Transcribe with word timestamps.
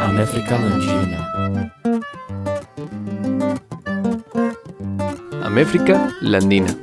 Améfrica 0.00 0.58
Landina. 0.58 1.32
Améfrica 5.42 6.16
Landina. 6.22 6.78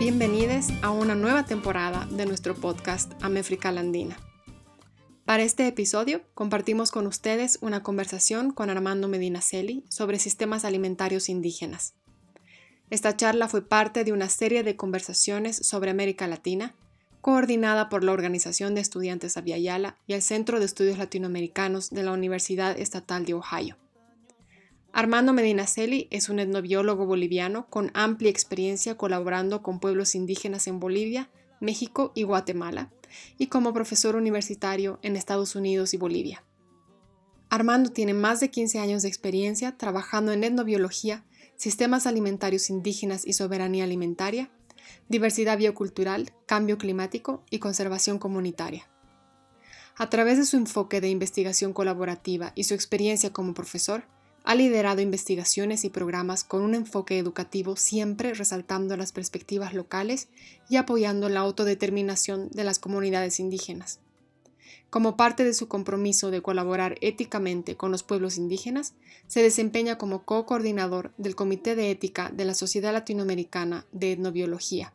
Bienvenidos 0.00 0.66
a 0.82 0.90
una 0.90 1.14
nueva 1.14 1.44
temporada 1.44 2.08
de 2.10 2.26
nuestro 2.26 2.56
podcast 2.56 3.12
Améfrica 3.22 3.70
Landina. 3.70 4.16
Para 5.24 5.44
este 5.44 5.68
episodio 5.68 6.22
compartimos 6.34 6.90
con 6.90 7.06
ustedes 7.06 7.58
una 7.60 7.84
conversación 7.84 8.50
con 8.50 8.70
Armando 8.70 9.06
Medina 9.06 9.40
Celi 9.40 9.84
sobre 9.88 10.18
sistemas 10.18 10.64
alimentarios 10.64 11.28
indígenas. 11.28 11.94
Esta 12.94 13.16
charla 13.16 13.48
fue 13.48 13.66
parte 13.66 14.04
de 14.04 14.12
una 14.12 14.28
serie 14.28 14.62
de 14.62 14.76
conversaciones 14.76 15.56
sobre 15.56 15.90
América 15.90 16.28
Latina, 16.28 16.76
coordinada 17.22 17.88
por 17.88 18.04
la 18.04 18.12
Organización 18.12 18.76
de 18.76 18.82
Estudiantes 18.82 19.36
Aviala 19.36 19.96
y 20.06 20.12
el 20.12 20.22
Centro 20.22 20.60
de 20.60 20.66
Estudios 20.66 20.96
Latinoamericanos 20.96 21.90
de 21.90 22.04
la 22.04 22.12
Universidad 22.12 22.78
Estatal 22.78 23.26
de 23.26 23.34
Ohio. 23.34 23.76
Armando 24.92 25.32
Medina 25.32 25.66
Celi 25.66 26.06
es 26.12 26.28
un 26.28 26.38
etnobiólogo 26.38 27.04
boliviano 27.04 27.66
con 27.68 27.90
amplia 27.94 28.30
experiencia 28.30 28.96
colaborando 28.96 29.60
con 29.60 29.80
pueblos 29.80 30.14
indígenas 30.14 30.68
en 30.68 30.78
Bolivia, 30.78 31.30
México 31.58 32.12
y 32.14 32.22
Guatemala, 32.22 32.92
y 33.38 33.48
como 33.48 33.72
profesor 33.72 34.14
universitario 34.14 35.00
en 35.02 35.16
Estados 35.16 35.56
Unidos 35.56 35.94
y 35.94 35.96
Bolivia. 35.96 36.44
Armando 37.50 37.90
tiene 37.90 38.14
más 38.14 38.38
de 38.38 38.50
15 38.50 38.78
años 38.78 39.02
de 39.02 39.08
experiencia 39.08 39.76
trabajando 39.76 40.30
en 40.30 40.44
etnobiología, 40.44 41.24
sistemas 41.56 42.06
alimentarios 42.06 42.70
indígenas 42.70 43.26
y 43.26 43.32
soberanía 43.32 43.84
alimentaria, 43.84 44.50
diversidad 45.08 45.58
biocultural, 45.58 46.32
cambio 46.46 46.78
climático 46.78 47.42
y 47.50 47.58
conservación 47.58 48.18
comunitaria. 48.18 48.88
A 49.96 50.10
través 50.10 50.38
de 50.38 50.44
su 50.44 50.56
enfoque 50.56 51.00
de 51.00 51.08
investigación 51.08 51.72
colaborativa 51.72 52.52
y 52.54 52.64
su 52.64 52.74
experiencia 52.74 53.32
como 53.32 53.54
profesor, 53.54 54.04
ha 54.44 54.54
liderado 54.54 55.00
investigaciones 55.00 55.84
y 55.84 55.90
programas 55.90 56.44
con 56.44 56.62
un 56.62 56.74
enfoque 56.74 57.18
educativo 57.18 57.76
siempre 57.76 58.34
resaltando 58.34 58.96
las 58.96 59.12
perspectivas 59.12 59.72
locales 59.72 60.28
y 60.68 60.76
apoyando 60.76 61.30
la 61.30 61.40
autodeterminación 61.40 62.50
de 62.50 62.64
las 62.64 62.78
comunidades 62.78 63.40
indígenas. 63.40 64.00
Como 64.94 65.16
parte 65.16 65.42
de 65.42 65.54
su 65.54 65.66
compromiso 65.66 66.30
de 66.30 66.40
colaborar 66.40 66.98
éticamente 67.00 67.74
con 67.74 67.90
los 67.90 68.04
pueblos 68.04 68.38
indígenas, 68.38 68.94
se 69.26 69.42
desempeña 69.42 69.98
como 69.98 70.24
co-coordinador 70.24 71.12
del 71.18 71.34
Comité 71.34 71.74
de 71.74 71.90
Ética 71.90 72.30
de 72.32 72.44
la 72.44 72.54
Sociedad 72.54 72.92
Latinoamericana 72.92 73.86
de 73.90 74.12
Etnobiología. 74.12 74.92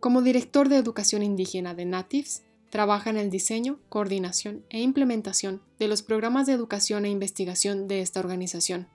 Como 0.00 0.22
director 0.22 0.68
de 0.68 0.78
Educación 0.78 1.22
Indígena 1.22 1.72
de 1.72 1.84
Natives, 1.84 2.42
trabaja 2.68 3.10
en 3.10 3.16
el 3.16 3.30
diseño, 3.30 3.78
coordinación 3.88 4.64
e 4.70 4.80
implementación 4.80 5.62
de 5.78 5.86
los 5.86 6.02
programas 6.02 6.48
de 6.48 6.54
educación 6.54 7.04
e 7.04 7.10
investigación 7.10 7.86
de 7.86 8.00
esta 8.00 8.18
organización. 8.18 8.88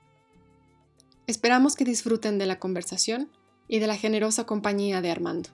Esperamos 1.25 1.77
que 1.77 1.85
disfruten 1.85 2.37
de 2.37 2.47
la 2.47 2.59
conversación 2.59 3.31
y 3.69 3.79
de 3.79 3.87
la 3.87 3.95
generosa 3.95 4.45
compañía 4.45 5.01
de 5.01 5.11
Armando. 5.11 5.51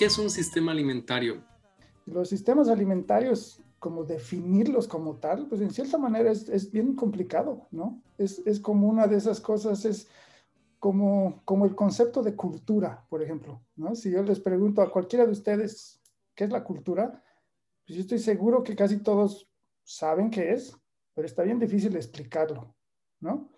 ¿Qué 0.00 0.06
es 0.06 0.16
un 0.16 0.30
sistema 0.30 0.72
alimentario? 0.72 1.44
Los 2.06 2.30
sistemas 2.30 2.70
alimentarios, 2.70 3.62
como 3.78 4.02
definirlos 4.02 4.88
como 4.88 5.16
tal, 5.16 5.46
pues 5.46 5.60
en 5.60 5.70
cierta 5.70 5.98
manera 5.98 6.30
es, 6.32 6.72
bien 6.72 6.94
complicado, 6.96 7.68
¿no? 7.70 8.02
Es, 8.16 8.38
es, 8.46 8.60
como 8.60 8.88
una 8.88 9.06
de 9.06 9.16
esas 9.16 9.42
cosas, 9.42 9.84
es 9.84 10.08
como, 10.78 11.42
como 11.44 11.66
el 11.66 11.74
concepto 11.74 12.22
de 12.22 12.34
cultura, 12.34 13.04
por 13.10 13.22
ejemplo, 13.22 13.62
¿no? 13.76 13.94
Si 13.94 14.10
yo 14.10 14.22
les 14.22 14.40
pregunto 14.40 14.80
a 14.80 14.90
cualquiera 14.90 15.26
de 15.26 15.32
ustedes 15.32 16.00
qué 16.34 16.44
es 16.44 16.50
la 16.50 16.64
cultura, 16.64 17.22
pues 17.86 17.96
yo 17.96 18.00
estoy 18.00 18.20
seguro 18.20 18.62
que 18.62 18.74
casi 18.74 19.02
todos 19.02 19.50
saben 19.84 20.30
qué 20.30 20.54
es, 20.54 20.74
pero 21.12 21.26
está 21.26 21.42
bien 21.42 21.58
difícil 21.58 21.94
explicarlo, 21.94 22.74
¿no? 23.20 23.49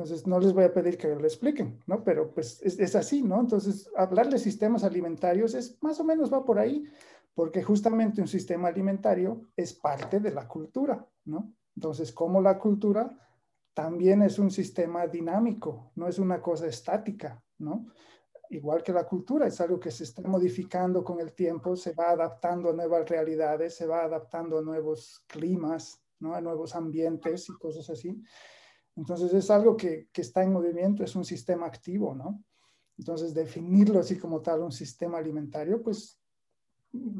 Entonces, 0.00 0.26
no 0.26 0.40
les 0.40 0.54
voy 0.54 0.64
a 0.64 0.72
pedir 0.72 0.96
que 0.96 1.08
lo 1.08 1.24
expliquen, 1.24 1.78
¿no? 1.86 2.02
Pero 2.02 2.32
pues 2.32 2.62
es, 2.62 2.96
así, 2.96 3.22
¿no? 3.22 3.38
Entonces, 3.38 3.90
hablar 3.94 4.30
de 4.30 4.38
sistemas 4.38 4.82
alimentarios 4.82 5.52
es 5.52 5.76
más 5.82 6.00
o 6.00 6.04
menos 6.04 6.32
va 6.32 6.42
por 6.42 6.58
ahí, 6.58 6.84
porque 7.34 7.62
justamente 7.62 8.22
un 8.22 8.26
sistema 8.26 8.68
alimentario 8.68 9.42
es 9.54 9.74
parte 9.74 10.18
de 10.18 10.30
la 10.30 10.48
cultura, 10.48 11.06
¿no? 11.26 11.52
Entonces, 11.76 12.12
como 12.12 12.40
la 12.40 12.58
cultura 12.58 13.10
también 13.74 14.22
es 14.22 14.38
un 14.38 14.50
sistema 14.50 15.06
dinámico, 15.06 15.92
no 15.96 16.08
es 16.08 16.18
una 16.18 16.40
cosa 16.40 16.66
estática, 16.66 17.44
¿no? 17.58 17.88
Igual 18.48 18.82
que 18.82 18.94
la 18.94 19.04
cultura, 19.04 19.48
es 19.48 19.60
algo 19.60 19.78
que 19.78 19.90
se 19.90 20.04
está 20.04 20.22
modificando 20.22 21.04
con 21.04 21.20
el 21.20 21.34
tiempo, 21.34 21.76
se 21.76 21.92
va 21.92 22.12
adaptando 22.12 22.70
a 22.70 22.72
nuevas 22.72 23.06
realidades, 23.06 23.74
se 23.76 23.86
va 23.86 24.04
adaptando 24.04 24.60
a 24.60 24.62
nuevos 24.62 25.22
climas, 25.26 26.02
¿no? 26.20 26.34
A 26.34 26.40
nuevos 26.40 26.74
ambientes 26.74 27.50
y 27.50 27.52
cosas 27.58 27.90
así. 27.90 28.18
Entonces 28.96 29.32
es 29.32 29.50
algo 29.50 29.76
que, 29.76 30.08
está 30.14 30.42
en 30.42 30.52
movimiento, 30.52 31.04
es 31.04 31.16
un 31.16 31.24
sistema 31.24 31.66
activo, 31.66 32.14
¿no? 32.14 32.42
Entonces 32.98 33.32
definirlo 33.32 34.00
así 34.00 34.18
como 34.18 34.42
tal, 34.42 34.62
un 34.62 34.72
sistema 34.72 35.18
alimentario, 35.18 35.82
pues 35.82 36.20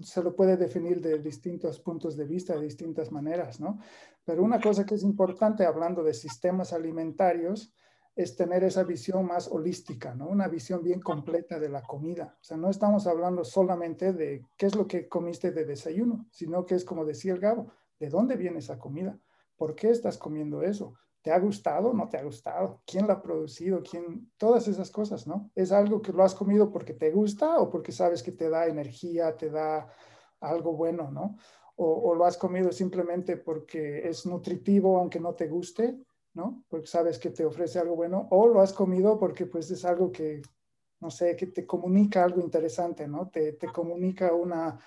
se 0.02 0.22
lo 0.22 0.34
puede 0.34 0.56
definir 0.56 1.00
de 1.00 1.18
distintos 1.20 1.80
puntos 1.80 2.16
de 2.16 2.26
vista, 2.26 2.54
de 2.54 2.62
distintas 2.62 3.12
maneras, 3.12 3.60
¿no? 3.60 3.78
Pero 4.24 4.42
una 4.42 4.60
cosa 4.60 4.84
que 4.84 4.96
es 4.96 5.02
importante 5.02 5.64
hablando 5.64 6.02
de 6.02 6.12
sistemas 6.12 6.72
alimentarios 6.72 7.72
es 8.16 8.36
tener 8.36 8.64
esa 8.64 8.82
visión 8.82 9.24
más 9.24 9.48
holística, 9.48 10.14
¿no? 10.14 10.28
Una 10.28 10.48
visión 10.48 10.82
bien 10.82 11.00
completa 11.00 11.58
de 11.58 11.68
la 11.68 11.82
comida. 11.82 12.36
O 12.40 12.44
sea, 12.44 12.56
no 12.56 12.68
estamos 12.68 13.06
hablando 13.06 13.44
solamente 13.44 14.12
de 14.12 14.44
qué 14.56 14.66
es 14.66 14.74
lo 14.74 14.86
que 14.86 15.08
comiste 15.08 15.52
de 15.52 15.64
desayuno, 15.64 16.26
sino 16.30 16.66
que 16.66 16.74
es 16.74 16.84
como 16.84 17.04
decía 17.04 17.32
el 17.32 17.40
Gabo, 17.40 17.72
¿de 17.98 18.08
dónde 18.08 18.36
viene 18.36 18.58
esa 18.58 18.78
comida? 18.78 19.18
¿Por 19.56 19.74
qué 19.74 19.90
estás 19.90 20.18
comiendo 20.18 20.62
eso? 20.62 20.94
¿Te 21.22 21.30
ha 21.30 21.38
gustado? 21.38 21.92
¿No 21.92 22.08
te 22.08 22.16
ha 22.16 22.22
gustado? 22.22 22.82
¿Quién 22.86 23.06
la 23.06 23.14
ha 23.14 23.22
producido? 23.22 23.82
¿Quién? 23.82 24.30
Todas 24.38 24.66
esas 24.68 24.90
cosas, 24.90 25.26
¿no? 25.26 25.50
¿Es 25.54 25.70
algo 25.70 26.00
que 26.00 26.12
lo 26.12 26.22
has 26.22 26.34
comido 26.34 26.70
porque 26.70 26.94
te 26.94 27.10
gusta 27.10 27.58
o 27.58 27.68
porque 27.68 27.92
sabes 27.92 28.22
que 28.22 28.32
te 28.32 28.48
da 28.48 28.66
energía, 28.66 29.36
te 29.36 29.50
da 29.50 29.86
algo 30.40 30.72
bueno, 30.72 31.10
¿no? 31.10 31.36
O, 31.76 32.14
lo 32.14 32.26
has 32.26 32.36
comido 32.36 32.72
simplemente 32.72 33.38
porque 33.38 34.06
es 34.06 34.26
nutritivo 34.26 34.98
aunque 34.98 35.18
no 35.18 35.34
te 35.34 35.48
guste, 35.48 35.98
¿no? 36.34 36.64
Porque 36.68 36.86
sabes 36.86 37.18
que 37.18 37.30
te 37.30 37.44
ofrece 37.44 37.78
algo 37.78 37.96
bueno. 37.96 38.28
O 38.30 38.46
lo 38.48 38.60
has 38.60 38.72
comido 38.72 39.18
porque 39.18 39.46
pues 39.46 39.70
es 39.70 39.84
algo 39.84 40.12
que, 40.12 40.42
no 41.00 41.10
sé, 41.10 41.36
que 41.36 41.46
te 41.46 41.66
comunica 41.66 42.22
algo 42.22 42.40
interesante, 42.40 43.08
¿no? 43.08 43.28
Te, 43.28 43.54
te 43.54 43.66
comunica 43.68 44.32
una, 44.34 44.78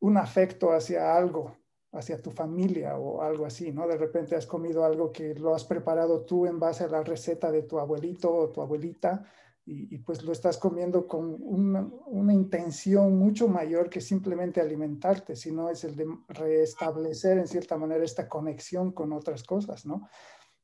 un 0.00 0.16
afecto 0.16 0.72
hacia 0.72 1.16
algo, 1.16 1.56
hacia 1.92 2.20
tu 2.20 2.30
familia 2.30 2.98
o 2.98 3.22
algo 3.22 3.46
así, 3.46 3.72
¿no? 3.72 3.86
De 3.86 3.96
repente 3.96 4.36
has 4.36 4.46
comido 4.46 4.84
algo 4.84 5.10
que 5.10 5.34
lo 5.34 5.54
has 5.54 5.64
preparado 5.64 6.24
tú 6.24 6.46
en 6.46 6.58
base 6.58 6.84
a 6.84 6.88
la 6.88 7.02
receta 7.02 7.50
de 7.50 7.62
tu 7.62 7.78
abuelito 7.78 8.32
o 8.32 8.50
tu 8.50 8.60
abuelita 8.60 9.24
y, 9.70 9.98
pues 9.98 10.22
lo 10.22 10.32
estás 10.32 10.56
comiendo 10.56 11.06
con 11.06 11.36
una, 11.40 11.86
una, 12.06 12.32
intención 12.32 13.18
mucho 13.18 13.48
mayor 13.48 13.90
que 13.90 14.00
simplemente 14.00 14.62
alimentarte, 14.62 15.36
sino 15.36 15.68
es 15.68 15.84
el 15.84 15.94
de 15.94 16.06
restablecer 16.28 17.36
en 17.36 17.46
cierta 17.46 17.76
manera 17.76 18.02
esta 18.02 18.30
conexión 18.30 18.92
con 18.92 19.12
otras 19.12 19.42
cosas, 19.42 19.84
¿no? 19.84 20.08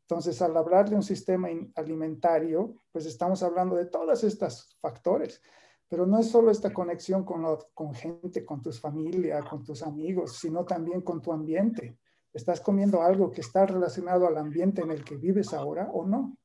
Entonces, 0.09 0.41
al 0.41 0.57
hablar 0.57 0.89
de 0.89 0.97
un 0.97 1.03
sistema 1.03 1.49
alimentario, 1.75 2.77
pues 2.93 3.05
estamos 3.05 3.43
hablando 3.43 3.77
de 3.77 3.87
todos 3.87 4.25
estos 4.25 4.77
factores. 4.81 5.43
Pero 5.89 6.07
no 6.07 6.19
es 6.19 6.31
solo 6.31 6.51
esta 6.51 6.73
conexión 6.73 7.25
con, 7.25 7.45
con 7.75 7.95
gente, 7.95 8.45
con 8.45 8.63
tus 8.63 8.81
familia, 8.81 9.43
con 9.49 9.63
tus 9.63 9.83
amigos, 9.83 10.39
sino 10.39 10.65
también 10.65 11.03
con 11.03 11.21
tu 11.21 11.33
ambiente. 11.33 11.99
¿Estás 12.33 12.61
comiendo 12.61 13.01
algo 13.01 13.31
que 13.31 13.43
está 13.43 13.65
relacionado 13.65 14.27
al 14.27 14.37
ambiente 14.37 14.83
en 14.83 14.91
el 14.91 15.05
que 15.05 15.17
vives 15.17 15.55
ahora 15.55 15.89
o 15.93 16.05
no? 16.05 16.37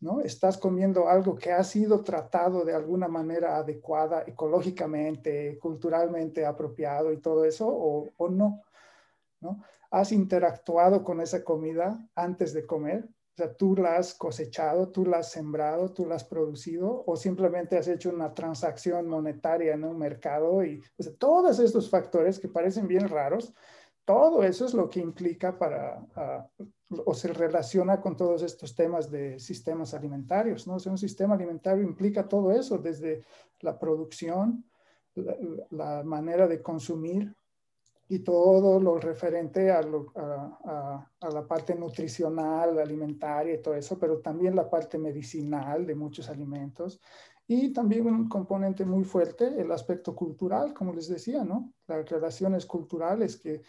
¿No? 0.00 0.20
¿Estás 0.20 0.58
comiendo 0.58 1.08
algo 1.08 1.36
que 1.36 1.52
ha 1.52 1.62
sido 1.62 2.02
tratado 2.02 2.64
de 2.64 2.74
alguna 2.74 3.08
manera 3.08 3.56
adecuada 3.56 4.24
ecológicamente, 4.26 5.58
culturalmente 5.58 6.44
apropiado 6.44 7.12
y 7.12 7.18
todo 7.18 7.44
eso 7.44 7.68
o, 7.68 8.08
o 8.16 8.28
no? 8.28 8.62
¿No? 9.40 9.62
¿Has 9.90 10.10
interactuado 10.12 11.04
con 11.04 11.20
esa 11.20 11.44
comida 11.44 12.04
antes 12.14 12.52
de 12.52 12.66
comer? 12.66 13.08
O 13.32 13.36
sea, 13.36 13.54
tú 13.54 13.74
la 13.76 13.96
has 13.96 14.12
cosechado, 14.14 14.90
tú 14.90 15.06
la 15.06 15.18
has 15.18 15.30
sembrado, 15.30 15.90
tú 15.90 16.04
la 16.04 16.16
has 16.16 16.24
producido 16.24 17.02
o 17.06 17.16
simplemente 17.16 17.78
has 17.78 17.88
hecho 17.88 18.10
una 18.10 18.34
transacción 18.34 19.08
monetaria 19.08 19.72
en 19.72 19.84
un 19.84 19.98
mercado 19.98 20.62
y 20.62 20.82
todos 21.18 21.58
estos 21.58 21.88
factores 21.88 22.38
que 22.38 22.48
parecen 22.48 22.86
bien 22.86 23.08
raros, 23.08 23.54
todo 24.04 24.42
eso 24.42 24.66
es 24.66 24.74
lo 24.74 24.90
que 24.90 25.00
implica 25.00 25.58
para, 25.58 26.04
o 27.04 27.14
se 27.14 27.28
relaciona 27.28 28.00
con 28.00 28.16
todos 28.16 28.42
estos 28.42 28.74
temas 28.74 29.10
de 29.10 29.38
sistemas 29.38 29.94
alimentarios, 29.94 30.66
¿no? 30.66 30.74
O 30.74 30.78
sea, 30.78 30.92
un 30.92 30.98
sistema 30.98 31.34
alimentario 31.34 31.82
implica 31.82 32.28
todo 32.28 32.52
eso, 32.52 32.78
desde 32.78 33.24
la 33.60 33.78
producción, 33.78 34.64
la, 35.70 36.02
manera 36.02 36.46
de 36.46 36.62
consumir 36.62 37.34
y 38.12 38.18
todo 38.18 38.78
lo 38.78 38.98
referente 38.98 39.70
a, 39.70 39.80
la 39.82 41.46
parte 41.48 41.74
nutricional, 41.74 42.78
alimentaria 42.78 43.54
y 43.54 43.62
todo 43.62 43.74
eso, 43.74 43.98
pero 43.98 44.18
también 44.18 44.54
la 44.54 44.68
parte 44.68 44.98
medicinal 44.98 45.86
de 45.86 45.94
muchos 45.94 46.28
alimentos 46.28 47.00
y 47.46 47.72
también 47.72 48.06
un 48.06 48.28
componente 48.28 48.84
muy 48.84 49.04
fuerte, 49.04 49.58
el 49.58 49.72
aspecto 49.72 50.14
cultural, 50.14 50.74
como 50.74 50.92
les 50.92 51.08
decía, 51.08 51.42
¿no? 51.42 51.72
Las 51.86 52.06
relaciones 52.08 52.66
culturales 52.66 53.38
que 53.38 53.62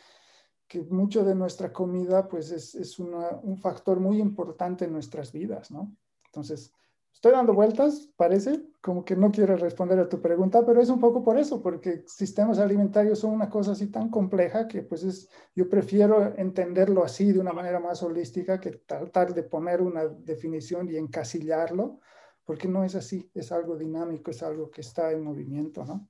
que 0.67 0.81
mucho 0.81 1.23
de 1.23 1.35
nuestra 1.35 1.71
comida 1.71 2.27
pues 2.27 2.49
es, 2.49 2.73
es 2.73 2.97
un 2.97 3.57
factor 3.61 3.99
muy 3.99 4.19
importante 4.19 4.85
en 4.85 4.93
nuestras 4.93 5.31
vidas, 5.31 5.69
¿no? 5.69 5.95
Entonces, 6.25 6.73
estoy 7.13 7.31
dando 7.31 7.53
vueltas, 7.53 8.09
parece, 8.17 8.61
como 8.81 9.05
que 9.05 9.15
no 9.15 9.31
quiero 9.31 9.55
responder 9.55 9.97
a 9.99 10.09
tu 10.09 10.21
pregunta, 10.21 10.65
pero 10.65 10.81
es 10.81 10.89
un 10.89 10.99
poco 10.99 11.23
por 11.23 11.37
eso, 11.37 11.61
porque 11.61 12.03
sistemas 12.07 12.59
alimentarios 12.59 13.19
son 13.19 13.31
una 13.31 13.49
cosa 13.49 13.71
así 13.71 13.87
tan 13.87 14.09
compleja 14.09 14.67
que 14.67 14.81
pues 14.81 15.03
es, 15.03 15.29
yo 15.55 15.69
prefiero 15.69 16.33
entenderlo 16.37 17.03
así 17.03 17.31
de 17.31 17.39
una 17.39 17.53
manera 17.53 17.79
más 17.79 18.03
holística 18.03 18.59
que 18.59 18.71
tratar 18.71 19.33
de 19.33 19.43
poner 19.43 19.81
una 19.81 20.05
definición 20.05 20.89
y 20.89 20.97
encasillarlo, 20.97 22.01
porque 22.43 22.67
no 22.67 22.83
es 22.83 22.95
así, 22.95 23.31
es 23.33 23.53
algo 23.53 23.77
dinámico, 23.77 24.31
es 24.31 24.43
algo 24.43 24.69
que 24.69 24.81
está 24.81 25.11
en 25.11 25.23
movimiento, 25.23 25.85
¿no? 25.85 26.09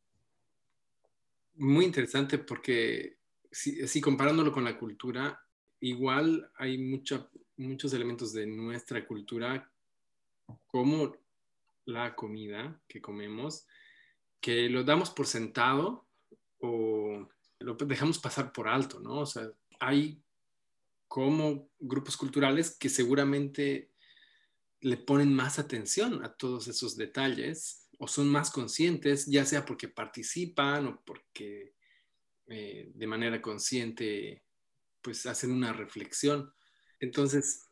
Muy 1.55 1.85
interesante 1.85 2.39
porque 2.39 3.19
si, 3.51 4.01
comparándolo 4.01 4.51
con 4.51 4.63
la 4.63 4.79
cultura, 4.79 5.39
igual 5.79 6.51
hay 6.55 6.79
muchos 6.79 7.93
elementos 7.93 8.33
de 8.33 8.47
nuestra 8.47 9.05
cultura, 9.05 9.71
como 10.67 11.15
la 11.85 12.15
comida 12.15 12.81
que 12.87 13.01
comemos, 13.01 13.67
que 14.39 14.69
lo 14.69 14.83
damos 14.83 15.09
por 15.09 15.27
sentado 15.27 16.07
o 16.59 17.27
lo 17.59 17.75
dejamos 17.75 18.19
pasar 18.19 18.51
por 18.51 18.67
alto, 18.67 18.99
¿no? 18.99 19.19
O 19.19 19.25
sea, 19.25 19.49
hay 19.79 20.21
como 21.07 21.69
grupos 21.79 22.17
culturales 22.17 22.77
que 22.77 22.89
seguramente 22.89 23.91
le 24.81 24.97
ponen 24.97 25.33
más 25.33 25.59
atención 25.59 26.23
a 26.25 26.33
todos 26.33 26.67
esos 26.67 26.97
detalles 26.97 27.89
o 27.99 28.07
son 28.07 28.27
más 28.27 28.51
conscientes, 28.51 29.27
ya 29.27 29.45
sea 29.45 29.65
porque 29.65 29.87
participan 29.87 30.87
o 30.87 31.01
porque 31.05 31.75
eh, 32.47 32.91
de 32.93 33.07
manera 33.07 33.41
consciente, 33.41 34.43
pues 35.01 35.25
hacen 35.25 35.51
una 35.51 35.71
reflexión. 35.71 36.53
Entonces, 36.99 37.69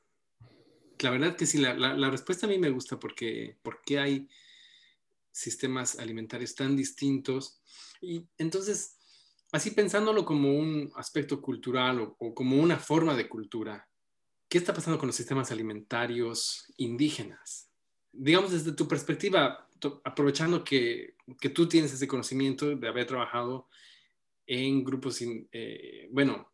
la 1.01 1.09
verdad 1.09 1.35
que 1.35 1.45
sí, 1.45 1.57
la, 1.57 2.09
respuesta 2.09 2.45
a 2.45 2.49
mí 2.49 2.57
me 2.57 2.69
gusta 2.69 2.99
porque, 2.99 3.57
porque 3.61 3.99
hay 3.99 4.27
sistemas 5.31 5.97
alimentarios 5.99 6.55
tan 6.55 6.75
distintos. 6.75 7.61
Y 8.01 8.25
entonces, 8.37 8.97
así 9.51 9.71
pensándolo 9.71 10.25
como 10.25 10.53
un 10.53 10.91
aspecto 10.95 11.41
cultural 11.41 12.15
o, 12.17 12.33
como 12.33 12.61
una 12.61 12.77
forma 12.77 13.15
de 13.15 13.29
cultura, 13.29 13.87
¿qué 14.49 14.57
está 14.57 14.73
pasando 14.73 14.99
con 14.99 15.07
los 15.07 15.15
sistemas 15.15 15.51
alimentarios 15.51 16.71
indígenas? 16.77 17.69
Digamos 18.11 18.51
desde 18.51 18.73
tu 18.73 18.87
perspectiva, 18.87 19.69
aprovechando 20.03 20.63
que, 20.63 21.15
que 21.39 21.49
tú 21.49 21.67
tienes 21.67 21.93
ese 21.93 22.07
conocimiento 22.07 22.75
de 22.75 22.87
haber 22.87 23.07
trabajado 23.07 23.67
en 24.45 24.83
grupos, 24.83 25.19
eh, 25.21 26.09
bueno, 26.11 26.51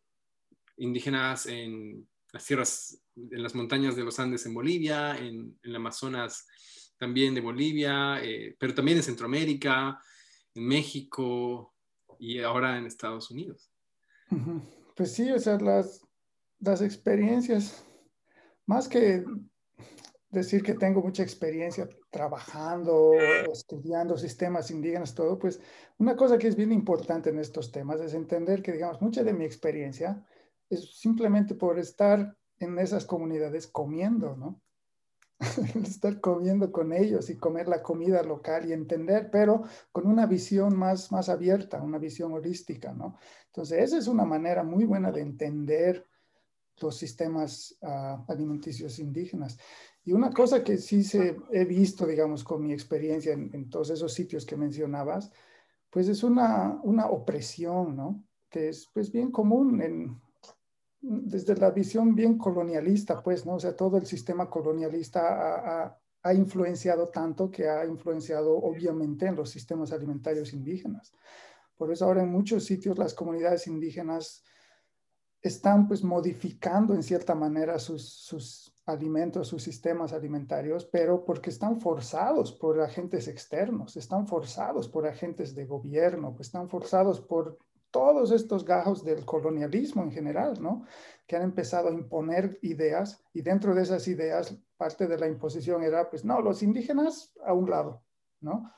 indígenas 0.76 1.46
en 1.46 2.06
las 2.38 2.46
tierras, 2.46 3.02
en 3.16 3.42
las 3.42 3.54
montañas 3.54 3.96
de 3.96 4.04
los 4.04 4.20
Andes 4.20 4.46
en 4.46 4.54
Bolivia, 4.54 5.18
en, 5.18 5.58
el 5.62 5.74
Amazonas 5.74 6.46
también 6.96 7.34
de 7.34 7.40
Bolivia, 7.40 8.20
eh, 8.22 8.56
pero 8.58 8.74
también 8.74 8.98
en 8.98 9.02
Centroamérica, 9.02 10.00
en 10.54 10.66
México 10.66 11.74
y 12.18 12.40
ahora 12.40 12.78
en 12.78 12.86
Estados 12.86 13.30
Unidos. 13.30 13.72
Pues 14.96 15.12
sí, 15.12 15.30
o 15.32 15.38
sea, 15.38 15.58
las, 15.58 16.00
las 16.60 16.80
experiencias, 16.80 17.84
más 18.66 18.88
que 18.88 19.24
decir 20.30 20.62
que 20.62 20.74
tengo 20.74 21.00
mucha 21.00 21.22
experiencia 21.22 21.88
trabajando, 22.10 23.14
estudiando 23.52 24.16
sistemas 24.16 24.70
indígenas, 24.70 25.14
todo, 25.14 25.38
pues 25.38 25.60
una 25.98 26.14
cosa 26.14 26.38
que 26.38 26.46
es 26.46 26.54
bien 26.54 26.72
importante 26.72 27.30
en 27.30 27.38
estos 27.38 27.72
temas 27.72 28.00
es 28.00 28.14
entender 28.14 28.62
que, 28.62 28.72
digamos, 28.72 29.00
mucha 29.00 29.24
de 29.24 29.32
mi 29.32 29.44
experiencia 29.44 30.24
es 30.70 30.98
simplemente 30.98 31.54
por 31.54 31.78
estar 31.78 32.36
en 32.58 32.78
esas 32.78 33.04
comunidades 33.04 33.66
comiendo, 33.66 34.36
¿no? 34.36 34.60
estar 35.84 36.20
comiendo 36.20 36.72
con 36.72 36.92
ellos 36.92 37.30
y 37.30 37.36
comer 37.36 37.68
la 37.68 37.82
comida 37.82 38.22
local 38.22 38.68
y 38.68 38.72
entender, 38.72 39.30
pero 39.30 39.62
con 39.92 40.06
una 40.06 40.26
visión 40.26 40.76
más, 40.76 41.12
más 41.12 41.28
abierta, 41.28 41.80
una 41.80 41.98
visión 41.98 42.32
holística, 42.32 42.92
¿no? 42.92 43.16
Entonces, 43.46 43.78
esa 43.84 43.98
es 43.98 44.08
una 44.08 44.24
manera 44.24 44.64
muy 44.64 44.84
buena 44.84 45.12
de 45.12 45.20
entender 45.20 46.04
los 46.80 46.96
sistemas 46.96 47.76
ah, 47.82 48.24
alimenticios 48.28 48.98
indígenas. 48.98 49.58
Y 50.04 50.12
una 50.12 50.30
cosa 50.32 50.64
que 50.64 50.78
sí 50.78 51.04
se, 51.04 51.36
he 51.52 51.64
visto, 51.64 52.06
digamos, 52.06 52.42
con 52.42 52.62
mi 52.62 52.72
experiencia 52.72 53.32
en, 53.32 53.68
todos 53.68 53.90
esos 53.90 54.12
sitios 54.12 54.44
que 54.44 54.56
mencionabas, 54.56 55.30
pues 55.90 56.08
es 56.08 56.22
una, 56.22 56.80
una 56.82 57.06
opresión, 57.06 57.96
¿no? 57.96 58.24
Que 58.48 58.70
es 58.70 58.88
pues 58.92 59.12
bien 59.12 59.30
común 59.30 59.82
en, 59.82 60.20
desde 61.00 61.56
la 61.56 61.70
visión 61.70 62.14
bien 62.14 62.36
colonialista, 62.36 63.22
pues, 63.22 63.46
¿no? 63.46 63.54
O 63.54 63.60
sea, 63.60 63.76
todo 63.76 63.96
el 63.96 64.06
sistema 64.06 64.50
colonialista 64.50 65.84
ha, 65.84 65.98
ha, 66.22 66.34
influenciado 66.34 67.08
tanto 67.08 67.50
que 67.50 67.68
ha 67.68 67.84
influenciado 67.86 68.56
obviamente 68.56 69.26
en 69.26 69.36
los 69.36 69.50
sistemas 69.50 69.92
alimentarios 69.92 70.52
indígenas. 70.52 71.12
Por 71.76 71.92
eso 71.92 72.04
ahora 72.04 72.22
en 72.22 72.30
muchos 72.30 72.64
sitios 72.64 72.98
las 72.98 73.14
comunidades 73.14 73.66
indígenas 73.68 74.44
están 75.40 75.86
pues 75.86 76.02
modificando 76.02 76.94
en 76.94 77.02
cierta 77.02 77.34
manera 77.34 77.78
sus, 77.78 78.08
sus 78.08 78.74
alimentos, 78.86 79.48
sus 79.48 79.62
sistemas 79.62 80.12
alimentarios, 80.12 80.84
pero 80.84 81.24
porque 81.24 81.50
están 81.50 81.80
forzados 81.80 82.52
por 82.52 82.80
agentes 82.80 83.28
externos, 83.28 83.96
están 83.96 84.26
forzados 84.26 84.88
por 84.88 85.06
agentes 85.06 85.54
de 85.54 85.66
gobierno, 85.66 86.34
pues 86.34 86.48
están 86.48 86.68
forzados 86.68 87.20
por 87.20 87.58
todos 87.90 88.30
estos 88.32 88.64
gajos 88.64 89.04
del 89.04 89.24
colonialismo 89.24 90.02
en 90.02 90.10
general, 90.10 90.60
¿no? 90.60 90.84
Que 91.26 91.36
han 91.36 91.42
empezado 91.42 91.88
a 91.88 91.94
imponer 91.94 92.58
ideas 92.62 93.22
y 93.32 93.42
dentro 93.42 93.74
de 93.74 93.82
esas 93.82 94.06
ideas 94.08 94.58
parte 94.76 95.06
de 95.06 95.18
la 95.18 95.26
imposición 95.26 95.82
era, 95.82 96.08
pues 96.08 96.24
no, 96.24 96.40
los 96.40 96.62
indígenas 96.62 97.32
a 97.44 97.52
un 97.52 97.68
lado, 97.68 98.02
¿no? 98.40 98.70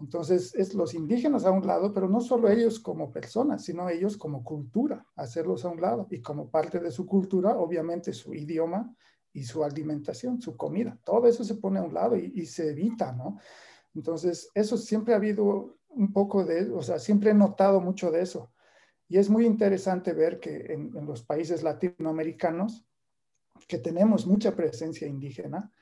Entonces, 0.00 0.54
es 0.54 0.74
los 0.74 0.94
indígenas 0.94 1.44
a 1.44 1.50
un 1.50 1.66
lado, 1.66 1.92
pero 1.92 2.08
no 2.08 2.20
solo 2.20 2.48
ellos 2.48 2.78
como 2.78 3.10
personas, 3.10 3.64
sino 3.64 3.88
ellos 3.88 4.16
como 4.16 4.44
cultura, 4.44 5.04
hacerlos 5.16 5.64
a 5.64 5.68
un 5.68 5.80
lado. 5.80 6.06
Y 6.10 6.22
como 6.22 6.48
parte 6.48 6.78
de 6.78 6.92
su 6.92 7.06
cultura, 7.06 7.58
obviamente 7.58 8.12
su 8.12 8.32
idioma 8.34 8.94
y 9.32 9.42
su 9.42 9.64
alimentación, 9.64 10.40
su 10.40 10.56
comida. 10.56 10.98
Todo 11.04 11.26
eso 11.26 11.42
se 11.42 11.56
pone 11.56 11.80
a 11.80 11.82
un 11.82 11.92
lado 11.92 12.16
y, 12.16 12.46
se 12.46 12.70
evita, 12.70 13.12
¿no? 13.12 13.38
Entonces, 13.94 14.48
eso 14.54 14.76
siempre 14.76 15.12
ha 15.12 15.16
habido 15.16 15.76
un 15.90 16.12
poco 16.12 16.44
de, 16.44 16.70
o 16.70 16.82
sea, 16.82 16.98
siempre 16.98 17.30
he 17.30 17.34
notado 17.34 17.80
mucho 17.80 18.10
de 18.10 18.22
eso. 18.22 18.52
Y 19.08 19.18
es 19.18 19.28
muy 19.28 19.44
interesante 19.44 20.12
ver 20.12 20.38
que 20.38 20.72
en, 20.72 20.92
los 21.04 21.22
países 21.22 21.62
latinoamericanos, 21.62 22.86
que 23.66 23.78
tenemos 23.78 24.26
mucha 24.26 24.54
presencia 24.54 25.06
indígena, 25.06 25.72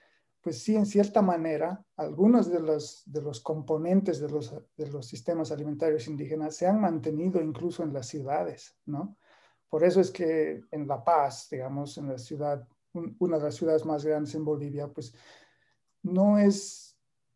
pues 0.41 0.62
sí, 0.62 0.77
en 0.77 0.87
cierta 0.87 1.21
manera, 1.21 1.85
algunos 1.97 2.50
de 2.50 2.61
los, 2.61 3.03
de 3.07 3.21
los 3.21 3.41
componentes 3.41 4.21
de 4.21 4.31
los, 4.31 4.55
de 4.77 4.87
los 4.87 5.07
sistemas 5.07 5.53
alimentarios 5.53 6.07
indígenas 6.09 6.57
se 6.57 6.67
han 6.67 6.81
mantenido 6.81 7.43
incluso 7.43 7.83
en 7.83 7.93
las 7.93 8.07
ciudades, 8.07 8.77
¿no? 8.87 9.17
Por 9.69 9.85
eso 9.85 10.00
es 10.00 10.11
que 10.11 10.62
en 10.71 10.88
La 10.88 11.05
Paz, 11.05 11.49
digamos, 11.50 11.99
en 11.99 12.09
la 12.09 12.19
ciudad 12.19 12.67
una 12.93 13.38
de 13.38 13.45
las 13.45 13.55
ciudades 13.55 13.85
más 13.85 14.05
grandes 14.05 14.35
en 14.35 14.45
Bolivia, 14.45 14.88
pues 14.88 15.15
no 16.03 16.38
es 16.38 16.88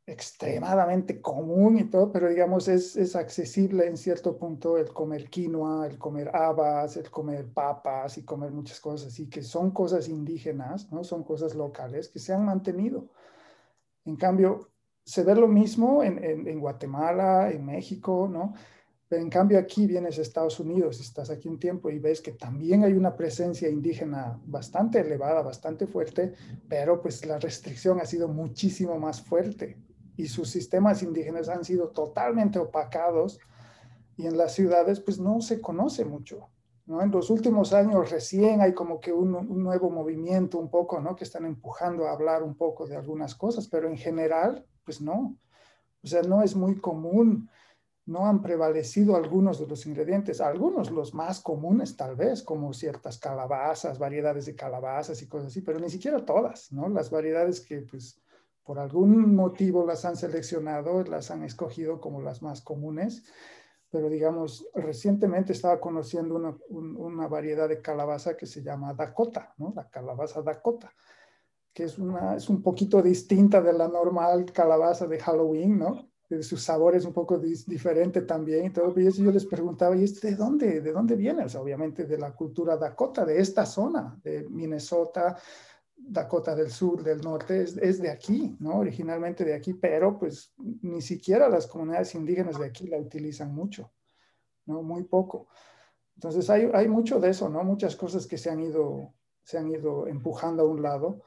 extremadamente 0.06 1.21
común 1.21 1.78
y 1.78 1.85
todo, 1.85 2.11
pero 2.11 2.28
digamos 2.28 2.66
es, 2.66 2.97
es, 2.97 3.14
accesible 3.14 3.87
en 3.87 3.97
cierto 3.97 4.37
punto 4.37 4.76
el 4.76 4.92
comer 4.92 5.30
quinoa, 5.30 5.87
el 5.87 5.97
comer 5.97 6.35
habas, 6.35 6.97
el 6.97 7.09
comer 7.11 7.47
papas 7.47 8.18
y 8.18 8.25
comer 8.25 8.50
muchas 8.50 8.80
cosas 8.80 9.09
así, 9.09 9.28
que 9.28 9.42
son 9.42 9.71
cosas 9.71 10.09
indígenas, 10.09 10.90
¿no? 10.90 11.04
Son 11.04 11.23
cosas 11.23 11.54
locales 11.54 12.09
que 12.09 12.18
se 12.18 12.32
han 12.32 12.44
mantenido. 12.44 13.06
En 14.04 14.16
cambio, 14.16 14.71
se 15.04 15.23
ve 15.23 15.37
lo 15.37 15.47
mismo 15.47 16.02
en, 16.02 16.18
en, 16.25 16.61
Guatemala, 16.61 17.50
en 17.52 17.64
México, 17.64 18.28
¿no? 18.30 18.54
Pero 19.09 19.23
en 19.23 19.30
cambio 19.30 19.59
aquí 19.59 19.87
vienes 19.87 20.18
a 20.18 20.23
Estados 20.23 20.59
Unidos, 20.59 21.00
estás 21.00 21.30
aquí 21.30 21.49
un 21.49 21.59
tiempo 21.61 21.90
y 21.90 21.99
ves 21.99 22.21
que 22.21 22.32
también 22.32 22.82
hay 22.82 22.94
una 22.94 23.14
presencia 23.14 23.68
indígena 23.68 24.40
bastante 24.47 25.00
elevada, 25.00 25.42
bastante 25.42 25.87
fuerte, 25.87 26.32
pero 26.68 27.00
pues 27.00 27.25
la 27.26 27.38
restricción 27.38 28.00
ha 28.00 28.06
sido 28.06 28.26
muchísimo 28.26 28.99
más 28.99 29.21
fuerte 29.21 29.76
y 30.23 30.29
sus 30.29 30.50
sistemas 30.50 31.02
indígenas 31.02 31.49
han 31.49 31.64
sido 31.64 31.88
totalmente 31.88 32.61
opacados 32.61 33.41
y 34.17 34.29
en 34.29 34.38
las 34.38 34.55
ciudades 34.55 35.00
pues 35.00 35.19
no 35.19 35.41
se 35.41 35.61
conoce 35.61 36.05
mucho. 36.05 36.49
¿no? 36.87 37.02
En 37.02 37.11
los 37.11 37.29
últimos 37.29 37.73
años 37.73 38.09
recién 38.09 38.61
hay 38.61 38.73
como 38.73 39.00
que 39.00 39.12
un, 39.12 39.33
nuevo 39.64 39.91
movimiento 39.91 40.59
un 40.59 40.71
poco, 40.71 41.00
¿no? 41.00 41.17
Que 41.17 41.25
están 41.25 41.45
empujando 41.45 42.07
a 42.07 42.12
hablar 42.12 42.45
un 42.45 42.55
poco 42.55 42.87
de 42.87 42.95
algunas 42.95 43.35
cosas, 43.35 43.67
pero 43.67 43.88
en 43.88 43.97
general, 43.97 44.64
pues 44.85 45.00
no. 45.00 45.37
O 46.05 46.07
sea, 46.07 46.23
no 46.23 46.41
es 46.41 46.55
muy 46.55 46.76
común, 46.76 47.50
no 48.07 48.26
han 48.26 48.43
prevalecido 48.43 49.17
algunos 49.17 49.59
de 49.59 49.67
los 49.67 49.87
ingredientes, 49.87 50.41
algunos 50.41 50.93
los 50.93 51.14
más 51.14 51.41
comunes 51.41 51.97
tal 51.97 52.14
vez, 52.14 52.45
como 52.45 52.73
ciertas 52.73 53.19
calabazas, 53.19 53.99
variedades 53.99 54.47
de 54.47 54.55
calabazas 54.55 55.21
y 55.21 55.26
cosas 55.26 55.49
así, 55.49 55.62
pero 55.62 55.81
ni 55.81 55.91
siquiera 55.91 56.25
todas, 56.25 56.71
¿no? 56.71 56.88
Las 56.88 57.11
variedades 57.11 57.61
que 57.61 57.81
pues 57.81 58.22
por 58.64 58.78
algún 58.78 59.35
motivo 59.35 59.87
las 59.87 60.04
han 60.04 60.16
seleccionado, 60.16 61.02
las 61.04 61.31
han 61.31 61.42
escogido 61.45 62.00
como 62.00 62.21
las 62.21 62.42
más 62.42 62.62
comunes 62.62 63.25
pero 63.92 64.09
digamos, 64.09 64.66
recientemente 64.75 65.52
estaba 65.52 65.78
conociendo 65.78 66.35
una, 66.35 66.57
una, 66.71 67.28
variedad 67.28 67.69
de 67.69 67.83
calabaza 67.83 68.38
que 68.38 68.47
se 68.47 68.62
llama 68.62 68.95
Dakota, 68.95 69.52
¿no? 69.59 69.75
La 69.76 69.87
calabaza 69.90 70.40
Dakota, 70.40 70.90
que 71.75 71.85
es, 71.85 71.99
una, 71.99 72.35
es 72.37 72.49
un 72.49 72.62
poquito 72.62 73.02
distinta 73.02 73.61
de 73.61 73.75
la 73.75 73.88
normal 73.88 74.47
calabaza 74.50 75.07
de 75.07 75.21
Halloween, 75.21 75.78
¿no? 75.78 76.09
Su 76.40 76.57
sabor 76.57 76.97
es 76.97 77.04
un 77.04 77.12
poco 77.12 77.37
diferente 77.38 78.23
también 78.23 78.64
y 78.64 78.71
todo. 78.71 78.95
Yo 78.97 79.31
les 79.31 79.45
preguntaba, 79.45 79.95
¿y 79.95 80.04
este 80.04 80.31
de 80.31 80.37
dónde, 80.37 80.81
de 80.81 80.90
dónde 80.90 81.14
viene? 81.14 81.45
Obviamente 81.61 82.07
de 82.07 82.16
la 82.16 82.35
cultura 82.35 82.78
Dakota, 82.78 83.26
de 83.26 83.38
esta 83.38 83.66
zona, 83.66 84.19
de 84.25 84.49
Minnesota, 84.49 85.37
Dakota 86.04 86.54
del 86.54 86.71
Sur, 86.71 87.02
del 87.02 87.21
Norte, 87.21 87.62
es, 87.62 88.02
de 88.02 88.11
aquí, 88.11 88.56
¿no? 88.61 88.78
Originalmente 88.78 89.44
de 89.44 89.54
aquí, 89.54 89.75
pero 89.75 90.18
pues 90.18 90.52
ni 90.59 91.00
siquiera 91.00 91.49
las 91.49 91.66
comunidades 91.66 92.14
indígenas 92.14 92.59
de 92.59 92.66
aquí 92.66 92.87
la 92.87 92.99
utilizan 92.99 93.54
mucho, 93.54 93.92
¿no? 94.66 94.82
Muy 94.82 95.04
poco. 95.04 95.49
Entonces 96.16 96.49
hay, 96.50 96.68
hay 96.75 96.88
mucho 96.88 97.21
de 97.21 97.30
eso, 97.30 97.49
¿no? 97.49 97.62
Muchas 97.64 97.97
cosas 97.97 98.26
que 98.26 98.37
se 98.37 98.50
han 98.50 98.61
ido, 98.61 99.14
se 99.44 99.59
han 99.59 99.68
ido 99.71 100.06
empujando 100.06 100.62
a 100.62 100.66
un 100.66 100.82
lado. 100.82 101.23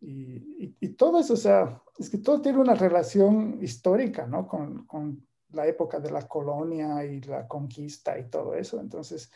Y, 0.00 0.76
y, 0.80 0.88
todo 0.90 1.20
eso, 1.20 1.34
o 1.34 1.38
sea, 1.38 1.82
es 1.98 2.10
que 2.10 2.18
todo 2.18 2.40
tiene 2.40 2.58
una 2.58 2.74
relación 2.74 3.58
histórica, 3.62 4.26
¿no? 4.26 4.46
Con, 4.46 4.86
con 4.86 5.26
la 5.50 5.66
época 5.66 6.00
de 6.00 6.10
la 6.10 6.26
colonia 6.26 7.04
y 7.04 7.20
la 7.22 7.46
conquista 7.46 8.18
y 8.18 8.28
todo 8.28 8.54
eso. 8.54 8.80
Entonces, 8.80 9.30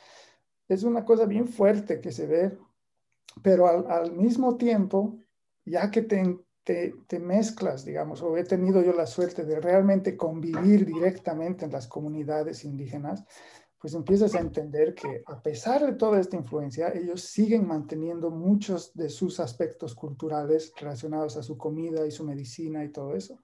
es 0.69 0.83
una 0.83 1.05
cosa 1.05 1.25
bien 1.25 1.49
fuerte 1.49 2.01
que 2.01 2.13
se 2.13 2.27
ve 2.27 2.59
pero 3.43 3.89
al, 3.89 4.13
mismo 4.13 4.57
tiempo, 4.57 5.19
ya 5.65 5.91
que 5.91 6.03
te, 6.03 6.39
te, 6.65 7.19
mezclas, 7.19 7.85
digamos, 7.85 8.23
o 8.23 8.37
he 8.37 8.45
tenido 8.45 8.83
yo 8.83 8.93
la 8.93 9.07
suerte 9.07 9.45
de 9.45 9.61
realmente 9.61 10.17
convivir 10.17 10.87
directamente 10.87 11.65
en 11.65 11.73
las 11.73 11.87
comunidades 11.89 12.65
indígenas, 12.65 13.25
pues 13.79 13.95
empiezas 13.95 14.35
a 14.35 14.41
entender 14.41 14.95
que 14.95 15.23
a 15.27 15.43
pesar 15.43 15.87
de 15.87 15.95
toda 15.95 16.21
esta 16.21 16.37
influencia, 16.37 16.93
ellos 16.95 17.23
siguen 17.23 17.67
manteniendo 17.67 18.31
muchos 18.31 18.95
de 18.95 19.09
sus 19.09 19.41
aspectos 19.41 19.95
culturales 19.95 20.73
relacionados 20.79 21.39
a 21.39 21.43
su 21.43 21.57
comida 21.57 22.07
y 22.07 22.11
su 22.11 22.25
medicina 22.25 22.85
y 22.85 22.91
todo 22.91 23.15
eso. 23.17 23.41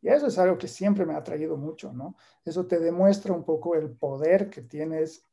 Y 0.00 0.08
eso 0.08 0.28
es 0.28 0.38
algo 0.38 0.56
que 0.56 0.68
siempre 0.68 1.04
me 1.04 1.14
ha 1.14 1.18
atraído 1.18 1.56
mucho, 1.56 1.92
¿no? 1.92 2.16
Eso 2.44 2.66
te 2.66 2.78
demuestra 2.78 3.32
un 3.32 3.44
poco 3.44 3.74
el 3.74 3.90
poder 3.90 4.50
que 4.50 4.62
tienes 4.62 5.24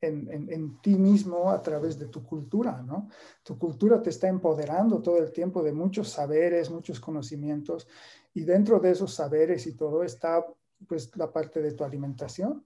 en, 0.00 0.80
ti 0.80 0.96
mismo 0.96 1.50
a 1.50 1.60
través 1.60 1.98
de 1.98 2.06
tu 2.06 2.24
cultura, 2.24 2.82
¿no? 2.82 3.08
Tu 3.42 3.58
cultura 3.58 4.00
te 4.00 4.10
está 4.10 4.28
empoderando 4.28 5.02
todo 5.02 5.18
el 5.18 5.32
tiempo 5.32 5.62
de 5.62 5.72
muchos 5.72 6.08
saberes, 6.10 6.70
muchos 6.70 7.00
conocimientos, 7.00 7.88
y 8.34 8.42
dentro 8.44 8.78
de 8.78 8.92
esos 8.92 9.14
saberes 9.14 9.66
y 9.66 9.74
todo 9.74 10.02
está 10.04 10.44
pues 10.86 11.10
la 11.16 11.32
parte 11.32 11.60
de 11.60 11.72
tu 11.72 11.82
alimentación. 11.82 12.64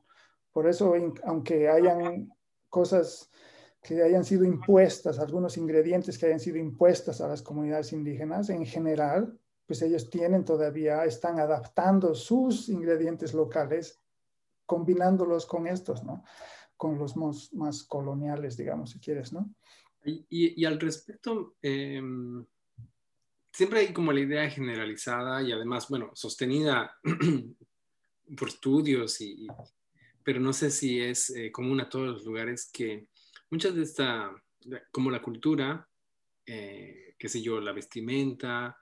Por 0.52 0.68
eso, 0.68 0.94
aunque 1.24 1.68
hayan 1.68 2.30
cosas 2.68 3.30
que 3.80 4.02
hayan 4.02 4.24
sido 4.24 4.44
impuestas, 4.44 5.18
algunos 5.18 5.56
ingredientes 5.56 6.16
que 6.16 6.26
hayan 6.26 6.38
sido 6.40 6.58
impuestas 6.58 7.20
a 7.20 7.28
las 7.28 7.42
comunidades 7.42 7.92
indígenas, 7.92 8.48
en 8.50 8.64
general, 8.64 9.36
pues 9.66 9.82
ellos 9.82 10.08
tienen 10.08 10.44
todavía, 10.44 11.04
están 11.04 11.40
adaptando 11.40 12.14
sus 12.14 12.68
ingredientes 12.68 13.34
locales, 13.34 13.98
combinándolos 14.66 15.46
con 15.46 15.66
estos, 15.66 16.04
¿no? 16.04 16.22
Con 16.76 16.98
los 16.98 17.16
más, 17.16 17.84
coloniales, 17.84 18.56
digamos, 18.56 18.90
si 18.90 18.98
quieres, 18.98 19.32
¿no? 19.32 19.48
Y, 20.04 20.64
al 20.64 20.80
respecto, 20.80 21.54
em, 21.62 22.44
siempre 23.52 23.80
hay 23.80 23.92
como 23.92 24.12
la 24.12 24.20
idea 24.20 24.50
generalizada 24.50 25.42
y 25.42 25.52
además, 25.52 25.88
bueno, 25.88 26.10
sostenida 26.14 26.98
por 28.36 28.48
estudios, 28.48 29.20
y, 29.20 29.46
pero 30.24 30.40
no 30.40 30.52
sé 30.52 30.70
si 30.70 31.00
es 31.00 31.30
eh, 31.30 31.52
común 31.52 31.80
a 31.80 31.88
todos 31.88 32.08
los 32.08 32.24
lugares 32.24 32.68
que 32.72 33.06
muchas 33.50 33.74
de 33.74 33.82
esta, 33.82 34.32
como 34.90 35.10
la 35.10 35.22
cultura, 35.22 35.88
eh, 36.46 37.14
qué 37.18 37.28
sé 37.28 37.40
yo, 37.42 37.60
la 37.60 37.72
vestimenta, 37.72 38.76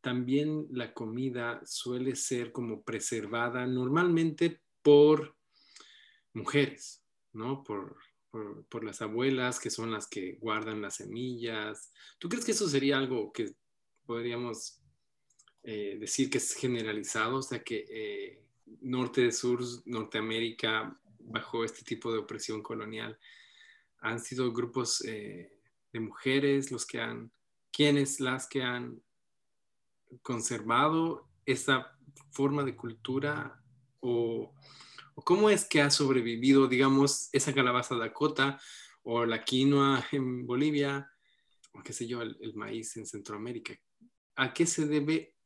también 0.00 0.66
la 0.70 0.94
comida 0.94 1.60
suele 1.64 2.16
ser 2.16 2.52
como 2.52 2.82
preservada 2.82 3.66
normalmente 3.66 4.60
por 4.82 5.36
mujeres. 6.34 7.01
¿No? 7.32 7.62
Por, 7.62 7.96
por, 8.68 8.82
las 8.82 9.02
abuelas, 9.02 9.60
que 9.60 9.70
son 9.70 9.90
las 9.90 10.06
que 10.06 10.38
guardan 10.40 10.80
las 10.80 10.96
semillas. 10.96 11.92
¿Tú 12.18 12.28
crees 12.28 12.44
que 12.44 12.52
eso 12.52 12.68
sería 12.68 12.96
algo 12.96 13.32
que 13.32 13.54
podríamos 14.06 14.80
eh, 15.62 15.96
decir 16.00 16.30
que 16.30 16.38
es 16.38 16.54
generalizado? 16.54 17.38
O 17.38 17.42
sea, 17.42 17.62
que 17.62 17.84
eh, 17.88 18.42
norte, 18.80 19.30
sur, 19.32 19.60
Norteamérica, 19.84 20.98
bajo 21.18 21.64
este 21.64 21.82
tipo 21.82 22.10
de 22.10 22.18
opresión 22.18 22.62
colonial, 22.62 23.18
han 23.98 24.18
sido 24.18 24.52
grupos 24.52 25.04
eh, 25.04 25.58
de 25.92 26.00
mujeres 26.00 26.72
los 26.72 26.86
que 26.86 27.00
han, 27.00 27.30
quienes 27.70 28.18
las 28.18 28.46
que 28.46 28.62
han 28.62 29.02
conservado 30.22 31.28
esta 31.46 31.96
forma 32.30 32.64
de 32.64 32.76
cultura 32.76 33.62
o 34.00 34.52
¿Cómo 35.14 35.50
es 35.50 35.64
que 35.64 35.82
ha 35.82 35.90
sobrevivido, 35.90 36.66
digamos, 36.68 37.28
esa 37.32 37.54
calabaza 37.54 37.96
Dakota 37.96 38.60
o 39.02 39.26
la 39.26 39.44
quinoa 39.44 40.04
en 40.12 40.46
Bolivia 40.46 41.10
o 41.72 41.82
qué 41.82 41.92
sé 41.92 42.06
yo, 42.06 42.22
el, 42.22 42.54
maíz 42.54 42.96
en 42.96 43.06
Centroamérica? 43.06 43.78
¿A 44.36 44.52
qué 44.54 44.66
se 44.66 44.86
debe 44.86 45.36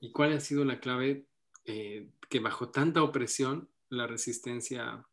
y 0.00 0.10
cuál 0.10 0.32
ha 0.32 0.40
sido 0.40 0.64
la 0.64 0.80
clave 0.80 1.26
eh, 1.64 2.08
que 2.28 2.40
bajo 2.40 2.70
tanta 2.70 3.02
opresión 3.02 3.70
la 3.88 4.06
resistencia, 4.06 5.06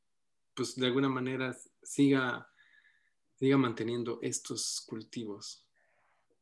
pues 0.56 0.76
de 0.76 0.88
alguna 0.88 1.10
manera 1.10 1.56
siga, 1.84 2.50
siga 3.36 3.58
manteniendo 3.58 4.20
estos 4.22 4.84
cultivos? 4.88 5.69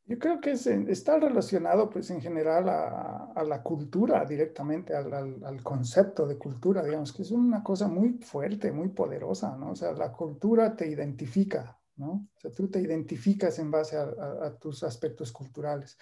Yo 0.08 0.18
creo 0.18 0.40
que 0.40 0.52
está 0.52 1.20
relacionado, 1.20 1.90
pues, 1.90 2.10
en 2.12 2.22
general 2.22 2.70
a, 2.70 3.44
la 3.46 3.62
cultura 3.62 4.24
directamente, 4.24 4.96
al, 4.96 5.62
concepto 5.62 6.26
de 6.26 6.38
cultura, 6.38 6.82
digamos, 6.82 7.12
que 7.12 7.24
es 7.24 7.32
una 7.32 7.62
cosa 7.62 7.90
muy 7.90 8.14
fuerte, 8.14 8.72
muy 8.72 8.88
poderosa, 8.88 9.58
¿no? 9.58 9.72
O 9.72 9.76
sea, 9.76 9.92
la 9.92 10.14
cultura 10.14 10.78
te 10.78 10.88
identifica, 10.88 11.78
¿no? 11.98 12.26
O 12.34 12.40
sea, 12.40 12.52
tú 12.52 12.70
te 12.70 12.80
identificas 12.80 13.60
en 13.60 13.70
base 13.70 13.98
a, 13.98 14.56
tus 14.58 14.82
aspectos 14.84 15.34
culturales. 15.34 15.98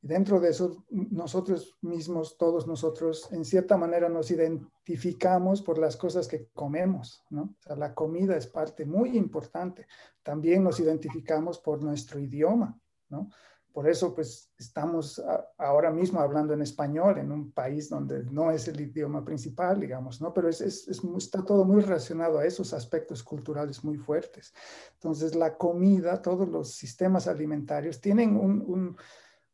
Y 0.00 0.06
dentro 0.06 0.38
de 0.38 0.50
eso, 0.50 0.84
nosotros 0.88 1.76
mismos, 1.82 2.38
todos 2.38 2.68
nosotros, 2.68 3.32
en 3.32 3.44
cierta 3.44 3.76
manera 3.76 4.08
nos 4.08 4.30
identificamos 4.30 5.60
por 5.60 5.76
las 5.76 5.96
cosas 5.96 6.28
que 6.28 6.46
comemos, 6.54 7.24
¿no? 7.30 7.42
O 7.42 7.62
sea, 7.62 7.74
la 7.74 7.94
comida 7.94 8.36
es 8.36 8.46
parte 8.46 8.86
muy 8.86 9.16
importante. 9.16 9.88
También 10.22 10.62
nos 10.62 10.78
identificamos 10.78 11.58
por 11.58 11.82
nuestro 11.82 12.20
idioma, 12.20 12.78
¿no? 13.10 13.30
Por 13.72 13.88
eso, 13.88 14.12
pues, 14.12 14.52
estamos 14.58 15.22
ahora 15.56 15.92
mismo 15.92 16.18
hablando 16.18 16.52
en 16.54 16.62
español 16.62 17.18
en 17.18 17.30
un 17.30 17.52
país 17.52 17.88
donde 17.88 18.24
no 18.24 18.50
es 18.50 18.66
el 18.66 18.80
idioma 18.80 19.24
principal, 19.24 19.78
digamos, 19.78 20.20
¿no? 20.20 20.34
Pero 20.34 20.48
es, 20.48 20.60
es, 20.60 20.88
está 21.16 21.44
todo 21.44 21.64
muy 21.64 21.80
relacionado 21.80 22.40
a 22.40 22.44
esos 22.44 22.72
aspectos 22.72 23.22
culturales 23.22 23.84
muy 23.84 23.96
fuertes. 23.96 24.52
Entonces, 24.94 25.36
la 25.36 25.56
comida, 25.56 26.20
todos 26.20 26.48
los 26.48 26.74
sistemas 26.74 27.28
alimentarios 27.28 28.00
tienen 28.00 28.36
un, 28.36 28.60
un, 28.66 28.96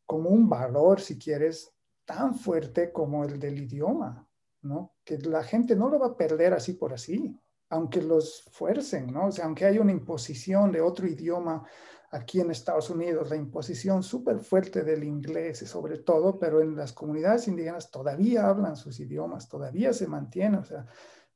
como 0.06 0.30
un 0.30 0.48
valor, 0.48 1.00
si 1.00 1.18
quieres, 1.18 1.74
tan 2.06 2.34
fuerte 2.34 2.92
como 2.92 3.24
el 3.24 3.38
del 3.38 3.58
idioma, 3.58 4.26
¿no? 4.62 4.94
Que 5.04 5.18
la 5.18 5.42
gente 5.42 5.76
no 5.76 5.90
lo 5.90 5.98
va 5.98 6.06
a 6.06 6.16
perder 6.16 6.54
así 6.54 6.72
por 6.72 6.94
así, 6.94 7.38
aunque 7.68 8.00
los 8.00 8.44
fuercen, 8.50 9.12
¿no? 9.12 9.26
O 9.26 9.32
sea, 9.32 9.44
aunque 9.44 9.66
haya 9.66 9.82
una 9.82 9.92
imposición 9.92 10.72
de 10.72 10.80
otro 10.80 11.06
idioma 11.06 11.66
aquí 12.10 12.40
en 12.40 12.50
Estados 12.50 12.90
Unidos, 12.90 13.30
la 13.30 13.36
imposición 13.36 14.02
súper 14.02 14.38
fuerte 14.38 14.82
del 14.82 15.04
inglés 15.04 15.62
sobre 15.66 15.98
todo, 15.98 16.38
pero 16.38 16.60
en 16.60 16.76
las 16.76 16.92
comunidades 16.92 17.48
indígenas 17.48 17.90
todavía 17.90 18.48
hablan 18.48 18.76
sus 18.76 19.00
idiomas, 19.00 19.48
todavía 19.48 19.92
se 19.92 20.06
mantiene, 20.06 20.58
o 20.58 20.64
sea, 20.64 20.86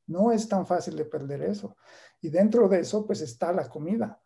no 0.06 0.32
es 0.32 0.48
tan 0.48 0.66
fácil 0.66 0.96
de 0.96 1.04
perder 1.04 1.42
eso. 1.42 1.76
Y 2.20 2.30
dentro 2.30 2.68
de 2.68 2.80
eso, 2.80 3.06
pues 3.06 3.20
está 3.20 3.52
la 3.52 3.68
comida. 3.68 4.20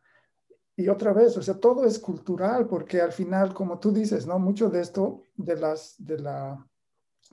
Y 0.76 0.88
otra 0.88 1.12
vez, 1.12 1.36
o 1.36 1.42
sea, 1.42 1.54
todo 1.54 1.84
es 1.84 1.98
cultural, 1.98 2.66
porque 2.66 3.00
al 3.00 3.12
final, 3.12 3.54
como 3.54 3.78
tú 3.78 3.92
dices, 3.92 4.26
¿no? 4.26 4.38
Mucho 4.38 4.70
de 4.70 4.80
esto, 4.80 5.22
de, 5.36 5.56
las, 5.56 5.94
de 5.98 6.18
la 6.18 6.66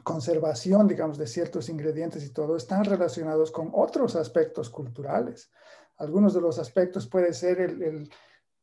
conservación, 0.04 0.88
digamos, 0.88 1.18
de 1.18 1.28
ciertos 1.28 1.70
ingredientes 1.70 2.24
y 2.24 2.32
todo, 2.32 2.56
están 2.56 2.86
relacionados 2.86 3.52
con 3.52 3.72
otros 3.74 4.16
aspectos 4.16 4.70
culturales 4.70 5.52
Algunos 5.98 6.34
de 6.34 6.42
los 6.42 6.60
aspectos 6.60 7.08
puede 7.08 7.34
ser 7.34 7.62
el, 7.62 8.10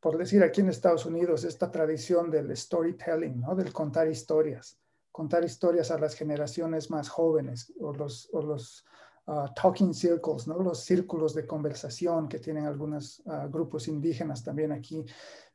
por 0.01 0.17
decir 0.17 0.43
aquí 0.43 0.61
en 0.61 0.69
Estados 0.69 1.07
Unidos, 1.07 1.45
esta 1.45 1.71
tradición 1.71 2.31
del 2.31 2.57
storytelling, 2.57 3.41
¿no? 3.41 3.55
Del 3.55 3.73
contar 3.73 4.09
historias, 4.09 4.79
contar 5.11 5.45
historias 5.45 5.91
a 5.91 5.99
las 5.99 6.15
generaciones 6.15 6.91
más 6.91 7.09
jóvenes 7.09 7.73
o 7.81 7.93
los, 7.93 8.29
o 8.33 8.43
los 8.43 8.85
uh, 9.27 9.53
talking 9.55 9.93
circles, 9.93 10.47
¿no? 10.47 10.59
Los 10.59 10.85
círculos 10.85 11.35
de 11.35 11.47
conversación 11.47 12.29
que 12.29 12.39
tienen 12.39 12.67
algunos 12.67 13.21
uh, 13.27 13.49
grupos 13.51 13.89
indígenas 13.89 14.45
también 14.45 14.73
aquí. 14.73 15.05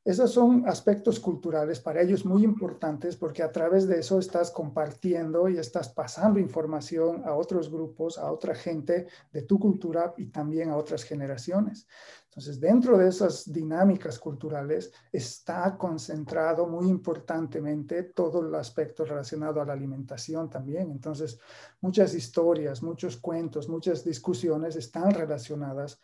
Esos 0.05 0.31
son 0.31 0.67
aspectos 0.67 1.17
culturales 1.17 1.79
para 1.79 2.01
ellos 2.01 2.25
muy 2.25 2.43
importantes 2.43 3.15
porque 3.15 3.41
a 3.41 3.53
través 3.53 3.88
de 3.88 4.00
eso 4.00 4.19
estás 4.19 4.51
compartiendo 4.51 5.47
y 5.47 5.57
estás 5.57 5.88
pasando 5.88 6.41
información 6.41 7.23
a 7.25 7.33
otros 7.33 7.71
grupos, 7.71 8.17
a 8.17 8.29
otra 8.29 8.53
gente 8.53 9.07
de 9.31 9.43
tu 9.43 9.57
cultura 9.57 10.13
y 10.17 10.25
también 10.25 10.71
a 10.71 10.75
otras 10.75 11.03
generaciones. 11.03 11.88
Entonces, 12.34 12.60
dentro 12.60 12.98
de 12.98 13.10
esas 13.10 13.54
dinámicas 13.54 14.18
culturales 14.18 14.92
está 15.12 15.78
concentrado 15.78 16.66
muy 16.66 16.88
importantemente 16.90 18.02
todo 18.06 18.40
el 18.40 18.56
aspecto 18.56 19.06
relacionado 19.06 19.62
a 19.62 19.66
la 19.66 19.74
alimentación 19.74 20.50
también. 20.50 20.90
Entonces, 20.90 21.40
muchas 21.80 22.16
historias, 22.16 22.82
muchos 22.82 23.18
cuentos, 23.18 23.70
muchas 23.70 24.04
discusiones 24.04 24.75
están 24.75 25.12
relacionadas 25.12 26.02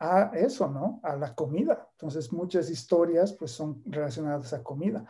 a 0.00 0.32
eso, 0.34 0.68
¿no? 0.68 0.98
A 1.04 1.14
la 1.14 1.32
comida. 1.32 1.88
Entonces, 1.92 2.32
muchas 2.32 2.70
historias 2.70 3.32
pues 3.32 3.52
son 3.52 3.80
relacionadas 3.86 4.52
a 4.52 4.64
comida. 4.64 5.04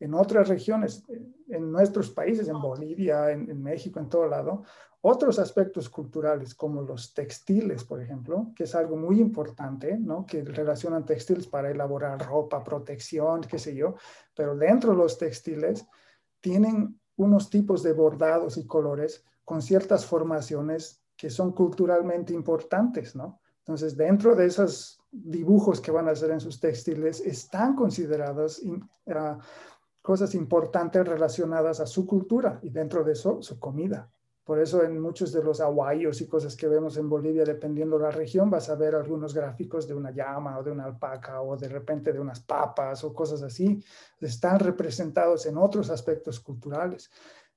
En 0.00 0.14
otras 0.14 0.48
regiones, 0.48 1.04
en 1.48 1.70
nuestros 1.70 2.10
países, 2.10 2.48
en 2.48 2.60
Bolivia, 2.60 3.30
en, 3.30 3.62
México, 3.62 4.00
en 4.00 4.08
todo 4.08 4.26
lado, 4.26 4.64
otros 5.00 5.38
aspectos 5.38 5.88
culturales 5.88 6.54
como 6.54 6.82
los 6.82 7.14
textiles, 7.14 7.84
por 7.84 8.00
ejemplo, 8.00 8.52
que 8.54 8.64
es 8.64 8.74
algo 8.74 8.96
muy 8.96 9.20
importante, 9.20 9.96
¿no? 9.96 10.26
Que 10.26 10.42
relacionan 10.42 11.04
textiles 11.04 11.46
para 11.46 11.70
elaborar 11.70 12.26
ropa, 12.26 12.64
protección, 12.64 13.42
qué 13.42 13.58
sé 13.58 13.74
yo, 13.74 13.94
pero 14.34 14.56
dentro 14.56 14.90
de 14.90 14.98
los 14.98 15.16
textiles 15.16 15.86
tienen 16.40 17.00
unos 17.16 17.50
tipos 17.50 17.82
de 17.82 17.92
bordados 17.92 18.56
y 18.56 18.66
colores 18.66 19.24
con 19.44 19.62
ciertas 19.62 20.04
formaciones 20.04 21.02
que 21.16 21.30
son 21.30 21.52
culturalmente 21.52 22.32
importantes, 22.32 23.14
¿no? 23.14 23.40
Entonces, 23.58 23.96
dentro 23.96 24.34
de 24.34 24.46
esos 24.46 25.00
dibujos 25.10 25.80
que 25.80 25.90
van 25.90 26.08
a 26.08 26.12
hacer 26.12 26.30
en 26.30 26.40
sus 26.40 26.58
textiles, 26.58 27.20
están 27.20 27.74
consideradas 27.74 28.62
ah, 29.14 29.38
cosas 30.00 30.34
importantes 30.34 31.06
relacionadas 31.06 31.80
a 31.80 31.86
su 31.86 32.06
cultura 32.06 32.58
y 32.62 32.70
dentro 32.70 33.04
de 33.04 33.12
eso, 33.12 33.42
su 33.42 33.58
comida. 33.58 34.10
Por 34.48 34.58
eso 34.60 34.82
en 34.82 34.98
muchos 34.98 35.30
de 35.30 35.42
los 35.42 35.60
aguayos 35.60 36.22
y 36.22 36.26
cosas 36.26 36.56
que 36.56 36.68
vemos 36.68 36.96
en 36.96 37.06
Bolivia, 37.06 37.44
dependiendo 37.44 37.98
de 37.98 38.04
la 38.04 38.10
región, 38.10 38.48
vas 38.48 38.70
a 38.70 38.76
ver 38.76 38.94
algunos 38.94 39.34
gráficos 39.34 39.86
de 39.86 39.92
una 39.92 40.10
llama 40.10 40.58
o 40.58 40.62
de 40.62 40.70
una 40.70 40.86
alpaca 40.86 41.42
o 41.42 41.54
de 41.54 41.68
repente 41.68 42.14
de 42.14 42.18
unas 42.18 42.40
papas 42.40 43.04
o 43.04 43.12
cosas 43.12 43.42
así. 43.42 43.84
Están 44.18 44.58
representados 44.58 45.44
en 45.44 45.58
otros 45.58 45.90
aspectos 45.90 46.40
culturales. 46.40 47.10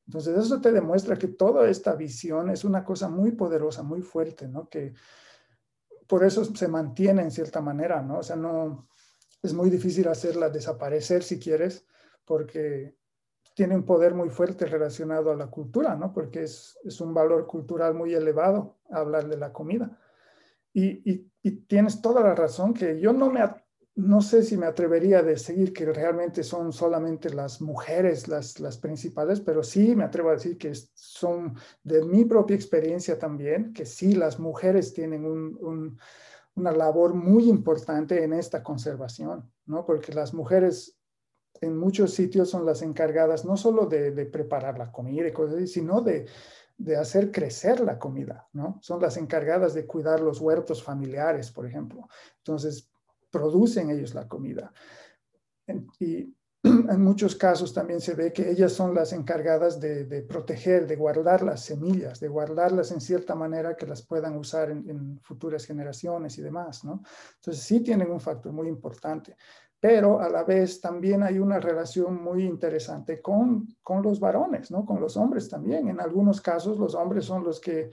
Entonces 0.05 0.37
eso 0.37 0.59
te 0.59 0.73
demuestra 0.73 1.15
que 1.15 1.29
toda 1.29 1.69
esta 1.69 1.95
visión 1.95 2.49
es 2.49 2.65
una 2.65 2.83
cosa 2.83 3.07
muy 3.07 3.31
poderosa, 3.31 3.83
muy 3.83 4.01
fuerte, 4.01 4.49
¿no? 4.49 4.67
Que, 4.67 4.93
por 6.07 6.25
eso 6.25 6.43
se 6.43 6.67
mantiene 6.67 7.21
en 7.21 7.31
cierta 7.31 7.61
manera, 7.61 8.01
¿no? 8.01 8.17
O 8.17 8.23
sea, 8.23 8.35
no, 8.35 8.89
es 9.41 9.53
muy 9.53 9.69
difícil 9.69 10.09
hacerla 10.09 10.49
desaparecer 10.49 11.23
si 11.23 11.39
quieres, 11.39 11.85
porque 12.25 12.97
tiene 13.53 13.75
un 13.75 13.83
poder 13.83 14.13
muy 14.13 14.29
fuerte 14.29 14.65
relacionado 14.65 15.31
a 15.31 15.35
la 15.35 15.47
cultura, 15.47 15.95
¿no? 15.95 16.13
Porque 16.13 16.43
es, 16.43 16.77
es 16.83 17.01
un 17.01 17.13
valor 17.13 17.47
cultural 17.47 17.93
muy 17.93 18.13
elevado 18.13 18.77
hablar 18.89 19.27
de 19.27 19.37
la 19.37 19.51
comida. 19.51 19.97
Y, 20.73 21.29
tienes 21.67 22.01
toda 22.01 22.21
la 22.21 22.35
razón 22.35 22.73
que 22.73 22.99
yo 22.99 23.13
no 23.13 23.31
me, 23.31 23.41
no 23.95 24.21
sé 24.21 24.43
si 24.43 24.57
me 24.57 24.67
atrevería 24.67 25.19
a 25.19 25.23
decir 25.23 25.73
que 25.73 25.85
realmente 25.85 26.43
son 26.43 26.71
solamente 26.71 27.31
las 27.33 27.61
mujeres 27.61 28.27
las, 28.27 28.59
las 28.59 28.77
principales, 28.77 29.41
pero 29.41 29.63
sí 29.63 29.95
me 29.95 30.03
atrevo 30.03 30.29
a 30.29 30.33
decir 30.33 30.57
que 30.57 30.71
son 30.93 31.55
de 31.83 32.05
mi 32.05 32.25
propia 32.25 32.55
experiencia 32.55 33.17
también, 33.17 33.73
que 33.73 33.85
sí 33.85 34.13
las 34.13 34.39
mujeres 34.39 34.93
tienen 34.93 35.25
una 36.53 36.71
labor 36.71 37.15
muy 37.15 37.49
importante 37.49 38.23
en 38.23 38.33
esta 38.33 38.61
conservación, 38.61 39.51
¿no? 39.65 39.83
Porque 39.85 40.13
las 40.13 40.33
mujeres 40.33 41.00
en 41.61 41.77
muchos 41.77 42.13
sitios 42.13 42.49
son 42.49 42.65
las 42.65 42.81
encargadas 42.81 43.45
no 43.45 43.55
solo 43.55 43.85
de, 43.85 44.11
preparar 44.25 44.77
la 44.77 44.91
comida 44.91 45.27
y 45.27 45.31
cosas 45.31 45.55
así, 45.55 45.67
sino 45.67 46.01
de, 46.01 46.25
de 46.77 46.97
hacer 46.97 47.31
crecer 47.31 47.79
la 47.79 47.99
comida, 47.99 48.47
¿no? 48.53 48.79
Son 48.81 48.99
las 48.99 49.17
encargadas 49.17 49.73
de 49.73 49.85
cuidar 49.85 50.19
los 50.19 50.41
huertos 50.41 50.83
familiares, 50.83 51.51
por 51.51 51.67
ejemplo. 51.67 52.07
Entonces, 52.37 52.89
producen 53.29 53.89
ellos 53.89 54.13
la 54.13 54.27
comida. 54.27 54.73
Y 55.99 56.35
en 56.63 57.01
muchos 57.01 57.35
casos 57.35 57.73
también 57.73 58.01
se 58.01 58.13
ve 58.13 58.31
que 58.31 58.49
ellas 58.49 58.71
son 58.73 58.93
las 58.93 59.13
encargadas 59.13 59.79
de, 59.79 60.25
proteger, 60.27 60.85
de 60.85 60.95
guardar 60.95 61.41
las 61.41 61.61
semillas, 61.61 62.19
de 62.19 62.27
guardarlas 62.27 62.91
en 62.91 63.01
cierta 63.01 63.33
manera 63.33 63.75
que 63.75 63.87
las 63.87 64.03
puedan 64.03 64.37
usar 64.37 64.69
en, 64.69 65.19
futuras 65.21 65.65
generaciones 65.65 66.37
y 66.37 66.41
demás, 66.41 66.83
¿no? 66.83 67.01
Entonces 67.35 67.63
sí 67.63 67.79
tienen 67.79 68.11
un 68.11 68.19
factor 68.19 68.51
muy 68.51 68.67
importante, 68.67 69.35
pero 69.81 70.21
a 70.21 70.29
la 70.29 70.43
vez 70.43 70.79
también 70.79 71.23
hay 71.23 71.39
una 71.39 71.59
relación 71.59 72.23
muy 72.23 72.45
interesante 72.45 73.19
con, 73.19 73.67
con 73.81 74.03
los 74.03 74.19
varones, 74.19 74.69
¿no? 74.69 74.85
Con 74.85 75.01
los 75.01 75.17
hombres 75.17 75.49
también. 75.49 75.87
En 75.87 75.99
algunos 75.99 76.39
casos 76.39 76.77
los 76.77 76.93
hombres 76.93 77.25
son 77.25 77.43
los 77.43 77.59
que 77.59 77.89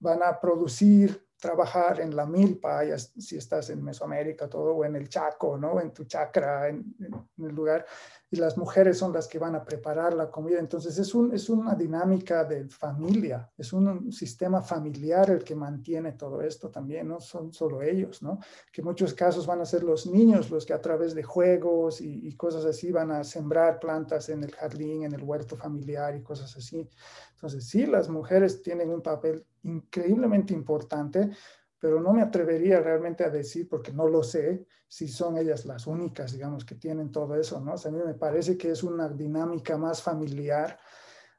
van 0.00 0.24
a 0.24 0.40
producir 0.40 1.24
trabajar 1.40 2.00
en 2.00 2.14
la 2.14 2.26
milpa, 2.26 2.82
si 2.98 3.36
estás 3.36 3.70
en 3.70 3.82
Mesoamérica, 3.82 4.48
todo, 4.48 4.74
o 4.74 4.84
en 4.84 4.94
el 4.94 5.08
Chaco, 5.08 5.56
¿no? 5.56 5.80
En 5.80 5.92
tu 5.92 6.04
chacra, 6.04 6.68
en, 6.68 6.94
el 7.38 7.54
lugar, 7.54 7.86
y 8.30 8.36
las 8.36 8.56
mujeres 8.58 8.98
son 8.98 9.12
las 9.12 9.26
que 9.26 9.38
van 9.38 9.54
a 9.54 9.64
preparar 9.64 10.12
la 10.14 10.30
comida. 10.30 10.58
Entonces 10.58 10.98
es, 10.98 11.14
un, 11.14 11.34
es 11.34 11.48
una 11.48 11.74
dinámica 11.74 12.44
de 12.44 12.68
familia, 12.68 13.50
es 13.56 13.72
un, 13.72 14.12
sistema 14.12 14.62
familiar 14.62 15.30
el 15.30 15.42
que 15.42 15.54
mantiene 15.54 16.12
todo 16.12 16.42
esto 16.42 16.70
también, 16.70 17.08
no 17.08 17.20
son 17.20 17.52
solo 17.52 17.82
ellos, 17.82 18.22
¿no? 18.22 18.38
Que 18.70 18.82
en 18.82 18.86
muchos 18.86 19.14
casos 19.14 19.46
van 19.46 19.60
a 19.60 19.64
ser 19.64 19.82
los 19.82 20.06
niños 20.06 20.50
los 20.50 20.66
que 20.66 20.74
a 20.74 20.80
través 20.80 21.14
de 21.14 21.22
juegos 21.22 22.00
y, 22.00 22.28
y 22.28 22.36
cosas 22.36 22.64
así 22.66 22.92
van 22.92 23.10
a 23.10 23.24
sembrar 23.24 23.80
plantas 23.80 24.28
en 24.28 24.44
el 24.44 24.54
jardín, 24.54 25.04
en 25.04 25.14
el 25.14 25.22
huerto 25.22 25.56
familiar 25.56 26.14
y 26.14 26.22
cosas 26.22 26.54
así. 26.56 26.88
Entonces 27.32 27.66
sí, 27.66 27.86
las 27.86 28.08
mujeres 28.10 28.62
tienen 28.62 28.90
un 28.90 29.00
papel 29.00 29.46
increíblemente 29.62 30.54
importante, 30.54 31.30
pero 31.78 32.00
no 32.00 32.12
me 32.12 32.22
atrevería 32.22 32.80
realmente 32.80 33.24
a 33.24 33.30
decir, 33.30 33.68
porque 33.68 33.92
no 33.92 34.06
lo 34.06 34.22
sé, 34.22 34.66
si 34.86 35.08
son 35.08 35.38
ellas 35.38 35.66
las 35.66 35.86
únicas, 35.86 36.32
digamos, 36.32 36.64
que 36.64 36.74
tienen 36.74 37.12
todo 37.12 37.36
eso, 37.36 37.60
¿no? 37.60 37.74
O 37.74 37.78
sea, 37.78 37.90
a 37.90 37.94
mí 37.94 38.00
me 38.04 38.14
parece 38.14 38.58
que 38.58 38.70
es 38.70 38.82
una 38.82 39.08
dinámica 39.08 39.78
más 39.78 40.02
familiar 40.02 40.78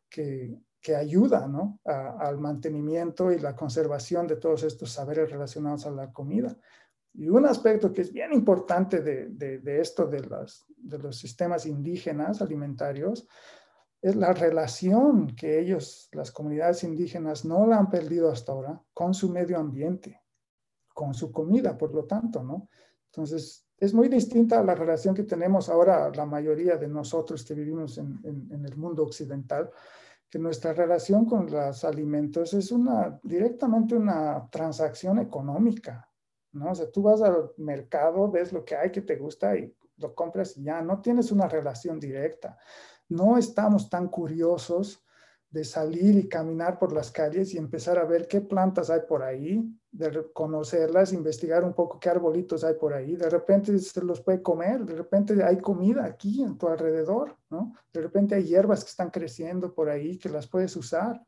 que, 0.10 0.58
que 0.82 0.96
ayuda, 0.96 1.48
¿no? 1.48 1.80
al 1.86 2.40
mantenimiento 2.40 3.32
y 3.32 3.40
la 3.40 3.56
conservación 3.56 4.26
de 4.26 4.38
todos 4.38 4.64
estos 4.64 4.92
saberes 4.92 5.30
relacionados 5.30 5.86
a 5.86 5.92
la 5.92 6.12
comida. 6.12 6.58
Y 7.14 7.30
un 7.30 7.46
aspecto 7.46 7.94
que 7.94 8.02
es 8.02 8.12
bien 8.12 8.34
importante 8.34 9.02
de, 9.02 9.28
de, 9.30 9.60
de 9.60 9.80
esto 9.80 10.08
de, 10.08 10.22
las, 10.22 10.66
de 10.78 10.98
los 10.98 11.18
sistemas 11.18 11.66
indígenas 11.66 12.42
alimentarios 12.42 13.28
es 14.02 14.16
la 14.16 14.34
relación 14.34 15.36
que 15.36 15.60
ellos, 15.60 16.10
las 16.12 16.32
comunidades 16.32 16.84
indígenas, 16.84 17.46
no 17.46 17.68
la 17.68 17.78
han 17.78 17.90
perdido 17.90 18.32
hasta 18.32 18.52
ahora 18.52 18.82
con 18.94 19.14
su 19.14 19.30
medio 19.30 19.60
ambiente, 19.60 20.22
con 20.94 21.14
su 21.14 21.32
comida, 21.32 21.78
por 21.78 21.94
lo 21.94 22.06
tanto, 22.06 22.44
¿no? 22.44 22.68
Entonces, 23.06 23.68
es 23.78 23.94
muy 23.94 24.08
distinta 24.10 24.60
a 24.60 24.64
la 24.64 24.74
relación 24.74 25.14
que 25.14 25.24
tenemos 25.24 25.70
ahora 25.70 26.10
la 26.10 26.26
mayoría 26.26 26.78
de 26.78 26.88
nosotros 26.88 27.44
que 27.44 27.54
vivimos 27.54 27.98
en, 27.98 28.20
en, 28.24 28.66
el 28.66 28.76
mundo 28.76 29.04
occidental, 29.04 29.70
que 30.30 30.40
nuestra 30.40 30.74
relación 30.74 31.26
con 31.26 31.52
los 31.52 31.84
alimentos 31.84 32.54
es 32.54 32.72
una, 32.72 33.20
directamente 33.22 33.96
una 33.96 34.48
transacción 34.50 35.20
económica, 35.20 36.10
¿no? 36.54 36.72
O 36.72 36.76
sea, 36.76 36.90
tú 36.90 37.04
vas 37.04 37.22
al 37.22 37.52
mercado, 37.58 38.32
ves 38.32 38.52
lo 38.52 38.66
que 38.66 38.76
hay 38.76 38.92
que 38.92 39.02
te 39.02 39.18
gusta 39.18 39.56
y 39.56 39.76
lo 39.98 40.16
compras 40.16 40.58
y 40.58 40.64
ya, 40.64 40.82
no 40.82 41.02
tienes 41.02 41.32
una 41.32 41.48
relación 41.48 42.00
directa 42.00 42.58
no 43.12 43.38
estamos 43.38 43.90
tan 43.90 44.08
curiosos 44.08 45.04
de 45.50 45.66
salir 45.66 46.18
y 46.18 46.30
caminar 46.30 46.80
por 46.80 46.94
las 46.94 47.12
calles 47.12 47.54
y 47.54 47.58
empezar 47.58 47.98
a 47.98 48.06
ver 48.06 48.26
qué 48.26 48.40
plantas 48.40 48.90
hay 48.90 49.02
por 49.02 49.22
ahí, 49.22 49.70
de 49.92 50.32
conocerlas, 50.32 51.12
investigar 51.12 51.66
un 51.66 51.74
poco 51.74 52.00
qué 52.00 52.10
arbolitos 52.10 52.64
hay 52.64 52.76
por 52.76 52.94
ahí. 52.94 53.18
De 53.18 53.30
repente 53.30 53.78
se 53.78 54.02
los 54.02 54.22
puede 54.22 54.42
comer, 54.42 54.86
de 54.86 54.96
repente 54.96 55.44
hay 55.44 55.58
comida 55.60 56.06
aquí 56.06 56.42
en 56.42 56.58
tu 56.58 56.70
alrededor, 56.70 57.36
¿no? 57.50 57.74
De 57.92 58.00
repente 58.00 58.36
hay 58.36 58.46
hierbas 58.46 58.86
que 58.86 58.92
están 58.92 59.10
creciendo 59.10 59.74
por 59.74 59.90
ahí 59.90 60.18
que 60.18 60.30
las 60.30 60.48
puedes 60.48 60.76
usar. 60.78 61.22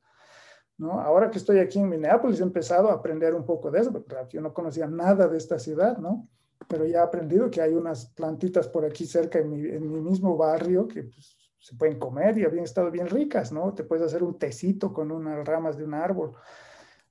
¿No? 0.75 0.99
Ahora 0.99 1.29
que 1.29 1.37
estoy 1.37 1.59
aquí 1.59 1.77
en 1.77 1.87
Minneapolis 1.87 2.39
he 2.39 2.43
empezado 2.43 2.89
a 2.89 2.93
aprender 2.93 3.35
un 3.35 3.45
poco 3.45 3.69
de 3.69 3.81
eso, 3.81 3.91
porque 3.91 4.15
yo 4.31 4.41
no 4.41 4.53
conocía 4.53 4.87
nada 4.87 5.27
de 5.27 5.37
esta 5.37 5.59
ciudad, 5.59 5.97
¿no? 5.97 6.27
Pero 6.67 6.85
ya 6.85 6.99
he 6.99 7.03
aprendido 7.03 7.51
que 7.51 7.61
hay 7.61 7.73
unas 7.73 8.07
plantitas 8.07 8.67
por 8.67 8.83
aquí 8.83 9.05
cerca 9.05 9.37
en 9.37 9.49
mi, 9.51 9.69
en 9.69 9.91
mi 9.91 10.01
mismo 10.01 10.35
barrio 10.35 10.87
que 10.87 11.03
pues, 11.03 11.42
se 11.63 11.77
pueden 11.77 11.97
comer 11.97 12.37
y 12.37 12.43
habían 12.43 12.65
estado 12.65 12.91
bien 12.91 13.07
ricas, 13.07 13.53
¿no? 13.53 13.73
Te 13.73 13.85
puedes 13.85 14.05
hacer 14.05 14.21
un 14.21 14.37
tecito 14.37 14.91
con 14.91 15.13
unas 15.13 15.47
ramas 15.47 15.77
de 15.77 15.85
un 15.85 15.93
árbol. 15.93 16.33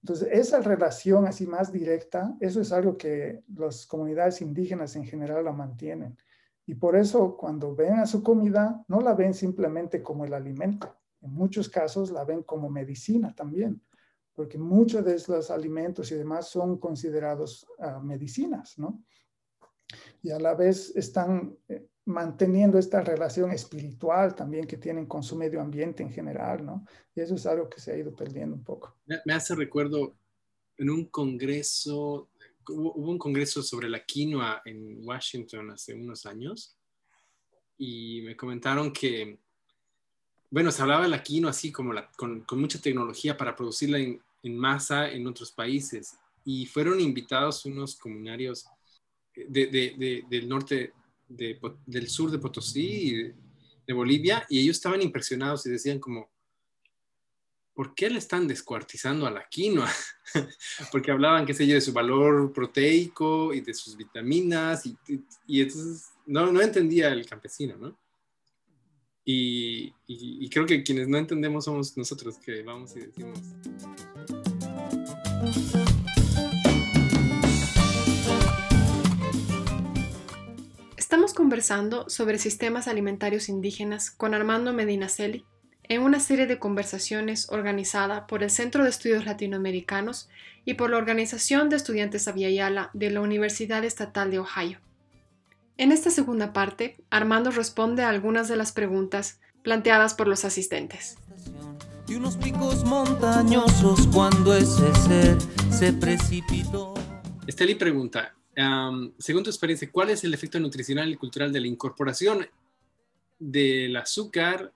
Entonces, 0.02 0.28
esa 0.30 0.60
relación 0.60 1.26
así 1.26 1.46
más 1.46 1.72
directa, 1.72 2.36
eso 2.38 2.60
es 2.60 2.70
algo 2.70 2.98
que 2.98 3.44
las 3.56 3.86
comunidades 3.86 4.42
indígenas 4.42 4.94
en 4.94 5.06
general 5.06 5.46
la 5.46 5.52
mantienen. 5.52 6.18
Y 6.66 6.74
por 6.74 6.96
eso 6.96 7.34
cuando 7.34 7.74
ven 7.74 7.94
a 7.94 8.06
su 8.06 8.22
comida, 8.22 8.84
no 8.88 9.00
la 9.00 9.14
ven 9.14 9.32
simplemente 9.32 10.02
como 10.02 10.26
el 10.26 10.34
alimento. 10.34 10.98
En 11.22 11.32
muchos 11.32 11.70
casos 11.70 12.10
la 12.10 12.26
ven 12.26 12.42
como 12.42 12.68
medicina 12.68 13.34
también, 13.34 13.80
porque 14.34 14.58
muchos 14.58 15.02
de 15.02 15.18
los 15.28 15.50
alimentos 15.50 16.12
y 16.12 16.16
demás 16.16 16.48
son 16.48 16.78
considerados 16.78 17.66
ah, 17.78 18.00
medicinas, 18.00 18.78
¿no? 18.78 19.02
Y 20.20 20.30
a 20.30 20.38
la 20.38 20.54
vez 20.54 20.94
están 20.94 21.56
eh, 21.68 21.88
manteniendo 22.04 22.78
esta 22.78 23.00
relación 23.00 23.52
espiritual 23.52 24.34
también 24.34 24.66
que 24.66 24.76
tienen 24.76 25.06
con 25.06 25.22
su 25.22 25.36
medio 25.36 25.60
ambiente 25.60 26.02
en 26.02 26.10
general, 26.10 26.64
¿no? 26.64 26.84
Y 27.14 27.20
eso 27.20 27.36
es 27.36 27.46
algo 27.46 27.68
que 27.68 27.80
se 27.80 27.92
ha 27.92 27.96
ido 27.96 28.14
perdiendo 28.14 28.56
un 28.56 28.64
poco. 28.64 28.96
Me 29.06 29.32
hace 29.32 29.54
recuerdo 29.54 30.16
en 30.78 30.90
un 30.90 31.04
congreso 31.06 32.28
hubo, 32.68 32.92
un 32.94 33.18
congreso 33.18 33.62
sobre 33.62 33.88
la 33.88 34.04
quinoa 34.04 34.62
en 34.64 35.04
Washington 35.04 35.70
hace 35.70 35.94
unos 35.94 36.26
años 36.26 36.76
y 37.78 38.22
me 38.22 38.36
comentaron 38.36 38.92
que, 38.92 39.38
bueno, 40.50 40.70
se 40.70 40.82
hablaba 40.82 41.02
de 41.02 41.08
la 41.08 41.22
quinoa 41.22 41.50
así 41.50 41.72
como 41.72 41.94
con, 42.16 42.44
mucha 42.52 42.80
tecnología 42.80 43.36
para 43.36 43.56
producirla 43.56 43.98
en, 43.98 44.20
masa 44.56 45.10
en 45.10 45.26
otros 45.26 45.52
países 45.52 46.18
y 46.44 46.66
fueron 46.66 47.00
invitados 47.00 47.64
unos 47.64 47.96
comunarios 47.96 48.66
del 49.34 50.48
norte, 50.48 50.92
del 51.36 52.08
sur 52.08 52.30
de 52.30 52.38
Potosí 52.38 52.80
y 52.80 53.32
de 53.86 53.92
Bolivia 53.92 54.46
y 54.48 54.60
ellos 54.60 54.76
estaban 54.76 55.02
impresionados 55.02 55.66
y 55.66 55.70
decían 55.70 55.98
como, 55.98 56.30
¿por 57.74 57.94
qué 57.94 58.10
le 58.10 58.18
están 58.18 58.46
descuartizando 58.46 59.26
a 59.26 59.30
la 59.30 59.48
quinoa? 59.48 59.90
Porque 60.92 61.10
hablaban, 61.10 61.46
qué 61.46 61.54
sé 61.54 61.66
yo, 61.66 61.74
de 61.74 61.80
su 61.80 61.92
valor 61.92 62.52
proteico 62.52 63.52
y 63.52 63.60
de 63.60 63.74
sus 63.74 63.96
vitaminas, 63.96 64.84
y, 64.86 65.60
entonces 65.60 66.10
no, 66.26 66.52
no, 66.52 66.60
entendía 66.60 67.08
el 67.08 67.26
campesino, 67.26 67.76
¿no? 67.76 67.98
Y, 69.24 69.92
y, 70.08 70.48
creo 70.50 70.66
que 70.66 70.82
quienes 70.82 71.06
no 71.06 71.16
entendemos 71.16 71.64
somos 71.64 71.96
nosotros 71.96 72.38
que 72.38 72.62
vamos 72.62 72.96
y 72.96 73.00
decimos... 73.00 73.38
Estamos 81.12 81.34
conversando 81.34 82.08
sobre 82.08 82.38
sistemas 82.38 82.88
alimentarios 82.88 83.50
indígenas 83.50 84.10
con 84.10 84.32
Armando 84.32 84.72
Medina 84.72 85.10
Celi, 85.10 85.44
en 85.82 86.00
una 86.00 86.18
serie 86.18 86.46
de 86.46 86.58
conversaciones 86.58 87.50
organizada 87.50 88.26
por 88.26 88.42
el 88.42 88.48
Centro 88.48 88.82
de 88.82 88.88
Estudios 88.88 89.26
Latinoamericanos 89.26 90.30
y 90.64 90.72
por 90.72 90.88
la 90.88 90.96
Organización 90.96 91.68
de 91.68 91.76
Estudiantes 91.76 92.28
Aviala 92.28 92.88
de 92.94 93.10
la 93.10 93.20
Universidad 93.20 93.84
Estatal 93.84 94.30
de 94.30 94.38
Ohio. 94.38 94.78
En 95.76 95.92
esta 95.92 96.08
segunda 96.08 96.54
parte, 96.54 96.96
Armando 97.10 97.50
responde 97.50 98.04
a 98.04 98.08
algunas 98.08 98.48
de 98.48 98.56
las 98.56 98.72
preguntas 98.72 99.38
planteadas 99.62 100.14
por 100.14 100.28
los 100.28 100.46
asistentes. 100.46 101.18
Y 102.08 102.14
unos 102.14 102.38
picos 102.38 102.86
montañosos 102.86 104.06
cuando 104.14 104.56
ese 104.56 104.94
ser 104.94 105.36
se 105.70 105.92
precipitó. 105.92 106.94
Esteli 107.46 107.74
pregunta, 107.74 108.32
según 109.18 109.42
tu 109.42 109.50
experiencia, 109.50 109.90
¿cuál 109.90 110.10
es 110.10 110.24
el 110.24 110.34
efecto 110.34 110.60
nutricional 110.60 111.10
y 111.10 111.16
cultural 111.16 111.52
de 111.52 111.60
la 111.60 111.66
incorporación 111.66 112.46
del 113.38 113.96
azúcar 113.96 114.72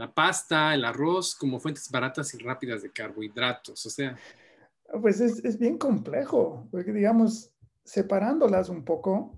la 0.00 0.12
pasta, 0.14 0.74
el 0.74 0.84
arroz 0.86 1.34
como 1.34 1.60
fuentes 1.60 1.90
baratas 1.90 2.32
y 2.32 2.38
rápidas 2.38 2.80
de 2.82 2.90
carbohidratos. 2.90 3.84
O 3.84 3.90
sea. 3.90 4.16
Pues 5.02 5.20
es, 5.20 5.58
bien 5.58 5.76
complejo, 5.76 6.66
porque 6.70 6.90
digamos, 6.90 7.52
separándolas 7.84 8.70
un 8.70 8.82
poco, 8.82 9.36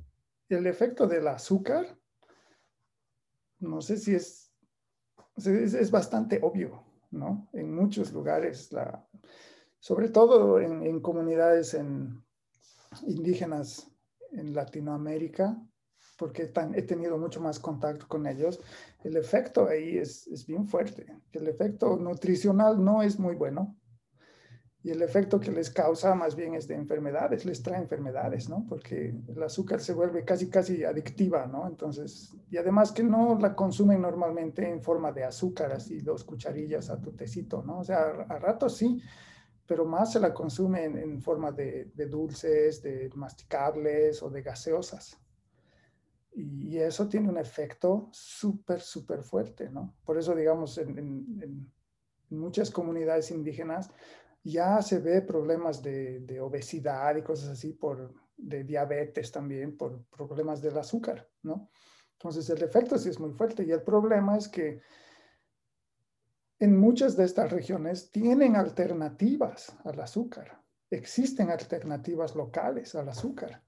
el 0.49 0.69
efecto 0.69 1.09
del 1.09 1.27
azúcar, 1.27 1.99
no 3.59 3.81
sé 3.81 3.97
si 3.97 4.15
es, 4.15 4.53
es, 5.37 5.91
bastante 5.91 6.39
obvio, 6.43 6.85
¿no? 7.11 7.49
En 7.53 7.75
muchos 7.75 8.13
lugares, 8.13 8.71
la, 8.73 9.05
sobre 9.81 10.11
todo 10.11 10.61
en, 10.61 10.85
en 10.85 11.01
comunidades 11.01 11.75
en, 11.75 12.23
indígenas 13.07 13.91
en 14.33 14.55
Latinoamérica, 14.55 15.61
porque 16.19 16.53
he 16.75 16.83
tenido 16.83 17.19
mucho 17.19 17.41
más 17.41 17.59
contacto 17.59 18.07
con 18.09 18.27
ellos, 18.27 18.61
el 19.03 19.17
efecto 19.17 19.69
ahí 19.69 19.99
es, 19.99 20.27
es, 20.29 20.47
bien 20.47 20.67
fuerte. 20.67 21.07
El 21.33 21.49
efecto 21.49 21.97
nutricional 21.97 22.83
no 22.83 23.03
es 23.03 23.19
muy 23.19 23.35
bueno 23.35 23.77
y 24.85 24.91
el 24.91 25.01
efecto 25.03 25.39
que 25.39 25.53
les 25.53 25.71
causa 25.71 26.15
más 26.15 26.35
bien 26.35 26.55
es 26.55 26.67
de 26.67 26.75
enfermedades, 26.75 27.45
les 27.45 27.63
trae 27.63 27.81
enfermedades, 27.81 28.49
¿no? 28.49 28.67
Porque 28.69 29.15
el 29.29 29.43
azúcar 29.43 29.81
se 29.81 29.93
vuelve 29.93 30.25
casi, 30.25 30.51
casi 30.51 30.83
adictiva, 30.83 31.47
¿no? 31.47 31.69
Entonces, 31.69 32.35
y 32.51 32.57
además 32.57 32.91
que 32.91 33.05
no 33.05 33.39
la 33.39 33.55
consumen 33.55 34.03
normalmente 34.03 34.69
en 34.69 34.83
forma 34.83 35.13
de 35.13 35.23
azúcar, 35.23 35.73
así 35.73 36.01
dos 36.01 36.25
cucharillas 36.25 36.91
a 36.91 37.01
tu 37.01 37.13
tecito, 37.13 37.63
¿no? 37.63 37.79
O 37.79 37.85
sea, 37.85 38.27
a, 38.29 38.39
ratos 38.41 38.77
sí, 38.77 39.01
pero 39.73 39.87
más 39.87 40.13
se 40.13 40.21
la 40.21 40.35
consumen 40.35 40.99
en, 40.99 41.23
forma 41.23 41.51
de, 41.51 41.91
de 41.95 42.05
dulces, 42.05 42.83
de 42.83 43.09
masticables 43.15 44.23
o 44.23 44.29
de 44.29 44.43
gaseosas. 44.43 45.19
Y 46.35 46.77
eso 46.77 47.09
tiene 47.09 47.31
un 47.31 47.39
efecto 47.39 48.11
súper, 48.13 48.83
súper 48.83 49.23
fuerte, 49.23 49.71
¿no? 49.71 49.95
Por 50.05 50.19
eso, 50.19 50.35
digamos, 50.35 50.77
en, 50.77 51.73
muchas 52.29 52.71
comunidades 52.71 53.31
indígenas 53.31 53.91
ya 54.45 54.83
se 54.83 54.99
ve 54.99 55.23
problemas 55.23 55.83
de, 55.83 56.39
obesidad 56.43 57.17
y 57.17 57.23
cosas 57.23 57.49
así, 57.49 57.73
por, 57.73 58.13
de 58.37 58.65
diabetes 58.65 59.33
también, 59.33 59.79
por 59.79 60.05
problemas 60.05 60.61
del 60.61 60.77
azúcar, 60.77 61.27
¿no? 61.43 61.71
Entonces, 62.19 62.51
el 62.51 62.63
efecto 62.63 62.99
sí 62.99 63.09
es 63.09 63.19
muy 63.19 63.33
fuerte. 63.33 63.65
Y 63.65 63.71
el 63.71 63.81
problema 63.81 64.37
es 64.37 64.49
que 64.49 64.83
en 66.63 66.79
muchas 66.79 67.17
de 67.17 67.25
estas 67.25 67.51
regiones 67.51 68.13
tienen 68.13 68.55
alternativas 68.55 69.77
al 69.83 69.99
azúcar. 69.99 70.63
Existen 70.89 71.51
alternativas 71.51 72.37
locales 72.37 72.95
al 72.95 73.09
azúcar, 73.09 73.65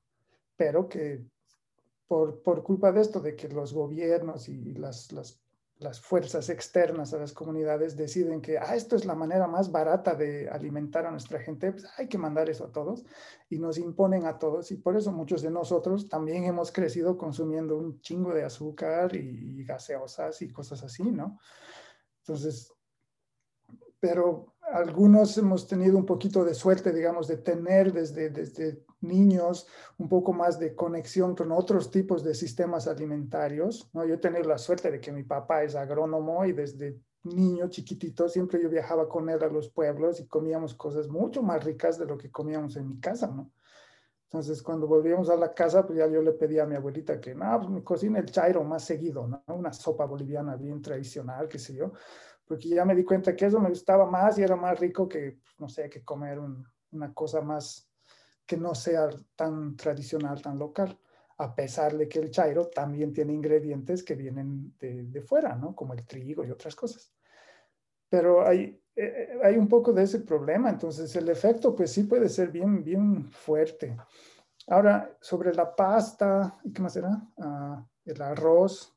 pero 0.56 0.88
que 0.88 1.26
por, 2.06 2.40
por, 2.40 2.62
culpa 2.62 2.92
de 2.92 3.00
esto, 3.00 3.18
de 3.18 3.34
que 3.34 3.48
los 3.48 3.72
gobiernos 3.74 4.48
y 4.48 4.74
las, 4.74 5.10
las, 5.10 5.42
las, 5.78 6.00
fuerzas 6.00 6.48
externas 6.50 7.12
a 7.12 7.18
las 7.18 7.32
comunidades 7.32 7.96
deciden 7.96 8.40
que 8.40 8.58
ah, 8.58 8.76
esto 8.76 8.94
es 8.94 9.04
la 9.04 9.16
manera 9.16 9.48
más 9.48 9.72
barata 9.72 10.14
de 10.14 10.48
alimentar 10.48 11.04
a 11.04 11.10
nuestra 11.10 11.40
gente, 11.40 11.72
pues 11.72 11.86
hay 11.96 12.06
que 12.06 12.16
mandar 12.18 12.48
eso 12.48 12.66
a 12.66 12.70
todos 12.70 13.04
y 13.50 13.58
nos 13.58 13.76
imponen 13.76 14.24
a 14.24 14.38
todos. 14.38 14.70
Y 14.70 14.76
por 14.76 14.96
eso 14.96 15.10
muchos 15.10 15.42
de 15.42 15.50
nosotros 15.50 16.08
también 16.08 16.44
hemos 16.44 16.70
crecido 16.70 17.18
consumiendo 17.18 17.76
un 17.76 18.00
chingo 18.00 18.32
de 18.32 18.44
azúcar 18.44 19.16
y, 19.16 19.58
y 19.58 19.64
gaseosas 19.64 20.40
y 20.42 20.52
cosas 20.52 20.84
así, 20.84 21.02
¿no? 21.02 21.40
Entonces, 22.20 22.70
pero 24.04 24.52
algunos 24.60 25.38
hemos 25.38 25.66
tenido 25.66 25.96
un 25.96 26.04
poquito 26.04 26.44
de 26.44 26.52
suerte, 26.52 26.92
digamos, 26.92 27.26
de 27.26 27.38
tener 27.38 27.90
desde, 27.90 28.28
desde 28.28 28.84
niños 29.00 29.66
un 29.96 30.10
poco 30.10 30.34
más 30.34 30.58
de 30.58 30.74
conexión 30.74 31.34
con 31.34 31.50
otros 31.52 31.90
tipos 31.90 32.22
de 32.22 32.34
sistemas 32.34 32.86
alimentarios. 32.86 33.88
¿no? 33.94 34.04
Yo 34.04 34.16
he 34.16 34.18
tenido 34.18 34.42
la 34.44 34.58
suerte 34.58 34.90
de 34.90 35.00
que 35.00 35.10
mi 35.10 35.22
papá 35.22 35.62
es 35.62 35.74
agrónomo 35.74 36.44
y 36.44 36.52
desde 36.52 37.00
niño 37.22 37.70
chiquitito 37.70 38.28
siempre 38.28 38.62
yo 38.62 38.68
viajaba 38.68 39.08
con 39.08 39.30
él 39.30 39.42
a 39.42 39.48
los 39.48 39.70
pueblos 39.70 40.20
y 40.20 40.26
comíamos 40.26 40.74
cosas 40.74 41.08
mucho 41.08 41.42
más 41.42 41.64
ricas 41.64 41.98
de 41.98 42.04
lo 42.04 42.18
que 42.18 42.30
comíamos 42.30 42.76
en 42.76 42.86
mi 42.86 43.00
casa, 43.00 43.28
¿no? 43.28 43.52
Entonces, 44.24 44.62
cuando 44.62 44.88
volvíamos 44.88 45.30
a 45.30 45.36
la 45.36 45.54
casa, 45.54 45.86
pues 45.86 45.96
ya 45.96 46.08
yo 46.08 46.20
le 46.20 46.32
pedía 46.32 46.64
a 46.64 46.66
mi 46.66 46.74
abuelita 46.74 47.20
que, 47.20 47.36
no, 47.36 47.56
pues 47.56 47.70
me 47.70 47.84
cocine 47.84 48.18
el 48.18 48.26
chairo 48.26 48.64
más 48.64 48.84
seguido, 48.84 49.28
¿no? 49.28 49.44
Una 49.46 49.72
sopa 49.72 50.06
boliviana 50.06 50.56
bien 50.56 50.82
tradicional, 50.82 51.48
qué 51.48 51.60
sé 51.60 51.72
yo, 51.74 51.92
porque 52.46 52.68
ya 52.68 52.84
me 52.84 52.94
di 52.94 53.04
cuenta 53.04 53.34
que 53.34 53.46
eso 53.46 53.60
me 53.60 53.68
gustaba 53.68 54.06
más 54.10 54.38
y 54.38 54.42
era 54.42 54.56
más 54.56 54.78
rico 54.78 55.08
que, 55.08 55.38
pues, 55.42 55.54
no 55.58 55.68
sé, 55.68 55.88
que 55.88 56.02
comer 56.02 56.38
una 56.90 57.12
cosa 57.14 57.40
más 57.40 57.88
que 58.46 58.56
no 58.56 58.74
sea 58.74 59.08
tan 59.36 59.76
tradicional, 59.76 60.42
tan 60.42 60.58
local, 60.58 60.98
a 61.38 61.54
pesar 61.54 61.96
de 61.96 62.08
que 62.08 62.18
el 62.18 62.30
chairo 62.30 62.68
también 62.68 63.12
tiene 63.12 63.32
ingredientes 63.32 64.02
que 64.02 64.14
vienen 64.14 64.76
de, 64.78 65.04
de 65.04 65.22
fuera, 65.22 65.56
¿no? 65.56 65.74
Como 65.74 65.94
el 65.94 66.06
trigo 66.06 66.44
y 66.44 66.50
otras 66.50 66.76
cosas. 66.76 67.12
Pero 68.08 68.46
hay, 68.46 68.80
eh, 68.94 69.38
hay 69.42 69.56
un 69.56 69.68
poco 69.68 69.92
de 69.92 70.04
ese 70.04 70.20
problema, 70.20 70.70
entonces 70.70 71.14
el 71.16 71.28
efecto 71.28 71.74
pues 71.74 71.90
sí 71.90 72.04
puede 72.04 72.28
ser 72.28 72.50
bien, 72.50 72.84
bien 72.84 73.30
fuerte. 73.32 73.96
Ahora, 74.68 75.16
sobre 75.20 75.52
la 75.54 75.74
pasta, 75.74 76.58
¿y 76.62 76.72
qué 76.72 76.82
más 76.82 76.96
era? 76.96 77.20
Ah, 77.38 77.84
el 78.04 78.22
arroz, 78.22 78.94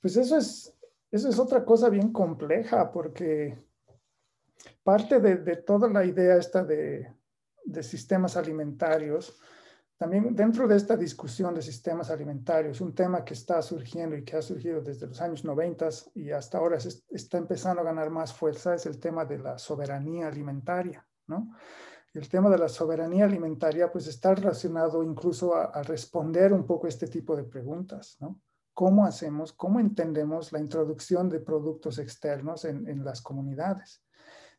pues 0.00 0.16
eso 0.16 0.36
es, 0.36 0.74
eso 1.12 1.28
es 1.28 1.38
otra 1.38 1.64
cosa 1.64 1.88
bien 1.88 2.12
compleja 2.12 2.90
porque 2.90 3.56
parte 4.82 5.20
de, 5.20 5.36
de 5.36 5.56
toda 5.56 5.88
la 5.88 6.04
idea 6.04 6.36
esta 6.36 6.64
de, 6.64 7.14
de 7.64 7.82
sistemas 7.82 8.36
alimentarios, 8.36 9.38
también 9.96 10.34
dentro 10.34 10.66
de 10.66 10.76
esta 10.76 10.96
discusión 10.96 11.54
de 11.54 11.62
sistemas 11.62 12.10
alimentarios, 12.10 12.80
un 12.80 12.94
tema 12.94 13.24
que 13.24 13.34
está 13.34 13.62
surgiendo 13.62 14.16
y 14.16 14.24
que 14.24 14.36
ha 14.36 14.42
surgido 14.42 14.80
desde 14.80 15.06
los 15.06 15.20
años 15.20 15.44
90 15.44 15.88
y 16.14 16.30
hasta 16.32 16.58
ahora 16.58 16.78
está 17.10 17.38
empezando 17.38 17.82
a 17.82 17.84
ganar 17.84 18.10
más 18.10 18.32
fuerza 18.32 18.74
es 18.74 18.86
el 18.86 18.98
tema 18.98 19.24
de 19.24 19.38
la 19.38 19.58
soberanía 19.58 20.26
alimentaria. 20.26 21.06
¿no? 21.28 21.52
el 22.14 22.28
tema 22.28 22.50
de 22.50 22.58
la 22.58 22.68
soberanía 22.68 23.24
alimentaria 23.24 23.90
pues 23.90 24.06
está 24.06 24.34
relacionado 24.34 25.02
incluso 25.02 25.54
a, 25.54 25.82
responder 25.82 26.52
un 26.52 26.66
poco 26.66 26.86
este 26.86 27.06
tipo 27.06 27.34
de 27.34 27.44
preguntas, 27.44 28.16
¿no? 28.20 28.40
¿Cómo 28.74 29.04
hacemos, 29.04 29.52
cómo 29.52 29.80
entendemos 29.80 30.52
la 30.52 30.60
introducción 30.60 31.28
de 31.28 31.40
productos 31.40 31.98
externos 31.98 32.64
en, 32.64 32.88
en 32.88 33.04
las 33.04 33.20
comunidades? 33.20 34.02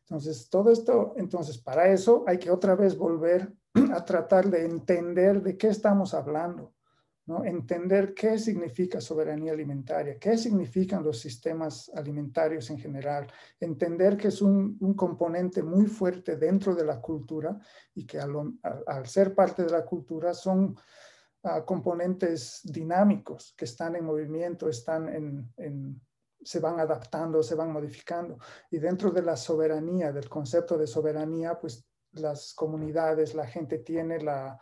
Entonces, 0.00 0.48
todo 0.50 0.70
esto, 0.70 1.14
entonces, 1.16 1.58
para 1.58 1.88
eso 1.88 2.24
hay 2.26 2.38
que 2.38 2.50
otra 2.50 2.74
vez 2.74 2.96
volver 2.96 3.52
a 3.92 4.04
tratar 4.04 4.50
de 4.50 4.64
entender 4.64 5.42
de 5.42 5.56
qué 5.56 5.68
estamos 5.68 6.14
hablando, 6.14 6.74
Entender 7.26 8.12
qué 8.12 8.38
significa 8.38 9.00
soberanía 9.00 9.52
alimentaria, 9.52 10.18
qué 10.18 10.36
significan 10.36 11.02
los 11.02 11.18
sistemas 11.18 11.90
alimentarios 11.94 12.68
en 12.68 12.78
general, 12.78 13.26
entender 13.58 14.18
que 14.18 14.28
es 14.28 14.42
un, 14.42 14.76
componente 14.94 15.62
muy 15.62 15.86
fuerte 15.86 16.36
dentro 16.36 16.74
de 16.74 16.84
la 16.84 17.00
cultura 17.00 17.58
y 17.94 18.04
que 18.04 18.18
al, 18.20 19.06
ser 19.06 19.34
parte 19.34 19.62
de 19.62 19.70
la 19.70 19.86
cultura 19.86 20.34
son 20.34 20.76
ah, 21.44 21.64
componentes 21.64 22.60
dinámicos 22.64 23.54
que 23.56 23.64
están 23.64 23.96
en 23.96 24.04
movimiento, 24.04 24.68
están 24.68 25.08
en, 25.08 26.00
se 26.42 26.60
van 26.60 26.80
adaptando, 26.80 27.42
se 27.42 27.54
van 27.54 27.72
modificando. 27.72 28.38
Y 28.70 28.78
dentro 28.78 29.10
de 29.10 29.22
la 29.22 29.36
soberanía, 29.36 30.12
del 30.12 30.28
concepto 30.28 30.76
de 30.76 30.86
soberanía, 30.86 31.58
pues 31.58 31.86
las 32.12 32.52
comunidades, 32.54 33.34
la 33.34 33.46
gente 33.46 33.78
tiene 33.78 34.20
la, 34.20 34.58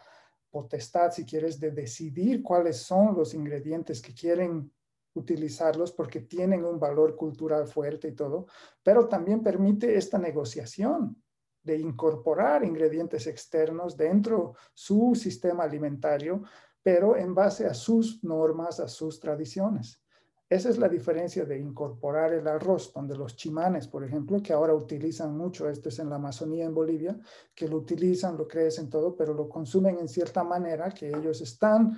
potestad, 0.52 1.10
si 1.10 1.24
quieres, 1.24 1.58
de 1.58 1.72
decidir 1.72 2.42
cuáles 2.42 2.76
son 2.76 3.16
los 3.16 3.34
ingredientes 3.34 4.00
que 4.02 4.14
quieren 4.14 4.70
utilizarlos 5.14 5.92
porque 5.92 6.20
tienen 6.20 6.64
un 6.64 6.78
valor 6.78 7.16
cultural 7.16 7.66
fuerte 7.66 8.08
y 8.08 8.12
todo, 8.12 8.46
pero 8.82 9.08
también 9.08 9.42
permite 9.42 9.96
esta 9.96 10.18
negociación 10.18 11.16
de 11.62 11.78
incorporar 11.78 12.64
ingredientes 12.64 13.26
externos 13.26 13.96
dentro 13.96 14.54
su 14.74 15.14
sistema 15.14 15.64
alimentario, 15.64 16.42
pero 16.82 17.16
en 17.16 17.34
base 17.34 17.66
a 17.66 17.74
sus 17.74 18.22
normas, 18.24 18.80
a 18.80 18.88
sus 18.88 19.20
tradiciones. 19.20 20.02
Esa 20.48 20.68
es 20.68 20.76
la 20.76 20.88
diferencia 20.88 21.46
de 21.46 21.58
incorporar 21.58 22.34
el 22.34 22.46
arroz, 22.46 22.92
donde 22.92 23.16
los 23.16 23.36
chimanes, 23.36 23.88
por 23.88 24.04
ejemplo, 24.04 24.42
que 24.42 24.52
ahora 24.52 24.74
utilizan 24.74 25.34
mucho, 25.34 25.66
esto 25.66 25.88
es 25.88 25.98
en 25.98 26.10
la 26.10 26.16
Amazonía, 26.16 26.66
en 26.66 26.74
Bolivia, 26.74 27.18
que 27.54 27.66
lo 27.66 27.78
utilizan, 27.78 28.36
lo 28.36 28.46
crecen 28.46 28.90
todo, 28.90 29.16
pero 29.16 29.32
lo 29.32 29.48
consumen 29.48 29.98
en 29.98 30.08
cierta 30.08 30.44
manera 30.44 30.90
que 30.90 31.08
ellos 31.08 31.40
están, 31.40 31.96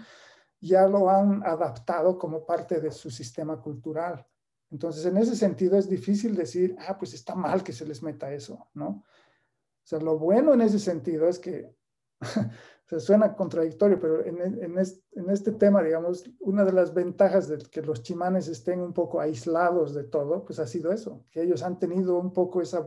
ya 0.61 0.87
lo 0.87 1.11
han 1.11 1.45
adaptado 1.45 2.17
como 2.17 2.47
parte 2.47 2.81
de 2.81 2.93
su 2.93 3.11
sistema 3.11 3.61
cultural. 3.61 4.25
Entonces, 4.71 5.05
en 5.07 5.17
ese 5.17 5.35
sentido 5.35 5.77
es 5.77 5.89
difícil 5.89 6.37
decir, 6.37 6.77
ah, 6.79 6.97
pues 6.97 7.13
está 7.13 7.35
mal 7.35 7.65
que 7.65 7.73
se 7.73 7.85
les 7.85 8.05
meta 8.05 8.33
eso, 8.33 8.69
¿no? 8.75 8.87
O 8.87 9.87
sea, 9.87 9.99
lo 9.99 10.17
bueno 10.17 10.55
en 10.55 10.61
ese 10.61 10.79
sentido 10.79 11.29
es 11.29 11.41
que 11.41 11.75
se 12.87 13.01
suena 13.01 13.35
contradictorio, 13.35 13.99
pero 13.99 14.25
en, 14.25 14.41
en, 14.41 14.79
en, 14.79 15.31
este 15.31 15.53
tema, 15.53 15.83
digamos, 15.83 16.25
una 16.41 16.65
de 16.65 16.73
las 16.73 16.93
ventajas 16.93 17.49
de 17.49 17.59
que 17.59 17.83
los 17.83 18.03
chimanes 18.03 18.49
estén 18.49 18.81
un 18.81 18.93
poco 18.93 19.21
aislados 19.21 19.95
de 19.95 20.05
todo, 20.05 20.45
pues 20.45 20.59
ha 20.59 20.67
sido 20.67 20.93
eso, 20.93 21.25
que 21.31 21.43
ellos 21.43 21.63
han 21.63 21.79
tenido 21.79 22.19
un 22.19 22.33
poco 22.33 22.61
esa, 22.61 22.87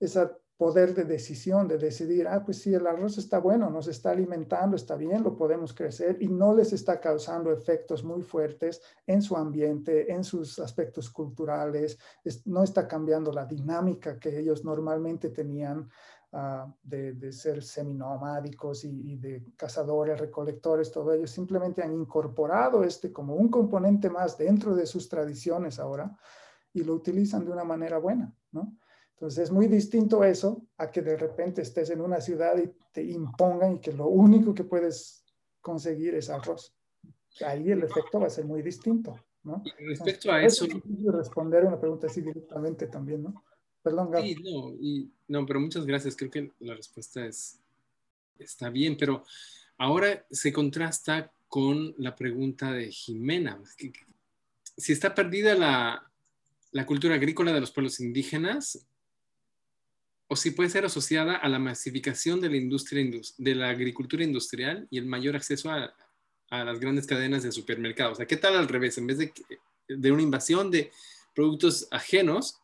esa 0.00 0.36
poder 0.62 0.94
de 0.94 1.04
decisión, 1.04 1.66
de 1.66 1.76
decidir, 1.76 2.28
ah, 2.28 2.44
pues 2.44 2.62
sí, 2.62 2.72
el 2.72 2.86
arroz 2.86 3.18
está 3.18 3.38
bueno, 3.38 3.68
nos 3.68 3.88
está 3.88 4.12
alimentando, 4.12 4.76
está 4.76 4.94
bien, 4.94 5.24
lo 5.24 5.36
podemos 5.36 5.74
crecer 5.74 6.18
y 6.20 6.28
no 6.28 6.54
les 6.54 6.72
está 6.72 7.00
causando 7.00 7.50
efectos 7.50 8.04
muy 8.04 8.22
fuertes 8.22 8.80
en 9.04 9.22
su 9.22 9.36
ambiente, 9.36 10.12
en 10.12 10.22
sus 10.22 10.60
aspectos 10.60 11.10
culturales, 11.10 11.98
no 12.44 12.62
está 12.62 12.86
cambiando 12.86 13.32
la 13.32 13.44
dinámica 13.44 14.20
que 14.20 14.38
ellos 14.38 14.64
normalmente 14.64 15.30
tenían 15.30 15.88
Ah, 16.34 16.66
de, 16.82 17.30
ser 17.30 17.62
seminómadicos 17.62 18.84
y, 18.84 19.12
y, 19.12 19.16
de 19.18 19.44
cazadores, 19.54 20.18
recolectores, 20.18 20.90
todo 20.90 21.12
ellos 21.12 21.30
simplemente 21.30 21.82
han 21.82 21.92
incorporado 21.92 22.84
este 22.84 23.12
como 23.12 23.34
un 23.34 23.50
componente 23.50 24.08
más 24.08 24.38
dentro 24.38 24.74
de 24.74 24.86
sus 24.86 25.10
tradiciones 25.10 25.78
ahora 25.78 26.16
y 26.72 26.84
lo 26.84 26.94
utilizan 26.94 27.44
de 27.44 27.52
una 27.52 27.64
manera 27.64 27.98
buena, 27.98 28.34
¿no? 28.50 28.78
Entonces 29.10 29.44
es 29.44 29.50
muy 29.50 29.66
distinto 29.66 30.24
eso 30.24 30.64
a 30.78 30.90
que 30.90 31.02
de 31.02 31.18
repente 31.18 31.60
estés 31.60 31.90
en 31.90 32.00
una 32.00 32.18
ciudad 32.22 32.56
y 32.56 32.74
te 32.92 33.02
impongan 33.02 33.74
y 33.74 33.78
que 33.80 33.92
lo 33.92 34.08
único 34.08 34.54
que 34.54 34.64
puedes 34.64 35.26
conseguir 35.60 36.14
es 36.14 36.30
arroz. 36.30 36.74
Ahí 37.44 37.70
el 37.70 37.82
efecto 37.82 38.20
va 38.20 38.28
a 38.28 38.30
ser 38.30 38.46
muy 38.46 38.62
distinto, 38.62 39.14
¿no? 39.42 39.62
respecto 39.86 40.32
a 40.32 40.42
eso... 40.42 40.64
Es 40.64 41.12
responder 41.12 41.66
una 41.66 41.78
pregunta 41.78 42.06
así 42.06 42.22
directamente 42.22 42.86
también, 42.86 43.22
¿no? 43.22 43.44
Perdón, 43.82 44.10
Sí, 44.22 45.10
no, 45.28 45.44
pero 45.44 45.60
muchas 45.60 45.84
gracias. 45.84 46.16
Creo 46.16 46.30
que 46.30 46.52
la 46.60 46.74
respuesta 46.74 47.26
es, 47.26 47.58
está 48.38 48.70
bien, 48.70 48.96
pero 48.96 49.24
ahora 49.78 50.24
se 50.30 50.52
contrasta 50.52 51.32
con 51.48 51.94
la 51.98 52.14
pregunta 52.14 52.72
de 52.72 52.90
Jimena. 52.90 53.60
Si 54.76 54.92
está 54.92 55.14
perdida 55.14 55.54
la, 55.54 56.10
la 56.70 56.86
cultura 56.86 57.16
agrícola 57.16 57.52
de 57.52 57.60
los 57.60 57.72
pueblos 57.72 58.00
indígenas, 58.00 58.86
o 60.28 60.36
si 60.36 60.52
puede 60.52 60.70
ser 60.70 60.86
asociada 60.86 61.36
a 61.36 61.48
la 61.48 61.58
masificación 61.58 62.40
de 62.40 62.48
la 62.48 62.56
industria 62.56 63.04
de 63.36 63.54
la 63.54 63.68
agricultura 63.68 64.24
industrial 64.24 64.86
y 64.90 64.96
el 64.96 65.04
mayor 65.04 65.36
acceso 65.36 65.70
a, 65.70 65.94
a, 66.48 66.64
las 66.64 66.80
grandes 66.80 67.06
cadenas 67.06 67.42
de 67.42 67.52
supermercados. 67.52 68.18
O 68.18 68.26
¿qué 68.26 68.38
tal 68.38 68.56
al 68.56 68.68
revés? 68.68 68.96
En 68.96 69.06
vez 69.06 69.18
de, 69.18 69.32
de 69.88 70.12
una 70.12 70.22
invasión 70.22 70.70
de 70.70 70.90
productos 71.34 71.86
ajenos, 71.90 72.61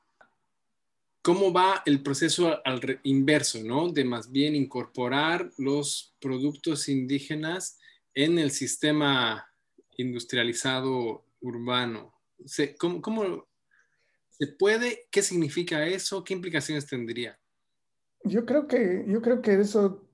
¿Cómo 1.28 1.52
va 1.52 1.82
el 1.84 2.02
proceso 2.02 2.58
al 2.64 3.00
inverso, 3.02 3.58
¿no? 3.62 3.92
De 3.92 4.02
más 4.02 4.32
bien 4.32 4.56
incorporar 4.56 5.50
los 5.58 6.16
productos 6.22 6.88
indígenas 6.88 7.78
en 8.14 8.38
el 8.38 8.50
sistema 8.50 9.46
industrializado 9.98 11.26
urbano. 11.42 12.14
¿Cómo, 12.78 13.02
¿Cómo, 13.02 13.46
se 14.30 14.46
puede? 14.46 15.06
¿Qué 15.10 15.20
significa 15.20 15.84
eso? 15.84 16.24
¿Qué 16.24 16.32
implicaciones 16.32 16.86
tendría? 16.86 17.38
Yo 18.24 18.46
creo 18.46 18.66
que, 18.66 19.04
yo 19.06 19.20
creo 19.20 19.42
que 19.42 19.60
eso 19.60 20.08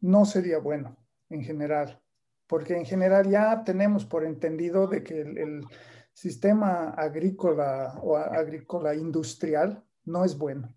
no 0.00 0.24
sería 0.24 0.60
bueno 0.60 0.96
en 1.28 1.44
general, 1.44 2.00
porque 2.46 2.74
en 2.74 2.86
general 2.86 3.28
ya 3.28 3.64
tenemos 3.64 4.06
por 4.06 4.24
entendido 4.24 4.86
de 4.86 5.04
que 5.04 5.20
el 5.20 5.66
sistema 6.14 6.88
agrícola 6.92 8.00
o 8.02 8.16
agrícola 8.16 8.94
industrial 8.94 9.84
no 10.08 10.24
es 10.24 10.36
bueno, 10.36 10.74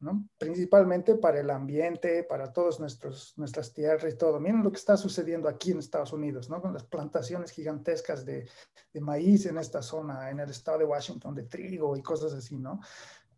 ¿no? 0.00 0.28
principalmente 0.38 1.16
para 1.16 1.40
el 1.40 1.50
ambiente, 1.50 2.24
para 2.24 2.52
todas 2.52 2.80
nuestras 2.80 3.72
tierras 3.74 4.12
y 4.12 4.16
todo. 4.16 4.40
Miren 4.40 4.62
lo 4.62 4.70
que 4.70 4.78
está 4.78 4.96
sucediendo 4.96 5.48
aquí 5.48 5.72
en 5.72 5.78
Estados 5.78 6.12
Unidos, 6.12 6.48
¿no? 6.48 6.60
con 6.60 6.72
las 6.72 6.84
plantaciones 6.84 7.50
gigantescas 7.50 8.24
de, 8.24 8.48
de 8.92 9.00
maíz 9.00 9.46
en 9.46 9.58
esta 9.58 9.82
zona, 9.82 10.30
en 10.30 10.40
el 10.40 10.50
estado 10.50 10.78
de 10.78 10.84
Washington, 10.84 11.34
de 11.34 11.44
trigo 11.44 11.96
y 11.96 12.02
cosas 12.02 12.32
así, 12.32 12.56
¿no? 12.56 12.80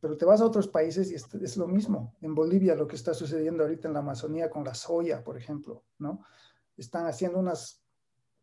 Pero 0.01 0.17
te 0.17 0.25
vas 0.25 0.41
a 0.41 0.47
otros 0.47 0.69
países 0.69 1.11
y 1.11 1.17
es, 1.17 1.27
es, 1.35 1.57
lo 1.57 1.67
mismo. 1.67 2.17
En 2.21 2.33
Bolivia, 2.33 2.77
lo 2.77 2.87
que 2.87 2.95
está 2.95 3.15
sucediendo 3.15 3.65
ahorita 3.65 3.89
en 3.89 3.95
la 3.95 4.01
Amazonía 4.01 4.49
con 4.49 4.63
la 4.63 4.73
soya, 4.73 5.25
por 5.25 5.37
ejemplo, 5.37 5.83
¿no? 5.99 6.25
Están 6.77 7.07
haciendo 7.07 7.41
unas 7.41 7.83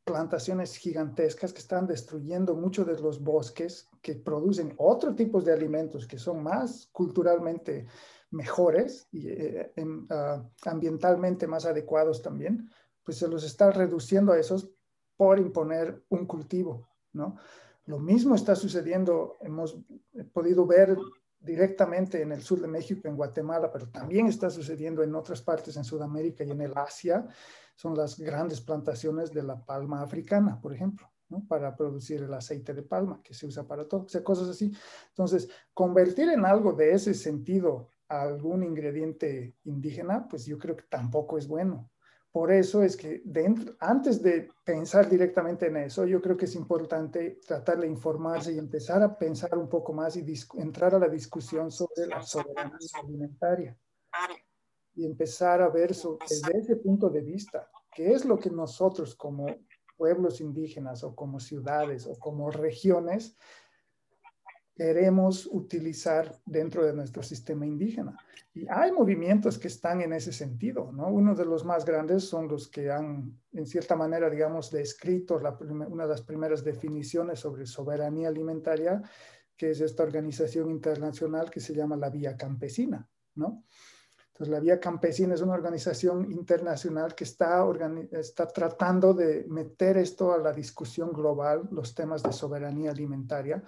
plantaciones 0.06 0.78
gigantescas 0.78 1.52
que 1.52 1.60
están 1.60 1.88
destruyendo 1.88 2.56
muchos 2.56 2.86
de 2.86 3.00
los 3.02 3.22
bosques 3.22 3.90
que 4.02 4.16
producen 4.16 4.74
otro 4.78 5.16
tipo 5.16 5.42
de 5.42 5.52
alimentos 5.52 6.06
que 6.06 6.20
son 6.20 6.44
más 6.44 6.88
culturalmente 6.92 7.88
mejores 8.30 9.08
y 9.12 9.30
eh, 9.30 9.74
ah, 10.12 10.44
ambientalmente 10.66 11.48
más 11.48 11.66
adecuados 11.66 12.22
también, 12.22 12.70
pues 13.04 13.18
se 13.18 13.28
los 13.28 13.44
está 13.44 13.72
reduciendo 13.72 14.32
a 14.32 14.40
esos 14.40 14.70
por 15.18 15.40
imponer 15.40 16.04
un 16.10 16.26
cultivo, 16.26 16.88
¿no? 17.14 17.38
Lo 17.86 18.00
mismo 18.00 18.36
está 18.36 18.56
sucediendo, 18.56 19.38
hemos 19.42 19.78
podido 20.34 20.66
ver 20.66 20.98
directamente 21.46 22.22
en 22.22 22.32
el 22.32 22.42
sur 22.42 22.60
de 22.60 22.68
México, 22.68 23.08
en 23.08 23.16
Guatemala, 23.16 23.72
pero 23.72 23.88
también 23.90 24.28
está 24.28 24.50
sucediendo 24.50 25.04
en 25.04 25.14
otras 25.16 25.42
partes 25.42 25.78
en 25.78 25.84
Sudamérica 25.84 26.44
y 26.44 26.52
en 26.52 26.62
el 26.62 26.74
Asia, 26.76 27.26
son 27.76 27.96
las 27.96 28.20
grandes 28.20 28.62
plantaciones 28.62 29.32
de 29.32 29.44
la 29.44 29.64
palma 29.64 30.02
africana, 30.02 30.60
por 30.60 30.74
ejemplo, 30.74 31.10
para 31.48 31.76
producir 31.76 32.24
el 32.24 32.34
aceite 32.34 32.74
de 32.74 32.84
palma 32.84 33.22
que 33.24 33.34
se 33.34 33.46
usa 33.46 33.68
para 33.68 33.88
todo, 33.88 34.04
o 34.04 34.10
sea, 34.10 34.24
cosas 34.24 34.50
así. 34.50 34.72
Entonces, 35.10 35.50
convertir 35.74 36.30
en 36.30 36.46
algo 36.46 36.74
de 36.74 36.94
ese 36.94 37.14
sentido 37.14 37.90
algún 38.08 38.64
ingrediente 38.64 39.56
indígena, 39.64 40.28
pues 40.28 40.46
yo 40.46 40.58
creo 40.58 40.76
que 40.76 40.86
tampoco 40.90 41.38
es 41.38 41.48
bueno. 41.48 41.90
Por 42.36 42.52
eso 42.52 42.84
es 42.84 42.98
que 42.98 43.22
dentro, 43.24 43.76
antes 43.80 44.22
de 44.22 44.52
pensar 44.66 45.10
directamente 45.10 45.68
en 45.68 45.78
eso, 45.78 46.06
yo 46.06 46.22
creo 46.22 46.36
que 46.36 46.44
es 46.44 46.56
importante 46.56 47.40
tratar 47.48 47.80
de 47.80 47.88
informarse 47.88 48.52
y 48.52 48.58
empezar 48.58 49.02
a 49.02 49.18
pensar 49.18 49.58
un 49.58 49.70
poco 49.70 49.94
más 49.94 50.18
y 50.18 50.26
entrar 50.56 50.94
a 50.94 51.00
la 51.00 51.08
discusión 51.08 51.72
sobre 51.72 52.08
la 52.08 52.22
soberanía 52.22 52.78
alimentaria. 53.02 53.80
Y 54.96 55.06
empezar 55.06 55.62
a 55.62 55.70
ver 55.70 55.92
desde 56.28 56.58
ese 56.58 56.76
punto 56.76 57.10
de 57.10 57.22
vista 57.22 57.70
qué 57.94 58.12
es 58.12 58.26
lo 58.26 58.38
que 58.38 58.50
nosotros 58.50 59.16
como 59.16 59.46
pueblos 59.96 60.42
indígenas 60.42 61.06
o 61.06 61.16
como 61.16 61.40
ciudades 61.40 62.06
o 62.06 62.20
como 62.20 62.52
regiones 62.52 63.38
queremos 64.76 65.48
utilizar 65.52 66.38
dentro 66.46 66.86
de 66.86 66.94
nuestro 66.94 67.24
sistema 67.24 67.66
indígena. 67.66 68.18
Y 68.54 68.66
hay 68.70 68.92
movimientos 68.92 69.58
que 69.58 69.70
están 69.70 70.02
en 70.02 70.14
ese 70.14 70.32
sentido, 70.32 70.92
¿no? 70.92 71.08
Uno 71.08 71.34
de 71.34 71.46
los 71.46 71.66
más 71.66 71.86
grandes 71.86 72.28
son 72.28 72.48
los 72.48 72.68
que 72.70 72.92
han, 72.92 73.38
en 73.54 73.66
cierta 73.66 73.96
manera, 73.96 74.30
digamos, 74.30 74.72
descrito 74.72 75.40
la, 75.40 75.58
una 75.90 76.04
de 76.04 76.10
las 76.10 76.22
primeras 76.22 76.64
definiciones 76.64 77.40
sobre 77.40 77.66
soberanía 77.66 78.28
alimentaria, 78.28 79.02
que 79.58 79.72
es 79.72 79.80
esta 79.80 80.04
organización 80.04 80.70
internacional 80.70 81.50
que 81.50 81.62
se 81.62 81.74
llama 81.74 81.96
la 81.96 82.10
Vía 82.10 82.36
Campesina, 82.36 83.08
¿no? 83.36 83.64
Entonces, 84.36 84.52
la 84.52 84.60
Vía 84.60 84.82
Campesina 84.82 85.34
es 85.34 85.42
una 85.42 85.54
organización 85.54 86.30
internacional 86.30 87.16
que 87.16 87.24
está, 87.24 87.66
está 88.12 88.48
tratando 88.48 89.14
de 89.14 89.46
meter 89.48 89.96
esto 89.96 90.34
a 90.34 90.38
la 90.38 90.52
discusión 90.52 91.14
global, 91.14 91.70
los 91.72 91.96
temas 91.96 92.22
de 92.22 92.34
soberanía 92.34 92.92
alimentaria, 92.92 93.64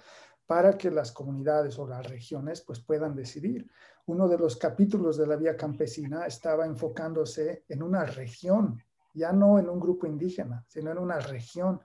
para 0.48 0.78
que 0.78 0.90
las 0.90 1.12
comunidades 1.12 1.78
o 1.78 1.86
las 1.86 2.08
regiones 2.08 2.62
pues, 2.62 2.80
puedan 2.80 3.14
decidir. 3.14 3.70
Uno 4.06 4.26
de 4.26 4.38
los 4.38 4.56
capítulos 4.56 5.18
de 5.18 5.26
la 5.26 5.36
Vía 5.36 5.54
Campesina 5.54 6.24
estaba 6.24 6.64
enfocándose 6.64 7.64
en 7.68 7.82
una 7.82 8.06
región, 8.06 8.82
ya 9.12 9.30
no 9.30 9.58
en 9.58 9.68
un 9.68 9.78
grupo 9.78 10.06
indígena, 10.06 10.64
sino 10.66 10.90
en 10.90 10.96
una 10.96 11.20
región, 11.20 11.82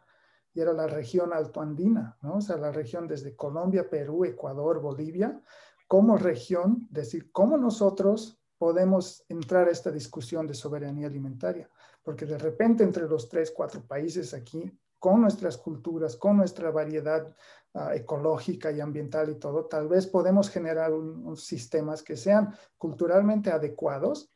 y 0.54 0.62
era 0.62 0.71
la 0.71 0.88
región 0.88 1.34
altoandina, 1.34 2.17
¿no? 2.21 2.36
o 2.36 2.41
sea, 2.41 2.56
la 2.56 2.71
región 2.71 3.06
desde 3.06 3.36
Colombia, 3.36 3.89
Perú, 3.89 4.23
Ecuador, 4.23 4.80
Bolivia, 4.80 5.41
como 5.86 6.15
región, 6.15 6.88
decir, 6.89 7.34
cómo 7.34 7.58
nosotros 7.58 8.39
podemos 8.58 9.26
entrar 9.28 9.67
a 9.67 9.71
esta 9.71 9.91
discusión 9.91 10.47
de 10.47 10.54
soberanía 10.54 11.08
alimentaria, 11.08 11.69
porque 12.02 12.26
de 12.26 12.38
repente 12.38 12.86
entre 12.86 13.10
los 13.10 13.28
tres, 13.28 13.52
cuatro 13.52 13.82
países 13.86 14.34
aquí, 14.34 14.71
con 15.04 15.20
nuestras 15.20 15.58
culturas, 15.58 16.16
con 16.16 16.38
nuestra 16.38 16.72
variedad 16.72 17.28
uh, 17.74 17.89
ecológica 17.89 18.72
y 18.72 18.80
ambiental 18.80 19.30
y 19.30 19.36
todo, 19.36 19.66
tal 19.66 19.89
vez 19.89 20.08
podemos 20.08 20.50
generar 20.50 20.94
unos 20.94 21.44
sistemas 21.44 22.02
que 22.02 22.16
sean 22.16 22.56
culturalmente 22.78 23.52
adecuados, 23.52 24.32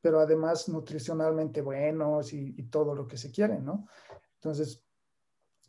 pero 0.00 0.18
además 0.18 0.70
nutricionalmente 0.70 1.60
buenos 1.60 2.32
y, 2.32 2.54
y 2.56 2.62
todo 2.62 2.94
lo 2.94 3.06
que 3.06 3.18
se 3.18 3.30
quiere, 3.30 3.60
¿no? 3.60 3.88
Entonces, 4.36 4.82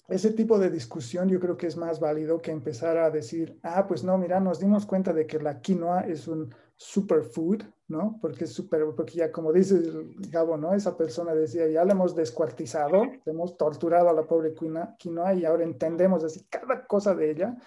ese 0.07 0.31
tipo 0.31 0.57
de 0.57 0.69
discusión 0.69 1.27
yo 1.27 1.41
creo 1.41 1.57
que 1.57 1.67
es 1.67 1.75
más 1.75 1.99
válido 1.99 2.41
que 2.41 2.51
empezar 2.51 2.95
a 2.97 3.09
decir, 3.09 3.59
ah, 3.63 3.85
pues 3.85 4.05
no, 4.05 4.17
mira, 4.17 4.39
nos 4.39 4.61
dimos 4.61 4.85
cuenta 4.85 5.11
de 5.11 5.27
que 5.27 5.39
la 5.39 5.59
quinoa 5.59 6.07
es 6.07 6.25
un 6.25 6.55
superfood, 6.77 7.63
¿no? 7.87 8.19
Porque 8.21 8.43
es 8.43 8.53
super, 8.53 8.85
porque 8.95 9.15
ya 9.15 9.31
como 9.31 9.51
dice 9.51 9.81
Gabo, 10.29 10.57
¿no? 10.57 10.73
Esa 10.73 10.95
persona 10.95 11.33
decía, 11.33 11.67
ya 11.67 11.83
le 11.83 11.91
hemos 11.91 12.15
descuartizado, 12.15 13.01
hemos 13.25 13.57
torturado 13.57 14.09
a 14.09 14.13
la 14.13 14.27
pobre 14.27 14.53
quinoa 14.53 15.33
y 15.33 15.43
ahora 15.43 15.63
entendemos 15.63 16.23
así 16.23 16.45
cada 16.49 16.85
cosa 16.85 17.15
de 17.15 17.31
ella 17.31 17.57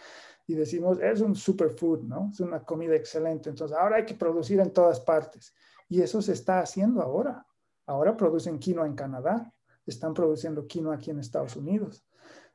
y 0.46 0.54
decimos, 0.54 1.00
es 1.00 1.20
un 1.20 1.34
superfood, 1.34 2.02
¿no? 2.04 2.30
Es 2.32 2.40
una 2.40 2.64
comida 2.64 2.94
excelente. 2.94 3.50
Entonces, 3.50 3.76
ahora 3.76 3.96
hay 3.96 4.04
que 4.04 4.14
producir 4.14 4.60
en 4.60 4.72
todas 4.72 5.00
partes. 5.00 5.54
Y 5.88 6.02
eso 6.02 6.22
se 6.22 6.32
está 6.32 6.60
haciendo 6.60 7.02
ahora. 7.02 7.46
Ahora 7.86 8.16
producen 8.16 8.58
quinoa 8.58 8.86
en 8.86 8.94
Canadá, 8.94 9.52
están 9.86 10.14
produciendo 10.14 10.66
quinoa 10.66 10.94
aquí 10.94 11.10
en 11.10 11.18
Estados 11.18 11.56
Unidos 11.56 12.04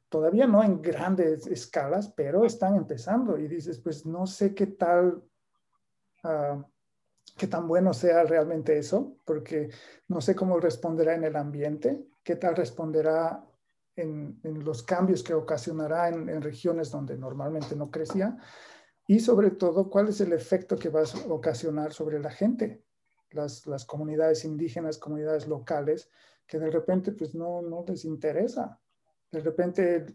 todavía 0.08 0.48
no 0.48 0.64
en 0.64 0.82
grandes 0.82 1.46
escalas, 1.48 2.08
pero 2.16 2.46
están 2.46 2.76
empezando 2.76 3.38
y 3.38 3.50
dices, 3.50 3.80
pues 3.80 4.06
no 4.06 4.26
sé 4.26 4.54
qué 4.54 4.68
tal, 4.68 5.22
uh, 6.26 6.64
qué 7.38 7.48
tan 7.48 7.68
bueno 7.68 7.94
sea 7.94 8.24
realmente 8.24 8.78
eso, 8.78 9.18
porque 9.26 9.70
no 10.08 10.22
sé 10.22 10.36
cómo 10.36 10.60
responderá 10.60 11.16
en 11.16 11.24
el 11.24 11.36
ambiente, 11.36 12.06
qué 12.24 12.36
tal 12.36 12.56
responderá 12.56 13.46
en, 13.96 14.40
en 14.44 14.64
los 14.64 14.84
cambios 14.84 15.24
que 15.24 15.34
ocasionará 15.34 16.10
en, 16.10 16.30
en, 16.30 16.42
regiones 16.42 16.92
donde 16.92 17.18
normalmente 17.18 17.76
no 17.76 17.90
crecía 17.90 18.38
y 19.08 19.20
sobre 19.20 19.52
todo 19.52 19.90
cuál 19.90 20.10
es 20.10 20.20
el 20.22 20.34
efecto 20.34 20.78
que 20.78 20.90
va 20.90 21.02
a 21.02 21.30
ocasionar 21.30 21.94
sobre 21.94 22.20
la 22.20 22.32
gente, 22.32 22.84
las, 23.32 23.66
las 23.68 23.86
comunidades 23.86 24.44
indígenas, 24.44 24.98
comunidades 24.98 25.48
locales, 25.48 26.10
que 26.48 26.60
de 26.60 26.70
repente 26.70 27.12
pues 27.12 27.36
no, 27.36 27.62
no 27.62 27.86
les 27.88 28.06
interesa. 28.06 28.80
De 29.32 29.40
repente 29.40 30.06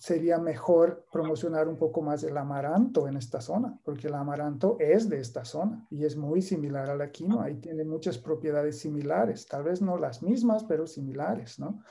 sería 0.00 0.38
mejor 0.38 1.04
promocionar 1.12 1.68
un 1.68 1.76
poco 1.76 2.00
más 2.00 2.24
el 2.24 2.34
amaranto 2.38 3.06
en 3.06 3.18
esta 3.18 3.42
zona, 3.42 3.78
porque 3.84 4.06
el 4.06 4.14
amaranto 4.14 4.78
es 4.80 5.10
de 5.10 5.20
esta 5.20 5.44
zona 5.44 5.86
y 5.90 6.06
es 6.06 6.16
muy 6.16 6.40
similar 6.40 6.88
a 6.88 6.96
la 6.96 7.10
quinoa 7.10 7.50
y 7.50 7.56
tiene 7.56 7.84
muchas 7.84 8.16
propiedades 8.16 8.78
similares, 8.78 9.46
tal 9.46 9.62
vez 9.64 9.82
no 9.82 9.98
las 9.98 10.22
mismas, 10.22 10.64
pero 10.64 10.86
similares, 10.86 11.58
¿no? 11.58 11.84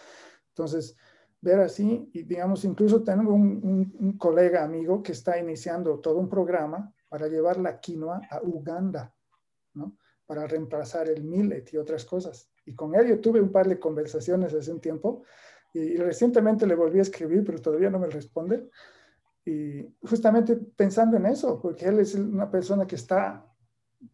Entonces, 0.48 0.98
ver 1.40 1.60
así, 1.60 2.10
y 2.12 2.24
digamos, 2.24 2.66
incluso 2.66 3.04
tengo 3.04 3.32
un, 3.32 3.94
un 4.00 4.18
colega 4.18 4.64
amigo 4.64 5.04
que 5.04 5.12
está 5.12 5.38
iniciando 5.38 6.00
todo 6.00 6.18
un 6.18 6.30
programa 6.30 6.92
para 7.10 7.28
llevar 7.28 7.58
la 7.60 7.80
quinoa 7.80 8.22
a 8.32 8.42
Uganda, 8.42 9.14
¿no? 9.76 9.96
Para 10.26 10.48
reemplazar 10.48 11.10
el 11.10 11.24
millet 11.24 11.72
y 11.74 11.78
otras 11.78 12.06
cosas. 12.06 12.50
Y 12.66 12.74
con 12.74 12.96
él 12.96 13.08
yo 13.08 13.20
tuve 13.20 13.40
un 13.40 13.52
par 13.52 13.68
de 13.68 13.80
conversaciones 13.80 14.52
hace 14.56 14.72
un 14.72 14.82
tiempo 14.82 15.22
y, 15.74 15.98
recientemente 15.98 16.66
le 16.66 16.76
volví 16.76 17.00
a 17.00 17.04
escribir, 17.04 17.44
pero 17.44 17.62
todavía 17.62 17.90
no 17.90 18.00
me 18.00 18.08
responde. 18.08 18.70
Y 19.46 19.86
justamente 20.08 20.56
pensando 20.56 21.18
en 21.18 21.26
eso, 21.26 21.60
porque 21.60 21.86
él 21.88 22.00
es 22.00 22.16
una 22.16 22.50
persona 22.50 22.86
que 22.86 22.96
está, 22.96 23.46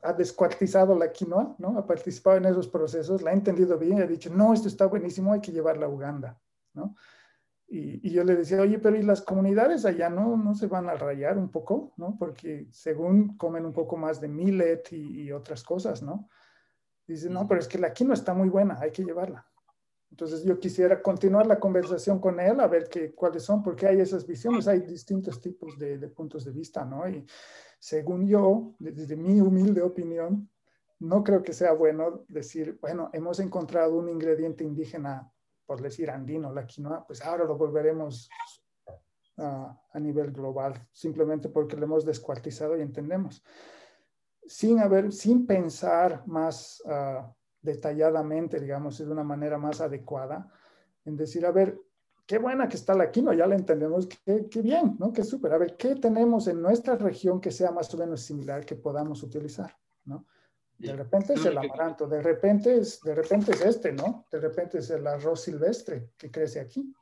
ha 0.01 0.13
descuartizado 0.13 0.97
la 0.97 1.11
quinoa, 1.11 1.55
¿no? 1.59 1.77
Ha 1.77 1.85
participado 1.85 2.37
en 2.37 2.45
esos 2.45 2.67
procesos, 2.67 3.21
la 3.21 3.31
ha 3.31 3.33
entendido 3.33 3.77
bien 3.77 4.01
ha 4.01 4.07
dicho, 4.07 4.33
no, 4.33 4.53
esto 4.53 4.67
está 4.67 4.85
buenísimo, 4.85 5.33
hay 5.33 5.41
que 5.41 5.51
llevarla 5.51 5.87
a 5.87 5.89
Uganda, 5.89 6.39
¿no? 6.73 6.95
Y, 7.67 8.07
y, 8.07 8.11
yo 8.11 8.23
le 8.23 8.35
decía, 8.35 8.61
oye, 8.61 8.77
pero 8.77 8.95
¿y 8.95 9.01
las 9.01 9.23
comunidades 9.23 9.85
allá 9.85 10.07
no, 10.07 10.37
no 10.37 10.53
se 10.53 10.67
van 10.67 10.87
a 10.87 10.93
rayar 10.93 11.37
un 11.37 11.49
poco, 11.49 11.93
¿no? 11.97 12.15
Porque 12.17 12.67
según 12.71 13.35
comen 13.37 13.65
un 13.65 13.73
poco 13.73 13.97
más 13.97 14.21
de 14.21 14.27
millet 14.27 14.83
y, 14.91 15.23
y 15.23 15.31
otras 15.31 15.63
cosas, 15.63 16.03
¿no? 16.03 16.29
Dice, 17.07 17.29
no, 17.29 17.47
pero 17.47 17.59
es 17.59 17.67
que 17.67 17.79
la 17.79 17.91
quinoa 17.91 18.13
está 18.13 18.35
muy 18.35 18.49
buena, 18.49 18.77
hay 18.79 18.91
que 18.91 19.03
llevarla. 19.03 19.47
Entonces 20.11 20.43
yo 20.43 20.59
quisiera 20.59 21.01
continuar 21.01 21.45
la 21.45 21.59
conversación 21.59 22.19
con 22.19 22.39
él 22.39 22.59
a 22.59 22.67
ver 22.67 22.87
qué, 22.87 23.13
cuáles 23.13 23.43
son, 23.43 23.61
porque 23.61 23.87
hay 23.87 23.99
esas 23.99 24.25
visiones, 24.25 24.67
hay 24.67 24.81
distintos 24.81 25.41
tipos 25.41 25.77
de, 25.77 25.97
de, 25.97 26.07
puntos 26.07 26.45
de 26.45 26.51
vista, 26.51 26.85
¿no? 26.85 27.07
Y 27.07 27.25
según 27.79 28.25
yo, 28.25 28.75
desde 28.79 29.15
mi 29.15 29.41
humilde 29.41 29.81
opinión, 29.81 30.49
no 30.99 31.23
creo 31.23 31.43
que 31.43 31.53
sea 31.53 31.73
bueno 31.73 32.23
decir, 32.27 32.77
bueno, 32.79 33.09
hemos 33.13 33.39
encontrado 33.39 33.95
un 33.95 34.07
ingrediente 34.09 34.63
indígena, 34.63 35.29
por 35.65 35.81
decir 35.81 36.09
andino, 36.09 36.53
la 36.53 36.65
quinoa, 36.65 37.05
pues 37.05 37.21
ahora 37.21 37.43
lo 37.43 37.57
volveremos 37.57 38.29
a, 39.37 39.77
a 39.91 39.99
nivel 39.99 40.31
global, 40.31 40.87
simplemente 40.93 41.49
porque 41.49 41.75
lo 41.75 41.85
hemos 41.85 42.05
descuartizado 42.05 42.77
y 42.77 42.81
entendemos. 42.81 43.43
Sin 44.45 44.79
haber, 44.79 45.11
sin 45.11 45.45
pensar 45.45 46.25
más... 46.25 46.81
Uh, 46.85 47.33
detalladamente, 47.65 48.59
digamos, 48.59 48.97
de 48.97 49.11
una 49.11 49.23
manera 49.23 49.57
más 49.57 49.81
adecuada, 49.81 50.49
en 51.03 51.17
decir, 51.17 51.45
a 51.45 51.51
ver, 51.51 51.77
qué 52.25 52.37
buena 52.37 52.69
que 52.69 52.77
está 52.77 52.93
la 52.93 53.11
quinoa, 53.11 53.35
ya 53.35 53.47
la 53.47 53.55
entendemos, 53.55 54.07
qué, 54.07 54.47
qué 54.49 54.61
bien, 54.61 54.95
¿no? 54.99 55.11
Qué 55.11 55.23
súper. 55.23 55.51
A 55.53 55.57
ver, 55.57 55.75
¿qué 55.75 55.95
tenemos 55.95 56.47
en 56.47 56.61
nuestra 56.61 56.95
región 56.95 57.41
que 57.41 57.51
sea 57.51 57.71
más 57.71 57.93
o 57.93 57.97
menos 57.97 58.21
similar 58.21 58.65
que 58.65 58.75
podamos 58.75 59.21
utilizar, 59.23 59.75
¿no? 60.05 60.25
De 60.77 60.93
repente 60.93 61.33
es 61.33 61.45
el 61.45 61.57
amaranto, 61.57 62.05
de 62.05 62.21
repente 62.21 62.77
es, 62.77 62.99
de 63.01 63.15
repente 63.15 63.51
es 63.53 63.61
este, 63.61 63.93
¿no? 63.93 64.25
De 64.29 64.39
repente 64.39 64.79
es 64.79 64.89
el 64.89 65.07
arroz 65.07 65.43
silvestre 65.43 66.09
que 66.17 66.29
crece 66.29 66.59
aquí 66.59 66.93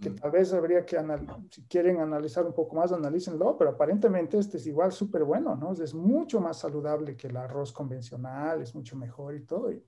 que 0.00 0.10
tal 0.10 0.30
vez 0.30 0.52
habría 0.52 0.84
que, 0.84 0.98
si 1.50 1.62
quieren 1.66 2.00
analizar 2.00 2.44
un 2.44 2.52
poco 2.52 2.76
más, 2.76 2.92
analícenlo, 2.92 3.56
pero 3.56 3.70
aparentemente 3.70 4.38
este 4.38 4.56
es 4.56 4.66
igual 4.66 4.92
súper 4.92 5.24
bueno, 5.24 5.54
¿no? 5.54 5.72
Es 5.72 5.94
mucho 5.94 6.40
más 6.40 6.58
saludable 6.58 7.16
que 7.16 7.28
el 7.28 7.36
arroz 7.36 7.72
convencional, 7.72 8.60
es 8.60 8.74
mucho 8.74 8.96
mejor 8.96 9.36
y 9.36 9.44
todo. 9.44 9.72
Y 9.72 9.82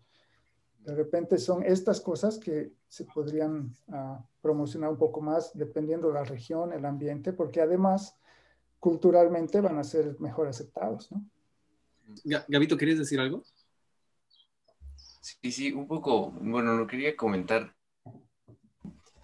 de 0.79 0.95
repente 0.95 1.38
son 1.38 1.64
estas 1.64 2.01
cosas 2.01 2.38
que 2.38 2.73
se 2.87 3.05
podrían 3.05 3.75
uh, 3.88 4.19
promocionar 4.40 4.90
un 4.90 4.99
poco 4.99 5.21
más 5.21 5.51
dependiendo 5.55 6.09
de 6.09 6.14
la 6.14 6.25
región, 6.25 6.73
el 6.73 6.85
ambiente, 6.85 7.33
porque 7.33 7.61
además 7.61 8.16
culturalmente 8.79 9.61
van 9.61 9.79
a 9.79 9.85
ser 9.85 10.19
mejor 10.21 10.47
aceptados, 10.47 11.11
¿no? 11.11 11.25
Gabito, 12.47 12.77
¿querías 12.77 13.01
decir 13.01 13.19
algo? 13.19 13.42
Sí, 15.21 15.51
sí, 15.51 15.73
un 15.73 15.88
poco, 15.88 16.31
bueno, 16.31 16.75
lo 16.75 16.87
quería 16.87 17.16
comentar 17.16 17.76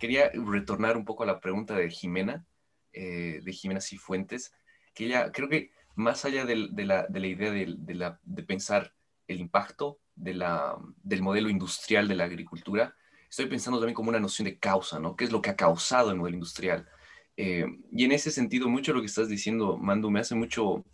quería 0.03 0.33
retornar 0.35 0.97
un 0.97 1.05
poco 1.05 1.23
a 1.23 1.27
la 1.27 1.39
pregunta 1.39 1.77
de 1.77 1.89
Jimena, 1.89 2.45
eh, 2.93 3.41
de 3.41 3.53
Jimena 3.53 3.81
Cifuentes, 3.81 4.53
que 4.95 5.05
ella 5.05 5.31
creo 5.31 5.49
que 5.49 5.71
más 5.95 6.25
allá 6.25 6.45
de, 6.45 6.57
la, 6.57 7.07
idea 7.25 7.53
de, 7.53 8.43
pensar 8.43 8.93
el 9.29 9.39
impacto 9.39 10.01
del 10.17 11.23
modelo 11.23 11.49
industrial 11.49 12.09
de 12.09 12.17
la 12.17 12.25
agricultura, 12.25 12.97
estoy 13.31 13.47
pensando 13.47 13.79
también 13.79 13.95
como 13.95 14.09
una 14.09 14.19
noción 14.19 14.47
de 14.47 14.59
causa, 14.59 14.99
¿no? 14.99 15.15
¿Qué 15.15 15.23
es 15.23 15.31
lo 15.31 15.41
que 15.41 15.51
ha 15.51 15.57
causado 15.57 16.11
el 16.11 16.17
modelo 16.17 16.35
industrial? 16.35 16.89
Eh, 17.37 17.65
y 17.93 18.05
en 18.05 18.11
ese 18.11 18.33
sentido, 18.33 18.69
mucho 18.69 18.91
de 18.91 18.97
lo 18.97 19.03
que 19.03 19.07
estás 19.07 19.29
diciendo, 19.29 19.79
Mando, 19.79 20.11
me 20.11 20.19
hace 20.19 20.35
mucho 20.35 20.85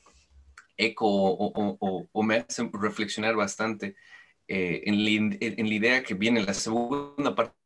eco 0.76 1.06
o, 1.08 2.22
me 2.22 2.44
hace 2.46 2.68
reflexionar 2.74 3.36
bastante 3.36 3.96
eh, 4.48 4.82
en, 4.84 5.38
en, 5.40 5.66
la 5.66 5.74
idea 5.74 6.02
que 6.02 6.12
viene 6.12 6.40
en 6.40 6.46
la 6.46 6.52
segunda 6.52 7.34
parte 7.34 7.57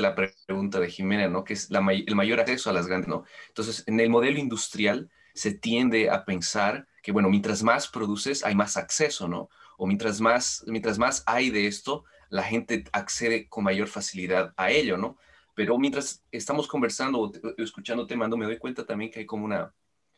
la 0.00 0.14
pregunta 0.14 0.80
de 0.80 0.90
Jimena, 0.90 1.28
¿no? 1.28 1.44
Que 1.44 1.54
es 1.54 1.68
el 1.70 2.14
mayor 2.14 2.40
acceso 2.40 2.70
a 2.70 2.72
las 2.72 2.86
grandes, 2.86 3.08
¿no? 3.08 3.24
Entonces, 3.48 3.84
en 3.86 4.00
el 4.00 4.08
modelo 4.08 4.38
industrial 4.38 5.10
se 5.34 5.52
tiende 5.52 6.10
a 6.10 6.24
pensar 6.24 6.86
que, 7.02 7.12
bueno, 7.12 7.28
mientras 7.28 7.62
más 7.62 7.88
produces, 7.88 8.44
hay 8.44 8.54
más 8.54 8.76
acceso, 8.76 9.28
¿no? 9.28 9.48
O 9.76 9.86
mientras 9.86 10.20
más, 10.20 10.64
mientras 10.66 10.98
más 10.98 11.22
hay 11.26 11.50
de 11.50 11.66
esto, 11.66 12.04
la 12.28 12.42
gente 12.42 12.84
accede 12.92 13.48
con 13.48 13.64
mayor 13.64 13.88
facilidad 13.88 14.54
a 14.56 14.70
ello, 14.70 14.96
¿no? 14.96 15.18
Pero 15.54 15.78
mientras 15.78 16.24
estamos 16.30 16.66
conversando 16.66 17.20
o 17.20 17.32
escuchando 17.58 18.06
mando, 18.16 18.36
me 18.36 18.46
doy 18.46 18.58
cuenta 18.58 18.86
también 18.86 19.10
que 19.10 19.20
hay 19.20 19.26
como 19.26 19.44
una, 19.44 19.74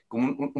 como 0.06 0.54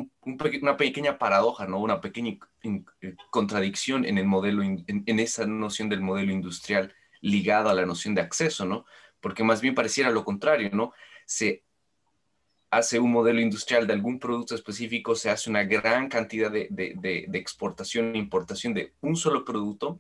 una 0.62 0.76
pequeña 0.76 1.16
paradoja, 1.16 1.66
¿no? 1.66 1.78
Una 1.78 2.00
pequeña 2.00 2.36
eh, 2.62 3.14
contradicción 3.30 4.04
en 4.04 4.18
el 4.18 4.26
modelo, 4.26 4.62
en, 4.62 4.84
en, 4.88 5.20
esa 5.20 5.46
noción 5.46 5.88
del 5.88 6.00
modelo 6.00 6.32
industrial 6.32 6.92
ligado 7.20 7.70
a 7.70 7.74
la 7.74 7.86
noción 7.86 8.14
de 8.14 8.22
acceso, 8.22 8.64
¿no? 8.64 8.84
Porque 9.25 9.43
más 9.43 9.62
bien 9.62 9.75
pareciera 9.75 10.11
lo 10.11 10.22
contrario, 10.22 10.68
¿no? 10.70 10.93
Se 11.25 11.64
hace 12.68 12.99
un 12.99 13.11
modelo 13.11 13.41
industrial 13.41 13.87
de 13.87 13.95
algún 13.95 14.18
producto 14.18 14.55
específico, 14.55 15.14
se 15.14 15.31
hace 15.31 15.49
una 15.49 15.64
gran 15.64 16.11
cantidad 16.11 16.51
de, 16.51 16.68
de, 16.68 17.39
exportación 17.39 18.14
e 18.14 18.18
importación 18.18 18.75
de 18.75 18.93
un 19.01 19.16
solo 19.16 19.47
producto, 19.47 19.99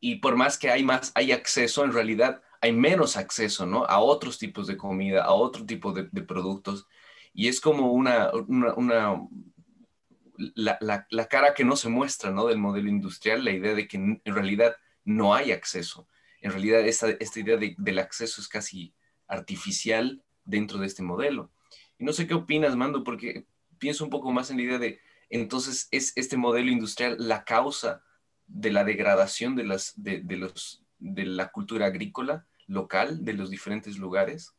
y 0.00 0.16
por 0.16 0.34
más 0.34 0.58
que 0.58 0.68
hay 0.68 0.82
más, 0.82 1.12
hay 1.14 1.30
acceso, 1.30 1.84
en 1.84 1.92
realidad 1.92 2.42
hay 2.60 2.72
menos 2.72 3.16
acceso, 3.16 3.66
¿no? 3.66 3.84
A 3.84 4.00
otros 4.00 4.36
tipos 4.36 4.66
de 4.66 4.76
comida, 4.76 5.22
a 5.22 5.30
otro 5.30 5.64
tipo 5.64 5.92
de, 5.92 6.22
productos. 6.22 6.88
Y 7.32 7.46
es 7.46 7.60
como 7.60 7.92
una, 7.92 8.32
una, 8.48 9.28
la, 10.56 11.28
cara 11.28 11.54
que 11.54 11.64
no 11.64 11.76
se 11.76 11.88
muestra, 11.88 12.32
¿no? 12.32 12.48
Del 12.48 12.58
modelo 12.58 12.88
industrial, 12.88 13.44
la 13.44 13.52
idea 13.52 13.74
de 13.74 13.86
que 13.86 13.96
en 13.96 14.20
realidad 14.24 14.74
no 15.04 15.36
hay 15.36 15.52
acceso. 15.52 16.08
En 16.42 16.50
realidad 16.50 16.86
esta, 16.86 17.08
idea 17.36 17.56
del 17.56 17.98
acceso 17.98 18.40
es 18.40 18.48
casi 18.48 18.94
artificial 19.26 20.22
dentro 20.44 20.78
de 20.78 20.86
este 20.86 21.02
modelo. 21.02 21.50
Y 21.98 22.04
no 22.04 22.12
sé 22.12 22.26
qué 22.26 22.34
opinas, 22.34 22.76
Mando, 22.76 23.02
porque 23.02 23.46
pienso 23.78 24.04
un 24.04 24.10
poco 24.10 24.30
más 24.32 24.50
en 24.50 24.58
la 24.58 24.62
idea 24.64 24.78
de, 24.78 25.00
entonces, 25.30 25.88
¿es 25.90 26.12
este 26.16 26.36
modelo 26.36 26.70
industrial 26.70 27.16
la 27.18 27.44
causa 27.44 28.02
de 28.46 28.70
la 28.70 28.84
degradación 28.84 29.56
de, 29.56 29.64
las, 29.64 29.94
de, 29.96 30.20
de 30.20 30.36
los, 30.36 30.84
de 30.98 31.24
la 31.24 31.50
cultura 31.50 31.86
agrícola? 31.86 32.46
local 32.72 33.24
de 33.24 33.34
los 33.34 33.50
diferentes 33.50 33.98
lugares? 33.98 34.54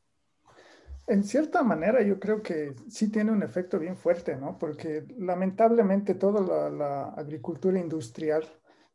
En 1.07 1.23
cierta 1.23 1.63
manera 1.63 2.01
yo 2.01 2.19
creo 2.19 2.41
que 2.41 2.75
sí 2.87 3.09
tiene 3.09 3.31
un 3.31 3.43
efecto 3.43 3.77
bien 3.77 3.97
fuerte, 3.97 4.37
¿no? 4.37 4.57
Porque 4.57 5.05
lamentablemente 5.17 6.15
toda 6.15 6.69
la, 6.69 7.09
agricultura 7.09 7.77
industrial 7.77 8.45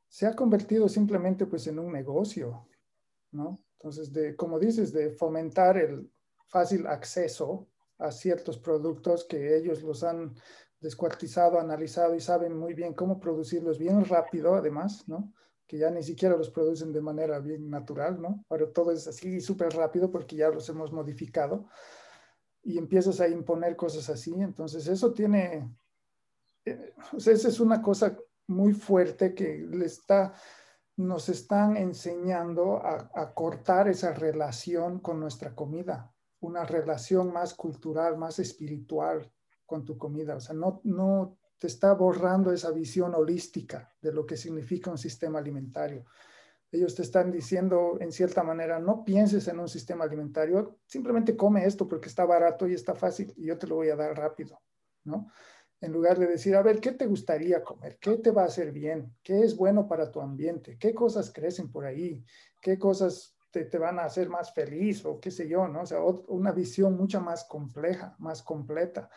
se 0.09 0.27
ha 0.27 0.35
convertido 0.35 0.89
simplemente 0.89 1.45
pues 1.45 1.67
en 1.67 1.79
un 1.79 1.93
negocio, 1.93 2.67
¿no? 3.33 3.59
Entonces, 3.75 4.13
de, 4.13 4.37
como 4.37 4.59
dices, 4.59 4.93
de 4.93 5.11
fomentar 5.11 5.77
el 5.77 6.11
fácil 6.47 6.87
acceso 6.87 7.69
a 7.99 8.11
ciertos 8.11 8.59
productos 8.59 9.25
que 9.25 9.57
ellos 9.57 9.83
los 9.83 10.03
han 10.05 10.35
descuartizado, 10.81 11.59
analizado 11.59 12.15
y 12.15 12.21
saben 12.21 12.57
muy 12.57 12.75
bien 12.75 12.95
cómo 12.95 13.19
producirlos 13.19 13.79
bien 13.79 14.05
rápido, 14.05 14.55
además, 14.55 15.07
¿no? 15.09 15.33
que 15.69 15.77
ya 15.77 15.91
ni 15.91 16.03
siquiera 16.03 16.35
los 16.35 16.49
producen 16.49 16.93
de 16.93 17.03
manera 17.03 17.39
bien 17.41 17.69
natural, 17.69 18.21
¿no? 18.21 18.43
Ahora 18.49 18.73
todo 18.73 18.91
es 18.91 19.07
así 19.07 19.39
súper 19.39 19.75
rápido 19.75 20.11
porque 20.11 20.35
ya 20.35 20.49
los 20.49 20.67
hemos 20.71 20.91
modificado 20.93 21.69
y 22.63 22.79
empiezas 22.79 23.21
a 23.21 23.29
imponer 23.29 23.77
cosas 23.77 24.09
así. 24.09 24.33
Entonces 24.33 24.89
eso 24.89 25.13
tiene, 25.13 25.71
eh, 26.65 26.95
o 27.13 27.21
sea, 27.21 27.35
esa 27.35 27.49
es 27.49 27.61
una 27.61 27.83
cosa 27.83 28.17
muy 28.47 28.73
fuerte 28.73 29.35
que 29.35 29.59
le 29.59 29.85
está, 29.85 30.33
nos 30.99 31.29
están 31.29 31.77
enseñando 31.77 32.85
a, 32.85 33.33
cortar 33.33 33.87
esa 33.89 34.13
relación 34.13 34.99
con 34.99 35.21
nuestra 35.21 35.55
comida, 35.55 36.13
una 36.41 36.65
relación 36.65 37.33
más 37.33 37.55
cultural, 37.55 38.19
más 38.19 38.41
espiritual 38.41 39.31
con 39.65 39.85
tu 39.85 39.97
comida. 39.97 40.35
O 40.35 40.41
sea, 40.41 40.57
no, 40.57 40.81
no 40.83 41.39
te 41.57 41.69
está 41.69 41.95
borrando 41.95 42.53
esa 42.53 42.73
visión 42.73 43.15
holística 43.15 43.95
de 44.03 44.13
lo 44.13 44.27
que 44.27 44.37
significa 44.37 44.91
un 44.91 44.99
sistema 44.99 45.39
alimentario. 45.39 46.05
Ellos 46.73 46.97
te 46.97 47.03
están 47.03 47.31
diciendo, 47.31 47.97
en 48.01 48.11
cierta 48.11 48.43
manera, 48.43 48.81
no 48.81 49.05
pienses 49.05 49.47
en 49.47 49.61
un 49.61 49.69
sistema 49.69 50.05
alimentario, 50.05 50.81
simplemente 50.85 51.37
come 51.37 51.65
esto 51.65 51.87
porque 51.87 52.09
está 52.09 52.25
barato 52.25 52.67
y 52.67 52.75
está 52.75 52.97
fácil 52.97 53.33
y 53.37 53.47
yo 53.47 53.57
te 53.57 53.69
lo 53.69 53.77
voy 53.77 53.91
a 53.91 53.97
dar 53.97 54.17
rápido, 54.17 54.61
¿no? 55.05 55.29
En 55.81 55.93
lugar 55.93 56.19
de 56.19 56.27
decir, 56.27 56.57
a 56.57 56.63
ver, 56.63 56.81
¿qué 56.81 56.93
te 56.93 57.07
gustaría 57.07 57.63
comer? 57.63 57.99
¿Qué 58.01 58.17
te 58.17 58.31
va 58.31 58.43
a 58.43 58.47
hacer 58.47 58.73
bien? 58.73 59.15
¿Qué 59.23 59.41
es 59.41 59.57
bueno 59.57 59.87
para 59.87 60.11
tu 60.11 60.21
ambiente? 60.21 60.77
¿Qué 60.79 60.93
cosas 60.93 61.33
crecen 61.33 61.71
por 61.71 61.85
ahí? 61.85 62.25
¿Qué 62.61 62.79
cosas 62.79 63.37
te, 63.51 63.65
te 63.65 63.79
van 63.79 63.99
a 63.99 64.05
hacer 64.05 64.29
más 64.29 64.53
feliz 64.53 65.05
o 65.05 65.21
qué 65.21 65.31
sé 65.31 65.49
yo, 65.49 65.69
¿no? 65.69 65.83
O 65.83 65.87
sea, 65.87 66.01
una 66.03 66.53
visión 66.53 66.97
mucho 66.97 67.21
más 67.21 67.45
compleja, 67.45 68.17
más 68.19 68.43
completa. 68.43 69.09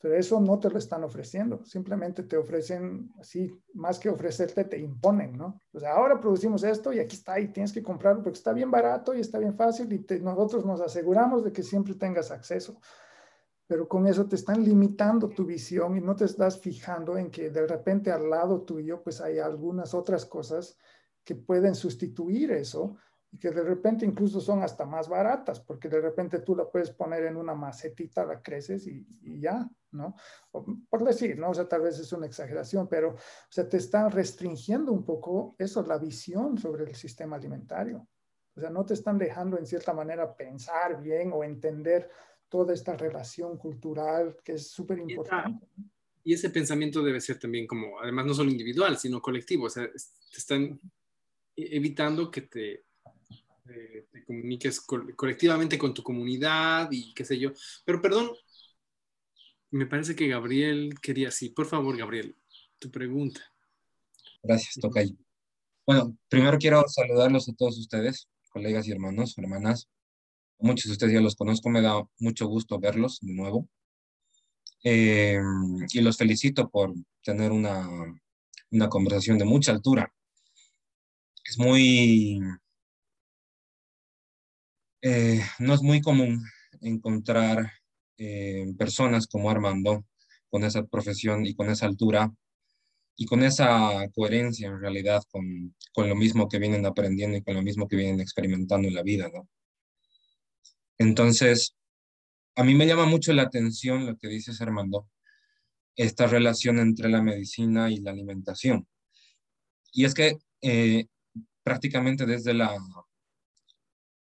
Pero 0.00 0.14
eso 0.14 0.40
no 0.40 0.58
te 0.58 0.70
lo 0.70 0.78
están 0.78 1.04
ofreciendo, 1.04 1.62
simplemente 1.66 2.22
te 2.22 2.38
ofrecen 2.38 3.12
así, 3.18 3.52
más 3.74 3.98
que 3.98 4.08
ofrecerte, 4.08 4.64
te 4.64 4.78
imponen, 4.78 5.36
¿no? 5.36 5.60
O 5.74 5.78
sea, 5.78 5.92
ahora 5.92 6.18
producimos 6.18 6.64
esto 6.64 6.90
y 6.90 7.00
aquí 7.00 7.16
está 7.16 7.38
y 7.38 7.48
tienes 7.48 7.70
que 7.70 7.82
comprarlo 7.82 8.22
porque 8.22 8.38
está 8.38 8.54
bien 8.54 8.70
barato 8.70 9.14
y 9.14 9.20
está 9.20 9.38
bien 9.38 9.54
fácil 9.54 9.92
y 9.92 10.20
nosotros 10.20 10.64
nos 10.64 10.80
aseguramos 10.80 11.44
de 11.44 11.52
que 11.52 11.62
siempre 11.62 11.94
tengas 11.94 12.30
acceso. 12.30 12.80
Pero 13.70 13.86
con 13.86 14.08
eso 14.08 14.26
te 14.26 14.34
están 14.34 14.64
limitando 14.64 15.28
tu 15.28 15.44
visión 15.44 15.96
y 15.96 16.00
no 16.00 16.16
te 16.16 16.24
estás 16.24 16.58
fijando 16.58 17.16
en 17.16 17.30
que 17.30 17.50
de 17.50 17.68
repente 17.68 18.10
al 18.10 18.28
lado 18.28 18.62
tuyo 18.62 19.00
pues 19.00 19.20
hay 19.20 19.38
algunas 19.38 19.94
otras 19.94 20.26
cosas 20.26 20.76
que 21.22 21.36
pueden 21.36 21.76
sustituir 21.76 22.50
eso 22.50 22.96
y 23.30 23.38
que 23.38 23.52
de 23.52 23.62
repente 23.62 24.04
incluso 24.04 24.40
son 24.40 24.64
hasta 24.64 24.84
más 24.84 25.08
baratas, 25.08 25.60
porque 25.60 25.88
de 25.88 26.00
repente 26.00 26.40
tú 26.40 26.56
la 26.56 26.68
puedes 26.68 26.90
poner 26.90 27.26
en 27.26 27.36
una 27.36 27.54
macetita, 27.54 28.24
la 28.24 28.42
creces 28.42 28.88
y, 28.88 29.06
ya, 29.40 29.70
¿no? 29.92 30.16
por 30.50 31.04
decir, 31.04 31.38
¿no? 31.38 31.50
O 31.50 31.54
sea, 31.54 31.68
tal 31.68 31.82
vez 31.82 31.96
es 32.00 32.12
una 32.12 32.26
exageración, 32.26 32.88
pero, 32.88 33.10
o 33.10 33.52
sea, 33.52 33.68
te 33.68 33.76
están 33.76 34.10
restringiendo 34.10 34.90
un 34.90 35.04
poco 35.04 35.54
eso, 35.56 35.80
la 35.86 35.96
visión 35.96 36.58
sobre 36.58 36.82
el 36.82 36.96
sistema 36.96 37.36
alimentario. 37.36 38.08
O 38.56 38.60
sea, 38.60 38.70
no 38.70 38.84
te 38.84 38.94
están 38.94 39.16
dejando 39.16 39.56
en 39.58 39.64
cierta 39.64 39.94
manera 39.94 40.34
pensar 40.34 41.00
bien 41.00 41.30
o 41.32 41.44
entender 41.44 42.10
toda 42.50 42.74
esta 42.74 42.94
relación 42.96 43.56
cultural 43.56 44.36
que 44.44 44.52
es 44.52 44.68
súper 44.68 44.98
importante. 44.98 45.66
Y 46.22 46.34
ese 46.34 46.50
pensamiento 46.50 47.02
debe 47.02 47.22
ser 47.22 47.38
también 47.38 47.66
como, 47.66 47.98
además 47.98 48.26
no 48.26 48.34
solo 48.34 48.50
individual, 48.50 48.98
sino 48.98 49.22
colectivo. 49.22 49.64
O 49.64 49.70
sea, 49.70 49.88
te 49.90 50.38
están 50.38 50.78
e-, 51.56 51.76
evitando 51.76 52.30
que 52.30 52.42
te 52.42 52.84
te, 54.10 54.24
comuniques 54.24 54.80
colectivamente 54.80 55.78
con 55.78 55.94
tu 55.94 56.02
comunidad 56.02 56.88
y 56.90 57.12
qué 57.14 57.24
sé 57.24 57.38
yo. 57.38 57.52
Pero 57.84 58.00
perdón, 58.00 58.30
me 59.70 59.86
parece 59.86 60.14
que 60.14 60.28
Gabriel 60.28 60.94
quería, 61.00 61.30
sí, 61.30 61.50
por 61.50 61.66
favor, 61.66 61.96
Gabriel, 61.96 62.36
tu 62.78 62.90
pregunta. 62.90 63.40
Gracias, 64.42 64.74
Tocayo. 64.80 65.14
Bueno, 65.86 66.16
primero 66.28 66.58
quiero 66.58 66.84
saludarlos 66.88 67.48
a 67.48 67.54
todos 67.54 67.78
ustedes, 67.78 68.28
colegas 68.50 68.86
y 68.86 68.92
hermanos, 68.92 69.36
hermanas. 69.38 69.88
Muchos 70.60 70.86
de 70.86 70.92
ustedes 70.92 71.14
ya 71.14 71.20
los 71.20 71.36
conozco, 71.36 71.70
me 71.70 71.82
da 71.82 72.02
mucho 72.18 72.46
gusto 72.46 72.78
verlos 72.78 73.18
de 73.22 73.32
nuevo. 73.34 73.68
Eh, 74.84 75.38
y 75.92 76.00
los 76.00 76.16
felicito 76.16 76.68
por 76.70 76.94
tener 77.22 77.52
una, 77.52 77.88
una 78.70 78.88
conversación 78.88 79.38
de 79.38 79.44
mucha 79.44 79.72
altura. 79.72 80.12
Es 81.44 81.58
muy 81.58 82.40
eh, 85.02 85.40
no 85.58 85.74
es 85.74 85.82
muy 85.82 86.02
común 86.02 86.44
encontrar 86.82 87.72
eh, 88.18 88.66
personas 88.78 89.26
como 89.26 89.50
Armando 89.50 90.04
con 90.50 90.64
esa 90.64 90.84
profesión 90.86 91.46
y 91.46 91.54
con 91.54 91.70
esa 91.70 91.86
altura 91.86 92.30
y 93.16 93.26
con 93.26 93.42
esa 93.42 94.08
coherencia 94.14 94.68
en 94.68 94.80
realidad 94.80 95.22
con, 95.30 95.74
con, 95.94 96.08
lo 96.08 96.16
mismo 96.16 96.48
que 96.48 96.58
vienen 96.58 96.84
aprendiendo 96.86 97.36
y 97.38 97.42
con 97.42 97.54
lo 97.54 97.62
mismo 97.62 97.88
que 97.88 97.96
vienen 97.96 98.20
experimentando 98.20 98.88
en 98.88 98.94
la 98.94 99.02
vida, 99.02 99.30
¿no? 99.32 99.48
Entonces, 101.00 101.74
a 102.56 102.62
mí 102.62 102.74
me 102.74 102.86
llama 102.86 103.06
mucho 103.06 103.32
la 103.32 103.44
atención 103.44 104.04
lo 104.04 104.18
que 104.18 104.28
dices, 104.28 104.60
Armando, 104.60 105.08
esta 105.96 106.26
relación 106.26 106.78
entre 106.78 107.08
la 107.08 107.22
medicina 107.22 107.90
y 107.90 108.00
la 108.00 108.10
alimentación. 108.10 108.86
Y 109.94 110.04
es 110.04 110.12
que 110.12 110.36
eh, 110.60 111.06
prácticamente 111.62 112.26
desde 112.26 112.52
la 112.52 112.76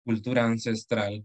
cultura 0.05 0.45
ancestral 0.45 1.25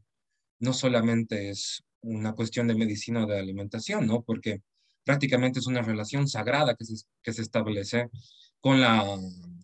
no 0.60 0.74
solamente 0.74 1.50
es 1.50 1.84
una 2.02 2.34
cuestión 2.34 2.68
de 2.68 2.76
medicina 2.76 3.24
o 3.24 3.28
de 3.28 3.40
alimentación, 3.40 4.06
¿no? 4.06 4.22
Porque 4.22 4.62
prácticamente 5.04 5.58
es 5.58 5.66
una 5.66 5.82
relación 5.82 6.28
sagrada 6.28 6.76
que 6.76 6.86
se, 6.86 7.04
que 7.24 7.34
se 7.34 7.42
establece 7.42 8.12
con 8.60 8.80
la, 8.80 9.04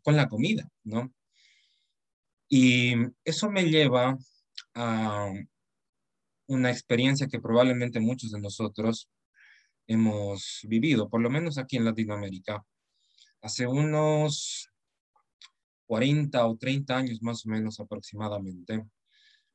con 0.02 0.16
la 0.16 0.28
comida, 0.28 0.68
¿no? 0.84 1.14
Y 2.50 2.96
eso 3.24 3.52
me 3.52 3.66
lleva 3.66 4.18
a 4.74 5.32
una 6.48 6.72
experiencia 6.72 7.28
que 7.28 7.40
probablemente 7.40 8.00
muchos 8.00 8.32
de 8.32 8.42
nosotros 8.42 9.10
hemos 9.88 10.62
vivido, 10.64 11.10
por 11.10 11.22
lo 11.22 11.30
menos 11.30 11.58
aquí 11.58 11.78
en 11.78 11.86
Latinoamérica. 11.86 12.66
Hace 13.42 13.68
unos 13.68 14.70
40 15.88 16.46
o 16.46 16.58
30 16.58 16.98
años 16.98 17.22
más 17.22 17.46
o 17.46 17.50
menos 17.50 17.80
aproximadamente, 17.80 18.86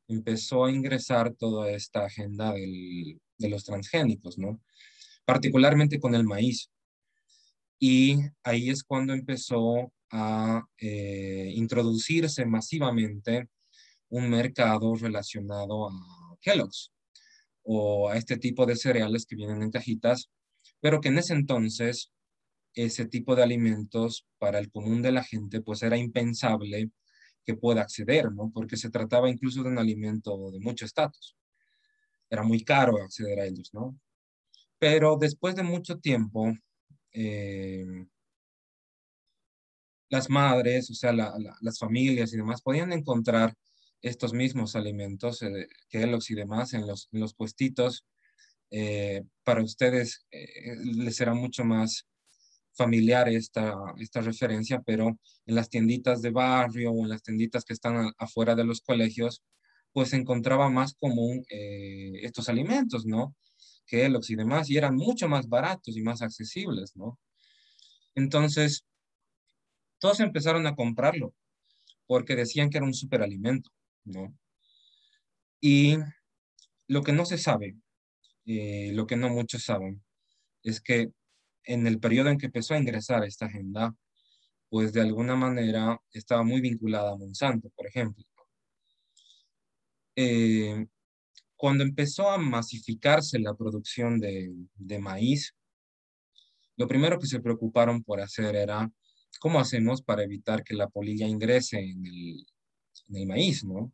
empezó 0.09 0.65
a 0.65 0.71
ingresar 0.71 1.35
toda 1.35 1.71
esta 1.71 2.07
agenda 2.07 2.53
de 2.53 3.49
los 3.49 3.65
transgénicos, 3.65 4.39
¿no? 4.39 4.61
Particularmente 5.25 6.01
con 6.01 6.15
el 6.15 6.25
maíz. 6.25 6.71
Y 7.79 8.17
ahí 8.45 8.71
es 8.71 8.83
cuando 8.83 9.13
empezó 9.13 9.93
a 10.11 10.65
eh, 10.79 11.53
introducirse 11.55 12.45
masivamente 12.45 13.49
un 14.09 14.29
mercado 14.29 14.95
relacionado 14.95 15.89
a 15.89 15.93
Kellogg's 16.43 16.93
o 17.63 18.09
a 18.11 18.17
este 18.17 18.37
tipo 18.37 18.67
de 18.67 18.77
cereales 18.77 19.25
que 19.27 19.37
vienen 19.37 19.63
en 19.63 19.71
cajitas, 19.71 20.31
pero 20.81 21.01
que 21.01 21.09
en 21.09 21.19
ese 21.19 21.35
entonces 21.35 22.13
ese 22.75 23.07
tipo 23.07 23.37
de 23.37 23.43
alimentos 23.43 24.27
para 24.39 24.59
el 24.59 24.71
común 24.71 25.03
de 25.03 25.13
la 25.13 25.23
gente 25.25 25.61
pues 25.61 25.83
era 25.83 25.97
impensable 25.97 26.91
que 27.45 27.55
pueda 27.55 27.83
acceder, 27.83 28.33
¿no? 28.33 28.51
Porque 28.53 28.77
se 28.77 28.91
trataba 28.91 29.29
incluso 29.29 29.63
de 29.63 29.69
un 29.69 29.79
alimento 29.79 30.51
de 30.51 30.61
mucho 30.61 30.85
estatus. 30.85 31.37
Era 32.31 32.43
muy 32.43 32.65
caro 32.65 32.97
acceder 32.99 33.41
a 33.41 33.47
ellos, 33.47 33.71
¿no? 33.73 33.99
Pero 34.79 35.17
después 35.17 35.55
de 35.55 35.63
mucho 35.63 35.99
tiempo, 35.99 36.53
eh, 37.13 37.85
las 40.09 40.29
madres, 40.31 40.91
o 40.91 40.95
sea, 40.95 41.13
las 41.13 41.79
familias 41.79 42.33
y 42.33 42.37
demás, 42.37 42.63
podían 42.63 42.93
encontrar 42.93 43.55
estos 44.03 44.33
mismos 44.33 44.77
alimentos, 44.77 45.43
eh, 45.43 45.69
y 45.93 46.35
demás, 46.35 46.75
en 46.75 46.87
los, 46.87 47.09
en 47.13 47.21
los 47.21 47.35
puestitos. 47.35 48.05
Eh, 48.71 49.23
para 49.45 49.63
ustedes 49.63 50.27
eh, 50.31 50.77
les 50.83 51.17
será 51.17 51.35
mucho 51.35 51.65
más 51.65 52.07
familiar 52.75 53.29
esta, 53.29 53.75
esta 53.99 54.21
referencia, 54.23 54.81
pero 54.85 55.19
en 55.47 55.55
las 55.55 55.69
tienditas 55.69 56.23
de 56.23 56.31
barrio 56.31 56.91
o 56.93 57.03
en 57.03 57.11
las 57.11 57.23
tienditas 57.23 57.65
que 57.65 57.75
están 57.75 58.13
afuera 58.19 58.55
de 58.55 58.65
los 58.65 58.81
colegios, 58.81 59.43
pues 59.93 60.11
se 60.11 60.17
encontraba 60.17 60.71
más 60.71 60.95
común 60.95 61.45
eh, 61.51 62.13
estos 62.23 62.49
alimentos, 62.49 63.05
¿no? 63.07 63.37
Kellogg's 63.87 64.31
y 64.31 64.37
demás, 64.37 64.71
y 64.71 64.79
eran 64.79 64.97
mucho 64.97 65.29
más 65.29 65.49
baratos 65.49 65.97
y 65.97 66.03
más 66.03 66.23
accesibles, 66.23 66.97
¿no? 66.97 67.19
Entonces, 68.15 68.85
todos 69.99 70.21
empezaron 70.21 70.67
a 70.67 70.75
comprarlo 70.75 71.35
porque 72.07 72.37
decían 72.37 72.71
que 72.71 72.79
era 72.79 72.87
un 72.87 72.95
superalimento, 72.95 73.71
¿no? 74.05 74.37
Y 75.61 75.97
lo 76.89 77.03
que 77.03 77.13
no 77.13 77.25
se 77.25 77.39
sabe, 77.39 77.77
eh, 78.47 78.91
lo 78.95 79.07
que 79.07 79.17
no 79.17 79.29
muchos 79.29 79.65
saben, 79.65 80.03
es 80.63 80.81
que 80.81 81.13
en 81.65 81.87
el 81.87 82.01
periodo 82.01 82.31
en 82.31 82.39
que 82.39 82.47
empezó 82.47 82.75
a 82.75 82.79
ingresar 82.79 83.25
esta 83.25 83.47
agenda, 83.47 83.95
pues 84.69 84.93
de 84.93 85.03
alguna 85.03 85.37
manera 85.37 86.01
estaba 86.13 86.43
muy 86.43 86.61
vinculada 86.61 87.13
a 87.13 87.17
Monsanto, 87.17 87.71
por 87.77 87.87
ejemplo. 87.87 88.25
Eh, 90.17 90.87
cuando 91.57 91.85
empezó 91.85 92.31
a 92.31 92.39
masificarse 92.39 93.39
la 93.39 93.55
producción 93.55 94.19
de, 94.19 94.99
maíz, 94.99 95.55
lo 96.77 96.89
primero 96.89 97.19
que 97.19 97.27
se 97.27 97.41
preocuparon 97.41 98.03
por 98.03 98.21
hacer 98.21 98.57
era 98.57 98.91
cómo 99.41 99.61
hacemos 99.61 100.03
para 100.03 100.25
evitar 100.25 100.65
que 100.65 100.75
la 100.75 100.89
polilla 100.89 101.27
ingrese 101.27 101.79
en 101.79 102.05
el, 102.07 102.47
en 103.13 103.23
el 103.23 103.27
maíz, 103.27 103.65
¿no? 103.65 103.93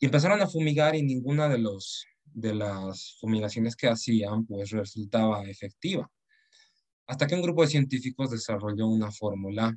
Y 0.00 0.06
empezaron 0.06 0.40
a 0.40 0.46
fumigar 0.46 0.94
y 0.94 1.02
ninguna 1.02 1.48
de, 1.48 1.58
los, 1.58 2.06
de 2.24 2.54
las 2.54 3.16
fumigaciones 3.20 3.76
que 3.76 3.88
hacían 3.88 4.46
pues 4.46 4.70
resultaba 4.70 5.44
efectiva 5.44 6.10
hasta 7.06 7.26
que 7.26 7.34
un 7.34 7.42
grupo 7.42 7.62
de 7.62 7.68
científicos 7.68 8.30
desarrolló 8.30 8.86
una 8.86 9.10
fórmula 9.10 9.76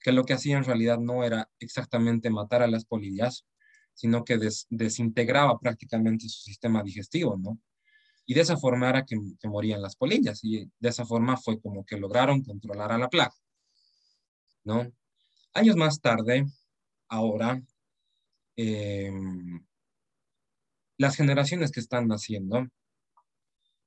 que 0.00 0.12
lo 0.12 0.24
que 0.24 0.32
hacía 0.32 0.56
en 0.56 0.64
realidad 0.64 0.98
no 0.98 1.22
era 1.24 1.48
exactamente 1.60 2.30
matar 2.30 2.62
a 2.62 2.66
las 2.66 2.84
polillas, 2.84 3.46
sino 3.94 4.24
que 4.24 4.38
desintegraba 4.70 5.58
prácticamente 5.60 6.28
su 6.28 6.40
sistema 6.40 6.82
digestivo, 6.82 7.36
¿no? 7.36 7.60
Y 8.26 8.34
de 8.34 8.40
esa 8.40 8.56
forma 8.56 8.88
era 8.88 9.04
que, 9.04 9.16
morían 9.44 9.82
las 9.82 9.96
polillas, 9.96 10.40
y 10.42 10.68
de 10.78 10.88
esa 10.88 11.04
forma 11.04 11.36
fue 11.36 11.60
como 11.60 11.84
que 11.84 11.98
lograron 11.98 12.42
controlar 12.42 12.90
a 12.90 12.98
la 12.98 13.08
plaga, 13.08 13.34
¿no? 14.64 14.90
Años 15.54 15.76
más 15.76 16.00
tarde, 16.00 16.46
ahora, 17.12 17.62
em, 18.56 19.60
las 20.96 21.16
generaciones 21.16 21.70
que 21.70 21.80
están 21.80 22.08
naciendo 22.08 22.66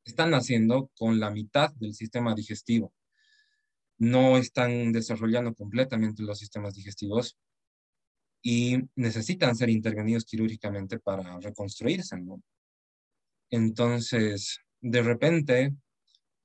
están 0.06 0.30
naciendo 0.30 0.92
con 0.96 1.20
la 1.20 1.32
mitad 1.32 1.74
del 1.74 1.96
sistema 1.96 2.36
digestivo. 2.36 2.94
No 3.98 4.38
están 4.38 4.92
desarrollando 4.92 5.56
completamente 5.56 6.22
los 6.22 6.38
sistemas 6.38 6.76
digestivos 6.76 7.36
y 8.44 8.78
necesitan 8.96 9.56
ser 9.56 9.72
intervenidos 9.72 10.26
quirúrgicamente 10.26 11.00
para 11.00 11.40
reconstruirse. 11.40 12.16
Entonces, 13.50 14.60
de 14.82 15.02
repente, 15.02 15.74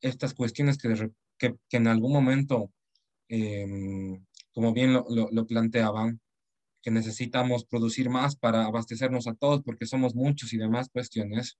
estas 0.01 0.33
cuestiones 0.33 0.78
que, 0.78 1.11
que, 1.37 1.76
en 1.76 1.89
algún 1.89 2.12
momento, 2.14 2.72
em, 3.28 4.24
como 4.55 4.72
bien 4.72 4.95
lo, 4.95 5.05
lo 5.31 5.47
planteaban, 5.47 6.20
que 6.83 6.91
necesitamos 6.91 7.64
producir 7.64 8.09
más 8.11 8.37
para 8.37 8.64
abastecernos 8.64 9.26
a 9.26 9.35
todos 9.35 9.62
porque 9.62 9.87
somos 9.87 10.14
muchos 10.14 10.53
y 10.53 10.59
demás 10.59 10.89
cuestiones, 10.91 11.59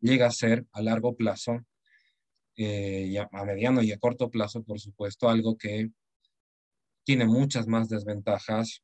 llega 0.00 0.26
a 0.26 0.30
ser 0.30 0.66
a 0.72 0.82
largo 0.82 1.16
plazo, 1.16 1.64
eh, 2.60 3.06
y 3.06 3.16
a, 3.16 3.28
mediano 3.46 3.82
y 3.82 3.92
a 3.92 3.98
corto 3.98 4.30
plazo, 4.30 4.64
por 4.64 4.80
supuesto, 4.80 5.28
algo 5.28 5.56
que 5.56 5.92
tiene 7.04 7.24
muchas 7.24 7.68
más 7.68 7.88
desventajas 7.88 8.82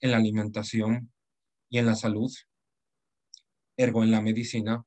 en 0.00 0.10
la 0.10 0.16
alimentación 0.16 1.12
y 1.70 1.78
en 1.78 1.86
la 1.86 1.94
salud, 1.94 2.32
ergo 3.76 4.02
en 4.02 4.10
la 4.10 4.20
medicina, 4.20 4.84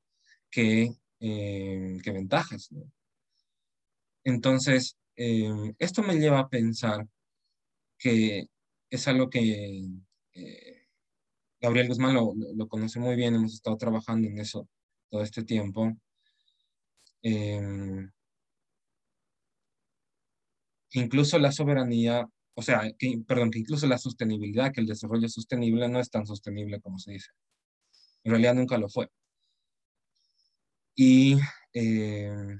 que, 0.51 0.91
eh, 1.21 1.97
que 2.03 2.11
ventajas. 2.11 2.69
Entonces, 4.25 4.97
eh, 5.15 5.73
esto 5.80 6.03
me 6.03 6.15
lleva 6.15 6.39
a 6.39 6.49
pensar 6.49 7.07
que 7.97 8.49
es 8.89 9.07
algo 9.07 9.30
que 9.30 9.88
Gabriel 11.59 11.88
Guzmán 11.88 12.13
lo, 12.13 12.33
lo, 12.55 12.67
conoce 12.67 12.99
muy 12.99 13.15
bien, 13.15 13.35
hemos 13.35 13.53
estado 13.53 13.77
trabajando 13.77 14.27
en 14.27 14.39
eso 14.39 14.67
todo 15.09 15.21
este 15.23 15.43
tiempo. 15.43 15.91
Em, 17.23 18.11
incluso 20.91 21.39
la 21.39 21.51
soberanía, 21.51 22.27
o 22.55 22.61
sea, 22.61 22.91
que, 22.97 23.19
perdón, 23.27 23.51
que 23.51 23.59
incluso 23.59 23.88
la 23.88 23.97
sostenibilidad, 23.97 24.71
que 24.73 24.81
el 24.81 24.88
desarrollo 24.88 25.29
sostenible 25.29 25.89
no 25.89 25.99
es 25.99 26.09
tan 26.09 26.25
sostenible 26.27 26.79
como 26.81 26.99
se 26.99 27.13
dice. 27.13 27.29
En 28.23 28.31
realidad 28.31 28.55
nunca 28.55 28.77
lo 28.77 28.89
fue. 28.89 29.09
Y 30.95 31.38
em, 31.73 32.59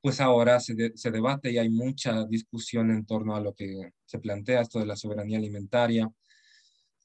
pues 0.00 0.20
ahora 0.20 0.60
se, 0.60 0.74
se, 0.96 1.10
debate 1.10 1.52
y 1.52 1.58
hay 1.58 1.70
mucha 1.70 2.24
discusión 2.26 2.90
en 2.90 3.06
torno 3.06 3.36
a 3.36 3.40
lo 3.40 3.54
que 3.54 3.92
se 4.04 4.18
plantea, 4.18 4.62
esto 4.62 4.80
de 4.80 4.86
la 4.86 4.96
soberanía 4.96 5.38
alimentaria 5.38 6.10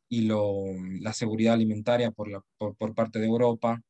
y 0.10 0.22
lo, 0.22 0.66
la 1.02 1.14
seguridad 1.14 1.54
alimentaria 1.54 2.12
por, 2.12 2.30
la, 2.30 2.42
por, 2.58 2.96
parte 2.96 3.20
de 3.20 3.26
Europa 3.26 3.82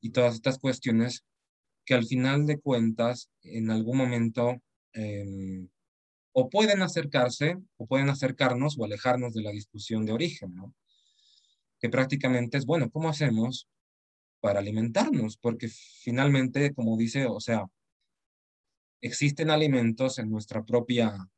y 0.00 0.10
todas 0.10 0.34
estas 0.34 0.58
cuestiones 0.58 1.24
que 1.84 1.94
al 1.94 2.06
final 2.06 2.46
de 2.46 2.60
cuentas 2.60 3.30
en 3.42 3.70
algún 3.70 3.96
momento 3.96 4.60
em, 4.92 5.68
o 6.32 6.48
pueden 6.50 6.82
acercarse 6.82 7.56
o 7.76 7.86
pueden 7.86 8.10
acercarnos 8.10 8.78
o 8.78 8.84
alejarnos 8.84 9.34
de 9.34 9.42
la 9.42 9.50
discusión 9.50 10.04
de 10.06 10.12
origen. 10.12 10.54
Que 11.80 11.88
prácticamente 11.88 12.58
es, 12.58 12.66
bueno, 12.66 12.90
¿cómo 12.90 13.08
hacemos 13.08 13.68
para 14.40 14.60
alimentarnos? 14.60 15.36
Porque 15.36 15.68
finalmente, 15.68 16.74
como 16.74 16.96
dice, 16.96 17.26
o 17.26 17.40
sea, 17.40 17.66
existen 19.00 19.50
alimentos 19.50 20.18
en 20.18 20.30
nuestra 20.30 20.64
propia 20.64 21.28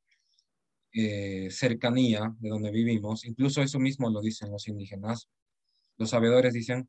eh, 0.92 1.48
cercanía 1.50 2.34
de 2.38 2.48
donde 2.48 2.70
vivimos, 2.70 3.24
incluso 3.24 3.62
eso 3.62 3.78
mismo 3.78 4.10
lo 4.10 4.20
dicen 4.20 4.50
los 4.50 4.66
indígenas. 4.68 5.28
Los 5.96 6.10
sabedores 6.10 6.54
dicen, 6.54 6.88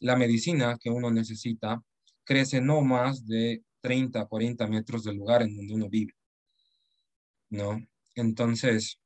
la 0.00 0.16
medicina 0.16 0.78
que 0.80 0.90
uno 0.90 1.10
necesita 1.10 1.82
crece 2.24 2.60
no 2.60 2.80
más 2.82 3.26
de 3.26 3.62
30, 3.80 4.26
40 4.26 4.66
metros 4.68 5.04
del 5.04 5.16
lugar 5.16 5.42
en 5.42 5.56
donde 5.56 5.74
uno 5.74 5.88
vive, 5.88 6.14
¿no? 7.50 7.80
Entonces, 8.14 8.98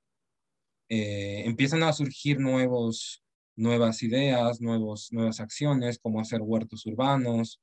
eh, 0.89 1.43
empiezan 1.45 1.83
a 1.83 1.93
surgir 1.93 2.39
nuevos, 2.39 3.23
nuevas 3.57 4.03
ideas, 4.03 4.61
nuevos, 4.61 5.09
nuevas 5.13 5.41
acciones, 5.41 5.99
como 5.99 6.21
hacer 6.21 6.41
huertos 6.43 6.87
urbanos, 6.87 7.61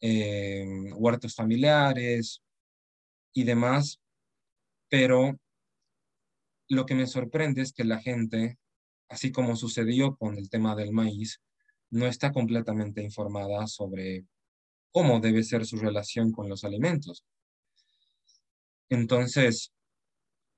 eh, 0.00 0.64
huertos 0.96 1.34
familiares 1.34 2.42
y 3.34 3.44
demás, 3.44 4.00
pero 4.88 5.38
lo 6.70 6.86
que 6.86 6.94
me 6.94 7.06
sorprende 7.06 7.62
es 7.62 7.72
que 7.72 7.84
la 7.84 8.00
gente, 8.00 8.58
así 9.08 9.32
como 9.32 9.56
sucedió 9.56 10.16
con 10.16 10.38
el 10.38 10.48
tema 10.48 10.74
del 10.76 10.92
maíz, 10.92 11.40
no 11.90 12.06
está 12.06 12.32
completamente 12.32 13.02
informada 13.02 13.66
sobre 13.66 14.24
cómo 14.92 15.20
debe 15.20 15.42
ser 15.42 15.66
su 15.66 15.76
relación 15.76 16.32
con 16.32 16.48
los 16.48 16.64
alimentos. 16.64 17.24
Entonces, 18.88 19.72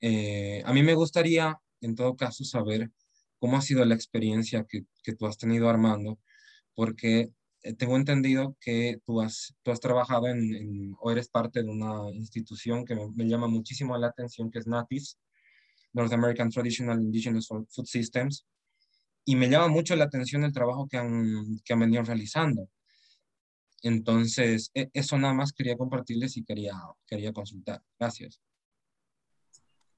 eh, 0.01 0.63
a 0.65 0.73
mí 0.73 0.83
me 0.83 0.95
gustaría, 0.95 1.59
en 1.81 1.95
todo 1.95 2.17
caso, 2.17 2.45
saber 2.45 2.91
cómo 3.39 3.57
ha 3.57 3.63
sido 3.63 3.85
la 3.85 3.95
experiencia 3.95 4.65
que, 4.69 4.85
que 5.03 5.15
tú 5.15 5.27
has 5.27 5.39
tenido 5.39 5.69
armando, 5.69 6.19
porque 6.75 7.31
eh, 7.63 7.75
tengo 7.75 7.97
entendido 7.97 8.57
que 8.61 8.99
tú 9.07 9.21
has, 9.21 9.55
tú 9.63 9.71
has 9.71 9.81
trabajado 9.81 10.27
en, 10.29 10.95
o 11.01 11.11
eres 11.11 11.29
parte 11.29 11.63
de 11.63 11.69
una 11.71 12.11
institución 12.13 12.85
que 12.85 12.97
me, 13.15 13.29
llama 13.29 13.47
muchísimo 13.49 13.97
la 13.97 14.09
atención, 14.09 14.51
que 14.51 14.59
es 14.59 14.67
NATIS, 14.67 15.19
North 15.93 16.13
American 16.13 16.51
Traditional 16.51 17.01
Indigenous 17.01 17.49
Food 17.49 17.87
Systems, 17.87 18.47
y 19.25 19.37
me 19.37 19.49
llama 19.49 19.69
mucho 19.69 19.95
la 19.95 20.05
atención 20.05 20.45
el 20.45 20.53
trabajo 20.53 20.89
que 20.89 20.97
han, 20.97 21.61
que 21.65 21.73
han 21.73 21.81
venido 21.81 22.03
realizando. 22.03 22.69
Entonces, 23.83 24.71
e, 24.75 24.91
eso 24.93 25.19
nada 25.19 25.35
más 25.35 25.53
quería 25.53 25.77
compartirles 25.77 26.37
y 26.37 26.45
quería, 26.45 26.75
quería 27.07 27.33
consultar. 27.33 27.83
Gracias. 27.99 28.41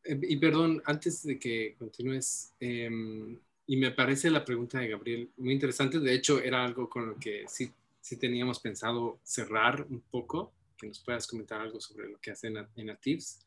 Eh, 0.05 0.19
y 0.23 0.37
perdón, 0.37 0.83
antes 0.85 1.23
de 1.23 1.39
que 1.39 1.75
continúes, 1.79 2.53
em, 2.61 3.39
y 3.67 3.77
me 3.77 3.91
parece 3.93 4.31
la 4.31 4.45
pregunta 4.45 4.79
de 4.79 4.89
Gabriel 4.89 5.31
muy 5.37 5.55
interesante. 5.55 5.99
De 5.99 6.15
hecho, 6.15 6.41
era 6.41 6.65
algo 6.65 6.89
con 6.89 7.09
lo 7.09 7.17
que 7.17 7.45
sí, 7.49 7.71
sí 8.01 8.17
teníamos 8.17 8.61
pensado 8.61 9.19
cerrar 9.23 9.87
un 9.89 10.01
poco, 10.01 10.53
que 10.77 10.87
nos 10.87 11.01
puedas 11.01 11.27
comentar 11.27 11.61
algo 11.61 11.81
sobre 11.81 12.09
lo 12.09 12.19
que 12.21 12.31
hacen 12.31 12.57
en 12.77 12.87
Natives. 12.87 13.41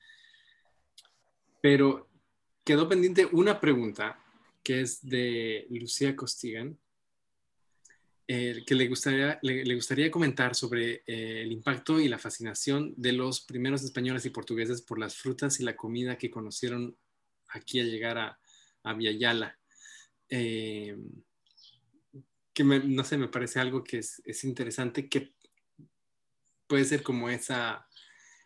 Pero 1.62 2.08
quedó 2.68 2.90
pendiente 2.90 3.26
una 3.32 3.62
pregunta 3.62 4.20
que 4.62 4.82
es 4.82 5.00
de 5.02 5.68
Lucía 5.70 6.18
Costigan, 6.18 6.78
eh, 8.28 8.62
que 8.68 8.76
le 8.76 8.90
gustaría, 8.90 9.40
le, 9.42 9.74
gustaría 9.74 10.12
comentar 10.12 10.54
sobre 10.54 10.96
eh, 11.08 11.44
el 11.44 11.54
impacto 11.54 11.98
y 11.98 12.10
la 12.10 12.20
fascinación 12.20 12.94
de 12.98 13.14
los 13.14 13.40
primeros 13.40 13.84
españoles 13.84 14.26
y 14.26 14.32
portugueses 14.32 14.82
por 14.82 15.00
las 15.00 15.16
frutas 15.16 15.62
y 15.62 15.64
la 15.64 15.78
comida 15.78 16.18
que 16.18 16.30
conocieron 16.30 16.98
aquí 17.48 17.80
al 17.80 17.90
llegar 17.90 18.18
a, 18.18 18.38
a. 18.84 19.58
Eh, 20.30 20.98
que 22.54 22.64
no 22.66 23.04
sé, 23.06 23.18
me 23.18 23.30
parece 23.30 23.62
algo 23.62 23.82
que 23.82 24.00
es, 24.00 24.22
es, 24.26 24.44
interesante, 24.44 25.08
que 25.08 25.36
puede 26.68 26.84
ser 26.84 27.02
como 27.02 27.30
esa, 27.30 27.88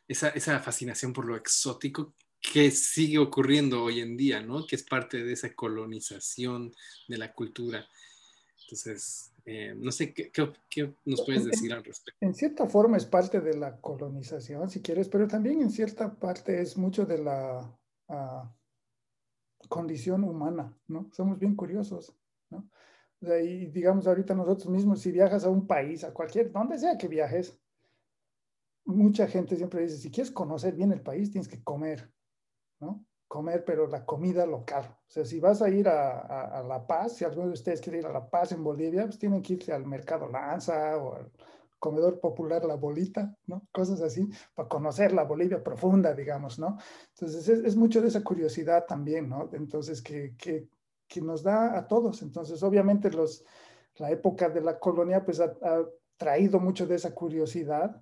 esa, 0.07 0.29
esa, 0.29 0.59
fascinación 0.59 1.11
por 1.11 1.25
lo 1.25 1.35
exótico 1.35 2.13
que 2.41 2.71
sigue 2.71 3.19
ocurriendo 3.19 3.83
hoy 3.83 3.99
en 4.01 4.17
día, 4.17 4.41
¿no? 4.41 4.65
Que 4.65 4.75
es 4.75 4.83
parte 4.83 5.23
de 5.23 5.33
esa 5.33 5.53
colonización 5.53 6.73
de 7.07 7.17
la 7.17 7.33
cultura. 7.33 7.87
Entonces, 8.63 9.31
eh, 9.45 9.73
no 9.77 9.91
sé, 9.91 10.13
¿qué, 10.13 10.31
¿qué, 10.31 10.93
nos 11.05 11.23
puedes 11.23 11.45
decir 11.45 11.71
al 11.73 11.83
respecto? 11.83 12.17
En 12.25 12.33
cierta 12.33 12.67
forma 12.67 12.97
es 12.97 13.05
parte 13.05 13.41
de 13.41 13.57
la 13.57 13.79
colonización, 13.79 14.69
si 14.69 14.81
quieres, 14.81 15.07
pero 15.07 15.27
también 15.27 15.61
en 15.61 15.69
cierta 15.69 16.13
parte 16.13 16.61
es 16.61 16.77
mucho 16.77 17.05
de 17.05 17.17
la... 17.19 17.77
Uh, 18.07 18.61
condición 19.67 20.23
humana, 20.23 20.77
¿no? 20.87 21.09
Somos 21.13 21.39
bien 21.39 21.55
curiosos, 21.55 22.15
¿no? 22.49 22.69
y 23.21 23.67
digamos 23.67 24.07
ahorita 24.07 24.33
nosotros 24.33 24.67
mismos, 24.67 24.99
si 24.99 25.11
viajas 25.11 25.43
a 25.43 25.49
un 25.49 25.67
país, 25.67 26.03
a 26.03 26.11
cualquier, 26.11 26.51
donde 26.51 26.79
sea 26.79 26.97
que 26.97 27.07
viajes, 27.07 27.55
mucha 28.83 29.27
gente 29.27 29.55
siempre 29.55 29.83
dice, 29.83 29.97
si 29.97 30.09
quieres 30.09 30.31
conocer 30.31 30.73
bien 30.73 30.91
el 30.91 31.01
país, 31.01 31.31
tienes 31.31 31.47
que 31.47 31.63
comer, 31.63 32.11
¿no? 32.81 33.05
Comer, 33.27 33.63
pero 33.63 33.87
la 33.87 34.05
comida 34.05 34.45
local. 34.45 34.83
O 35.07 35.09
sea, 35.09 35.23
si 35.23 35.39
vas 35.39 35.61
a 35.61 35.69
ir 35.69 35.87
a, 35.87 36.19
a 36.59 36.63
La 36.63 36.85
Paz, 36.85 37.15
si 37.15 37.23
alguno 37.23 37.47
de 37.47 37.53
ustedes 37.53 37.79
quiere 37.79 37.99
ir 37.99 38.05
a 38.05 38.11
La 38.11 38.29
Paz 38.29 38.51
en 38.51 38.63
Bolivia, 38.63 39.05
pues 39.05 39.17
tienen 39.17 39.41
que 39.41 39.53
irse 39.53 39.71
al 39.71 39.85
Mercado 39.85 40.27
Lanza 40.27 40.97
o 40.97 41.15
al 41.15 41.31
comedor 41.81 42.19
popular 42.19 42.63
La 42.63 42.75
Bolita, 42.75 43.35
¿no? 43.47 43.67
Cosas 43.71 44.01
así, 44.01 44.29
para 44.53 44.69
conocer 44.69 45.13
la 45.13 45.23
Bolivia 45.23 45.63
profunda, 45.63 46.13
digamos, 46.13 46.59
¿no? 46.59 46.77
Entonces, 47.15 47.49
es, 47.49 47.75
mucho 47.75 48.01
de 48.01 48.09
esa 48.09 48.23
curiosidad 48.23 48.85
también, 48.85 49.27
¿no? 49.27 49.49
Entonces, 49.51 49.99
que, 50.01 50.35
que, 50.37 50.69
que, 51.07 51.21
nos 51.21 51.41
da 51.41 51.75
a 51.75 51.87
todos. 51.87 52.21
Entonces, 52.21 52.61
obviamente, 52.61 53.09
los, 53.09 53.43
la 53.95 54.11
época 54.11 54.47
de 54.47 54.61
la 54.61 54.77
colonia, 54.77 55.25
pues, 55.25 55.39
ha, 55.41 55.51
traído 56.17 56.59
mucho 56.59 56.85
de 56.85 56.95
esa 56.95 57.15
curiosidad, 57.15 57.99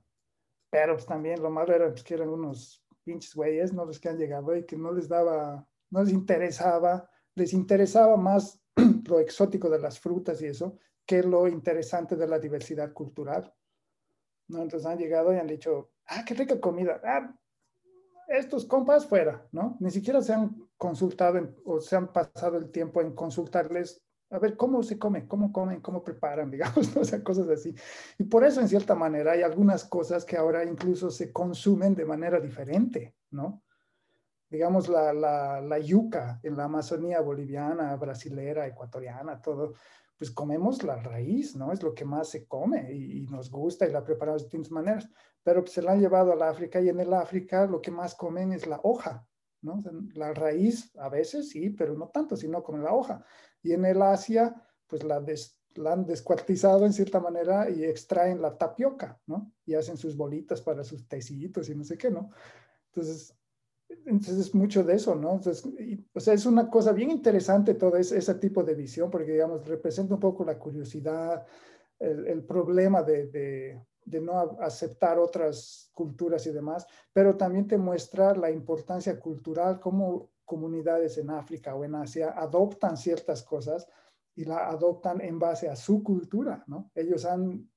pero 0.70 0.96
pues, 0.96 1.06
también 1.06 1.42
lo 1.42 1.50
malo 1.50 1.74
era 1.74 1.90
pues, 1.90 2.04
que 2.04 2.16
eran 2.16 2.28
unos 2.28 2.84
pinches 3.10 3.34
güeyes, 3.34 3.74
¿no? 3.74 3.86
Los 3.86 4.00
que 4.00 4.08
han 4.08 4.20
llegado 4.20 4.56
y 4.56 4.66
que 4.66 4.78
no 4.78 4.92
les 4.92 5.10
daba, 5.10 5.68
no 5.90 6.04
les 6.04 6.14
interesaba, 6.14 7.10
les 7.34 7.54
interesaba 7.54 8.16
más 8.18 8.62
lo 9.10 9.20
exótico 9.20 9.68
de 9.68 9.80
las 9.80 10.00
frutas 10.00 10.40
y 10.44 10.46
eso, 10.46 10.78
que 11.08 11.24
lo 11.24 11.48
interesante 11.48 12.16
de 12.16 12.28
la 12.28 12.38
diversidad 12.38 12.94
cultural. 12.94 13.52
¿no? 14.48 14.62
Entonces 14.62 14.86
han 14.86 15.00
llegado 15.00 15.34
y 15.34 15.38
han 15.38 15.48
dicho, 15.48 15.90
ah, 16.06 16.24
qué 16.24 16.36
rica 16.36 16.60
comida, 16.60 17.02
ah, 17.04 17.36
estos 18.28 18.66
compas 18.66 19.08
fuera, 19.08 19.48
¿no? 19.52 19.76
Ni 19.80 19.90
siquiera 19.90 20.22
se 20.22 20.34
han 20.34 20.70
consultado 20.78 21.56
o 21.66 21.82
se 21.82 21.96
han 21.96 22.14
pasado 22.14 22.58
el 22.58 22.70
tiempo 22.70 23.02
en 23.02 23.16
consultarles 23.16 24.04
a 24.32 24.40
ver 24.40 24.56
cómo 24.56 24.84
se 24.84 25.00
come, 25.00 25.28
cómo 25.28 25.52
comen, 25.52 25.82
cómo 25.82 26.04
preparan, 26.04 26.52
digamos, 26.52 26.96
o 26.96 27.04
sea, 27.04 27.24
cosas 27.24 27.50
así. 27.50 27.74
Y 28.18 28.24
por 28.24 28.44
eso, 28.44 28.62
en 28.62 28.70
cierta 28.70 28.96
manera, 28.96 29.34
hay 29.34 29.42
algunas 29.42 29.84
cosas 29.86 30.26
que 30.26 30.38
ahora 30.38 30.64
incluso 30.64 31.10
se 31.10 31.32
consumen 31.32 31.96
de 31.96 32.06
manera 32.06 32.40
diferente, 32.40 33.16
¿no? 33.32 33.64
Digamos, 34.50 34.90
la, 34.90 35.14
la, 35.14 35.62
la 35.62 35.80
yuca 35.80 36.40
en 36.42 36.58
la 36.58 36.64
Amazonía 36.64 37.22
boliviana, 37.22 37.96
brasilera, 37.96 38.66
ecuatoriana, 38.66 39.40
todo, 39.42 39.76
pues 40.20 40.32
comemos 40.32 40.84
la 40.84 40.98
raíz, 40.98 41.56
¿no? 41.56 41.72
Es 41.72 41.82
lo 41.82 41.96
que 41.96 42.04
más 42.04 42.28
se 42.28 42.46
come 42.46 42.92
y, 42.94 43.22
nos 43.22 43.50
gusta 43.50 43.88
y 43.88 43.92
la 43.92 44.04
preparamos 44.04 44.42
de 44.42 44.46
distintas 44.48 44.72
maneras. 44.72 45.10
Pero 45.44 45.66
se 45.66 45.82
la 45.82 45.94
han 45.94 46.02
llevado 46.02 46.34
al 46.34 46.42
África 46.42 46.82
y 46.82 46.90
en 46.90 47.00
el 47.00 47.14
África 47.14 47.66
lo 47.66 47.82
que 47.82 47.90
más 47.90 48.16
comen 48.16 48.52
es 48.52 48.68
la 48.68 48.82
hoja, 48.84 49.26
¿no? 49.62 49.82
La 50.16 50.34
raíz 50.34 50.94
a 50.98 51.08
veces 51.08 51.50
sí, 51.50 51.70
pero 51.70 51.94
no 51.96 52.10
tanto, 52.10 52.36
sino 52.36 52.62
con 52.62 52.84
la 52.84 52.94
hoja. 52.94 53.24
Y 53.62 53.74
en 53.74 53.86
el 53.86 54.02
Asia, 54.02 54.56
pues 54.88 55.04
la, 55.04 55.24
han 55.92 56.06
descuartizado 56.06 56.86
en 56.86 56.94
cierta 56.94 57.20
manera 57.20 57.70
y 57.70 57.84
extraen 57.84 58.42
la 58.42 58.58
tapioca, 58.58 59.20
¿no? 59.28 59.52
Y 59.66 59.76
hacen 59.76 59.98
sus 59.98 60.16
bolitas 60.16 60.62
para 60.62 60.84
sus 60.84 61.08
tecitos 61.08 61.70
y 61.70 61.76
no 61.76 61.84
sé 61.84 61.98
qué, 61.98 62.10
¿no? 62.10 62.32
Entonces, 62.88 63.36
entonces 64.06 64.38
es 64.38 64.56
mucho 64.56 64.84
de 64.84 64.96
eso, 64.96 65.16
¿no? 65.16 65.34
Entonces, 65.34 65.68
o 66.14 66.20
sea, 66.20 66.34
es 66.34 66.46
una 66.46 66.70
cosa 66.70 66.92
bien 66.92 67.12
interesante 67.12 67.74
todo 67.74 67.98
ese, 67.98 68.18
ese, 68.18 68.36
tipo 68.36 68.64
de 68.64 68.76
visión, 68.76 69.10
porque, 69.10 69.32
digamos, 69.32 69.68
representa 69.68 70.16
un 70.16 70.20
poco 70.20 70.44
la 70.44 70.58
curiosidad, 70.58 71.46
el, 71.98 72.28
el 72.28 72.44
problema 72.44 73.04
de, 73.04 73.28
de, 73.28 73.82
de, 74.06 74.22
no 74.22 74.40
aceptar 74.62 75.18
otras 75.20 75.92
culturas 75.94 76.46
y 76.46 76.52
demás, 76.52 76.86
pero 77.14 77.36
también 77.36 77.68
te 77.68 77.78
muestra 77.78 78.34
la 78.36 78.52
importancia 78.52 79.20
cultural, 79.20 79.80
cómo 79.80 80.30
comunidades 80.50 81.18
en 81.20 81.30
África 81.30 81.76
o 81.76 81.86
en 81.86 81.94
Asia 81.94 82.34
adoptan 82.36 82.98
ciertas 82.98 83.44
cosas 83.44 83.88
y 84.36 84.46
la 84.46 84.68
adoptan 84.68 85.22
en 85.22 85.38
base 85.38 85.70
a 85.70 85.76
su 85.76 86.02
cultura, 86.04 86.64
¿no? 86.68 86.92
Ellos 86.96 87.24
han 87.26 87.70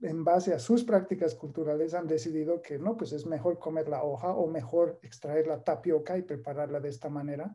en 0.00 0.24
base 0.24 0.54
a 0.54 0.58
sus 0.58 0.84
prácticas 0.84 1.34
culturales 1.34 1.94
han 1.94 2.06
decidido 2.06 2.62
que 2.62 2.78
no, 2.78 2.96
pues 2.96 3.12
es 3.12 3.26
mejor 3.26 3.58
comer 3.58 3.88
la 3.88 4.02
hoja 4.02 4.30
o 4.30 4.46
mejor 4.46 4.98
extraer 5.02 5.46
la 5.46 5.62
tapioca 5.62 6.16
y 6.16 6.22
prepararla 6.22 6.80
de 6.80 6.88
esta 6.88 7.08
manera 7.08 7.54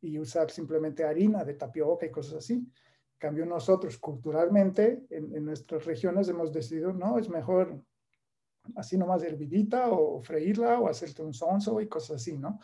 y 0.00 0.18
usar 0.18 0.50
simplemente 0.50 1.04
harina 1.04 1.44
de 1.44 1.54
tapioca 1.54 2.06
y 2.06 2.10
cosas 2.10 2.34
así. 2.34 2.54
En 2.54 3.18
cambio, 3.18 3.46
nosotros 3.46 3.96
culturalmente 3.98 5.06
en, 5.08 5.44
nuestras 5.44 5.84
regiones 5.86 6.28
hemos 6.28 6.52
decidido, 6.52 6.92
no, 6.92 7.18
es 7.18 7.28
mejor 7.28 7.82
así 8.76 8.98
nomás 8.98 9.22
hervidita 9.22 9.88
o 9.90 10.20
freírla 10.20 10.80
o 10.80 10.88
hacerte 10.88 11.22
un 11.22 11.32
sonso 11.32 11.80
y 11.80 11.88
cosas 11.88 12.16
así, 12.16 12.36
¿no? 12.36 12.58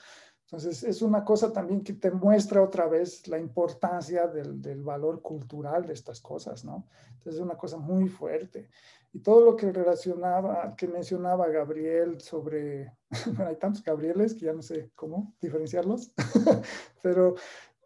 Entonces, 0.50 0.82
es 0.82 1.00
una 1.00 1.24
cosa 1.24 1.52
también 1.52 1.84
que 1.84 1.92
te 1.92 2.10
muestra 2.10 2.60
otra 2.60 2.88
vez 2.88 3.28
la 3.28 3.38
importancia 3.38 4.26
del, 4.26 4.60
del, 4.60 4.82
valor 4.82 5.22
cultural 5.22 5.86
de 5.86 5.92
estas 5.92 6.20
cosas, 6.20 6.64
¿no? 6.64 6.88
Entonces, 7.06 7.34
es 7.34 7.40
una 7.40 7.56
cosa 7.56 7.76
muy 7.76 8.08
fuerte. 8.08 8.68
Y 9.12 9.20
todo 9.20 9.44
lo 9.44 9.54
que 9.54 9.70
relacionaba, 9.70 10.74
que 10.76 10.88
mencionaba 10.88 11.46
Gabriel 11.46 12.20
sobre, 12.20 12.92
bueno, 13.26 13.46
hay 13.46 13.56
tantos 13.56 13.84
Gabrieles 13.84 14.34
que 14.34 14.46
ya 14.46 14.52
no 14.52 14.62
sé 14.62 14.90
cómo 14.96 15.34
diferenciarlos, 15.40 16.12
pero 17.02 17.34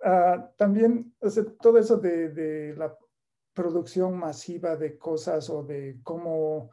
uh, 0.02 0.42
también 0.56 1.14
todo 1.60 1.76
eso 1.76 1.98
de, 1.98 2.30
de 2.30 2.74
la 2.76 2.96
producción 3.52 4.16
masiva 4.16 4.74
de 4.74 4.96
cosas 4.96 5.50
o 5.50 5.62
de 5.62 6.00
cómo 6.02 6.70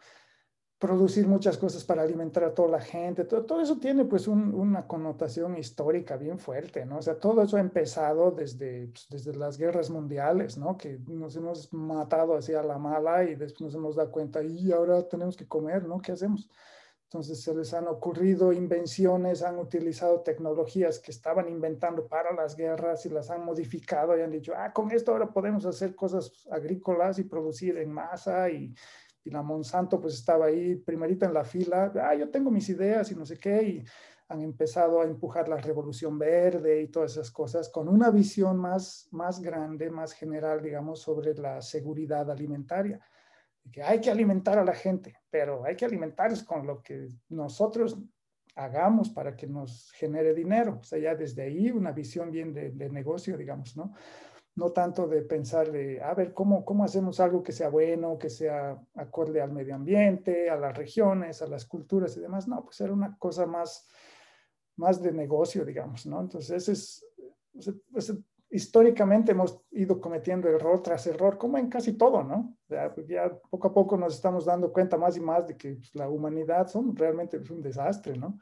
producir 0.81 1.27
muchas 1.27 1.59
cosas 1.59 1.83
para 1.83 2.01
alimentar 2.01 2.43
a 2.43 2.55
toda 2.55 2.69
la 2.69 2.81
gente, 2.81 3.23
todo, 3.23 3.45
todo 3.45 3.61
eso 3.61 3.77
tiene 3.77 4.03
pues 4.03 4.27
un, 4.27 4.51
una 4.51 4.87
connotación 4.87 5.55
histórica 5.55 6.17
bien 6.17 6.39
fuerte, 6.39 6.87
¿no? 6.87 6.97
O 6.97 7.01
sea, 7.03 7.19
todo 7.19 7.43
eso 7.43 7.57
ha 7.57 7.59
empezado 7.59 8.31
desde, 8.31 8.87
pues, 8.87 9.05
desde 9.07 9.35
las 9.35 9.59
guerras 9.59 9.91
mundiales, 9.91 10.57
¿no? 10.57 10.77
Que 10.77 10.97
nos 11.07 11.35
hemos 11.35 11.71
matado 11.71 12.35
hacia 12.35 12.63
la 12.63 12.79
mala 12.79 13.23
y 13.25 13.35
después 13.35 13.61
nos 13.61 13.75
hemos 13.75 13.95
dado 13.95 14.09
cuenta, 14.09 14.41
y 14.41 14.71
ahora 14.71 15.07
tenemos 15.07 15.37
que 15.37 15.47
comer, 15.47 15.83
¿no? 15.83 16.01
¿Qué 16.01 16.13
hacemos? 16.13 16.49
Entonces 17.03 17.43
se 17.43 17.53
les 17.53 17.75
han 17.75 17.87
ocurrido 17.87 18.51
invenciones, 18.51 19.43
han 19.43 19.59
utilizado 19.59 20.21
tecnologías 20.21 20.97
que 20.97 21.11
estaban 21.11 21.47
inventando 21.47 22.07
para 22.07 22.33
las 22.33 22.55
guerras 22.55 23.05
y 23.05 23.09
las 23.09 23.29
han 23.29 23.45
modificado 23.45 24.17
y 24.17 24.21
han 24.21 24.31
dicho, 24.31 24.53
ah, 24.55 24.73
con 24.73 24.89
esto 24.89 25.11
ahora 25.11 25.31
podemos 25.31 25.63
hacer 25.67 25.93
cosas 25.93 26.47
agrícolas 26.49 27.19
y 27.19 27.25
producir 27.25 27.77
en 27.77 27.91
masa 27.91 28.49
y 28.49 28.73
y 29.23 29.29
la 29.29 29.41
Monsanto 29.41 29.99
pues 29.99 30.15
estaba 30.15 30.47
ahí 30.47 30.75
primerita 30.75 31.25
en 31.25 31.33
la 31.33 31.43
fila, 31.43 31.91
ah, 32.01 32.15
yo 32.15 32.29
tengo 32.29 32.49
mis 32.49 32.67
ideas 32.69 33.11
y 33.11 33.15
no 33.15 33.25
sé 33.25 33.37
qué, 33.37 33.63
y 33.63 33.85
han 34.31 34.41
empezado 34.41 35.01
a 35.01 35.05
empujar 35.05 35.49
la 35.49 35.57
revolución 35.57 36.17
verde 36.17 36.81
y 36.81 36.87
todas 36.87 37.11
esas 37.11 37.31
cosas 37.31 37.69
con 37.69 37.89
una 37.89 38.09
visión 38.09 38.57
más, 38.57 39.07
más 39.11 39.41
grande, 39.41 39.89
más 39.89 40.13
general, 40.13 40.61
digamos, 40.61 41.01
sobre 41.01 41.33
la 41.33 41.61
seguridad 41.61 42.29
alimentaria. 42.31 42.99
Que 43.71 43.83
hay 43.83 43.99
que 43.99 44.09
alimentar 44.09 44.57
a 44.57 44.63
la 44.63 44.73
gente, 44.73 45.15
pero 45.29 45.65
hay 45.65 45.75
que 45.75 45.85
alimentarles 45.85 46.43
con 46.43 46.65
lo 46.65 46.81
que 46.81 47.09
nosotros 47.29 47.97
hagamos 48.55 49.09
para 49.09 49.35
que 49.35 49.47
nos 49.47 49.91
genere 49.91 50.33
dinero. 50.33 50.79
O 50.79 50.83
sea, 50.83 50.97
ya 50.97 51.13
desde 51.13 51.43
ahí 51.43 51.69
una 51.69 51.91
visión 51.91 52.31
bien 52.31 52.53
de, 52.53 52.71
de 52.71 52.89
negocio, 52.89 53.37
digamos, 53.37 53.75
¿no? 53.77 53.93
No 54.55 54.71
tanto 54.71 55.07
de 55.07 55.21
pensar 55.21 55.71
de, 55.71 56.01
a 56.01 56.13
ver, 56.13 56.33
¿cómo, 56.33 56.65
¿cómo 56.65 56.83
hacemos 56.83 57.19
algo 57.19 57.41
que 57.41 57.51
sea 57.51 57.69
bueno, 57.69 58.17
que 58.17 58.29
sea 58.29 58.77
acorde 58.95 59.41
al 59.41 59.51
medio 59.51 59.75
ambiente, 59.75 60.49
a 60.49 60.57
las 60.57 60.77
regiones, 60.77 61.41
a 61.41 61.47
las 61.47 61.65
culturas 61.65 62.15
y 62.17 62.19
demás? 62.19 62.47
No, 62.47 62.63
pues 62.63 62.81
era 62.81 62.91
una 62.91 63.17
cosa 63.17 63.45
más, 63.45 63.87
más 64.75 65.01
de 65.01 65.11
negocio, 65.13 65.63
digamos, 65.63 66.05
¿no? 66.05 66.19
Entonces, 66.19 66.67
es, 66.67 67.05
históricamente 68.49 69.31
hemos 69.31 69.61
ido 69.71 70.01
cometiendo 70.01 70.49
error 70.49 70.83
tras 70.83 71.07
error, 71.07 71.37
como 71.37 71.57
en 71.57 71.69
casi 71.69 71.93
todo, 71.93 72.21
¿no? 72.21 72.57
Ya, 72.67 72.93
pues 72.93 73.07
ya 73.07 73.31
poco 73.49 73.69
a 73.69 73.73
poco 73.73 73.97
nos 73.97 74.15
estamos 74.15 74.45
dando 74.45 74.73
cuenta 74.73 74.97
más 74.97 75.15
y 75.15 75.21
más 75.21 75.47
de 75.47 75.55
que 75.55 75.75
pues, 75.75 75.95
la 75.95 76.09
humanidad 76.09 76.67
son 76.67 76.93
realmente 76.95 77.37
un 77.37 77.61
desastre, 77.61 78.17
¿no? 78.17 78.37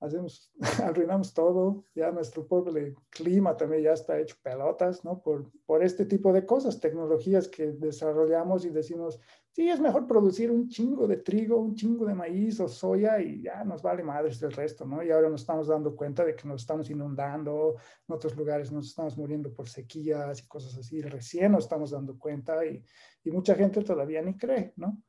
Hacemos, 0.00 0.52
arruinamos 0.82 1.32
todo, 1.34 1.84
ya 1.94 2.10
nuestro 2.10 2.46
pobre 2.46 2.94
clima 3.10 3.56
también 3.56 3.82
ya 3.84 3.92
está 3.92 4.18
hecho 4.18 4.36
pelotas, 4.42 5.04
¿no? 5.04 5.20
Por, 5.22 5.50
por 5.66 5.84
este 5.84 6.06
tipo 6.06 6.32
de 6.32 6.46
cosas, 6.46 6.80
tecnologías 6.80 7.48
que 7.48 7.72
desarrollamos 7.72 8.64
y 8.64 8.70
decimos, 8.70 9.20
sí, 9.52 9.68
es 9.68 9.78
mejor 9.78 10.06
producir 10.06 10.50
un 10.50 10.68
chingo 10.68 11.06
de 11.06 11.18
trigo, 11.18 11.58
un 11.60 11.74
chingo 11.74 12.06
de 12.06 12.14
maíz 12.14 12.60
o 12.60 12.68
soya 12.68 13.20
y 13.20 13.42
ya 13.42 13.62
nos 13.64 13.82
vale 13.82 14.02
madres 14.02 14.42
el 14.42 14.52
resto, 14.52 14.86
¿no? 14.86 15.02
Y 15.02 15.10
ahora 15.10 15.28
nos 15.28 15.42
estamos 15.42 15.68
dando 15.68 15.94
cuenta 15.94 16.24
de 16.24 16.34
que 16.34 16.48
nos 16.48 16.62
estamos 16.62 16.88
inundando, 16.88 17.76
en 18.08 18.14
otros 18.14 18.34
lugares 18.36 18.72
nos 18.72 18.88
estamos 18.88 19.16
muriendo 19.18 19.52
por 19.52 19.68
sequías 19.68 20.40
y 20.40 20.46
cosas 20.48 20.76
así, 20.78 21.02
recién 21.02 21.52
nos 21.52 21.64
estamos 21.64 21.90
dando 21.90 22.18
cuenta 22.18 22.64
y, 22.64 22.82
y 23.24 23.30
mucha 23.30 23.54
gente 23.54 23.82
todavía 23.82 24.22
ni 24.22 24.36
cree, 24.36 24.72
¿no? 24.76 25.02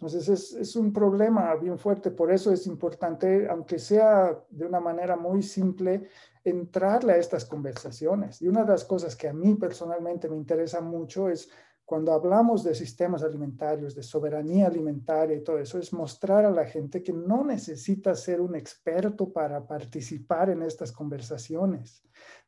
Entonces 0.00 0.30
es, 0.30 0.54
es, 0.54 0.76
un 0.76 0.94
problema 0.94 1.54
bien 1.56 1.78
fuerte, 1.78 2.10
por 2.10 2.32
eso 2.32 2.50
es 2.50 2.66
importante, 2.66 3.46
aunque 3.50 3.78
sea 3.78 4.34
de 4.48 4.64
una 4.64 4.80
manera 4.80 5.14
muy 5.14 5.42
simple, 5.42 6.08
entrarle 6.42 7.12
a 7.12 7.16
estas 7.18 7.44
conversaciones. 7.44 8.40
Y 8.40 8.48
una 8.48 8.62
de 8.62 8.70
las 8.70 8.86
cosas 8.86 9.14
que 9.14 9.28
a 9.28 9.34
mí 9.34 9.56
personalmente 9.56 10.26
me 10.26 10.36
interesa 10.36 10.80
mucho 10.80 11.28
es 11.28 11.50
cuando 11.84 12.14
hablamos 12.14 12.64
de 12.64 12.74
sistemas 12.74 13.22
alimentarios, 13.24 13.94
de 13.94 14.02
soberanía 14.02 14.68
alimentaria 14.68 15.36
y 15.36 15.42
todo 15.42 15.58
eso, 15.58 15.78
es 15.78 15.92
mostrar 15.92 16.46
a 16.46 16.50
la 16.50 16.64
gente 16.64 17.02
que 17.02 17.12
no 17.12 17.44
necesita 17.44 18.14
ser 18.14 18.40
un 18.40 18.54
experto 18.54 19.30
para 19.30 19.66
participar 19.66 20.48
en 20.48 20.62
estas 20.62 20.92
conversaciones. 20.92 22.02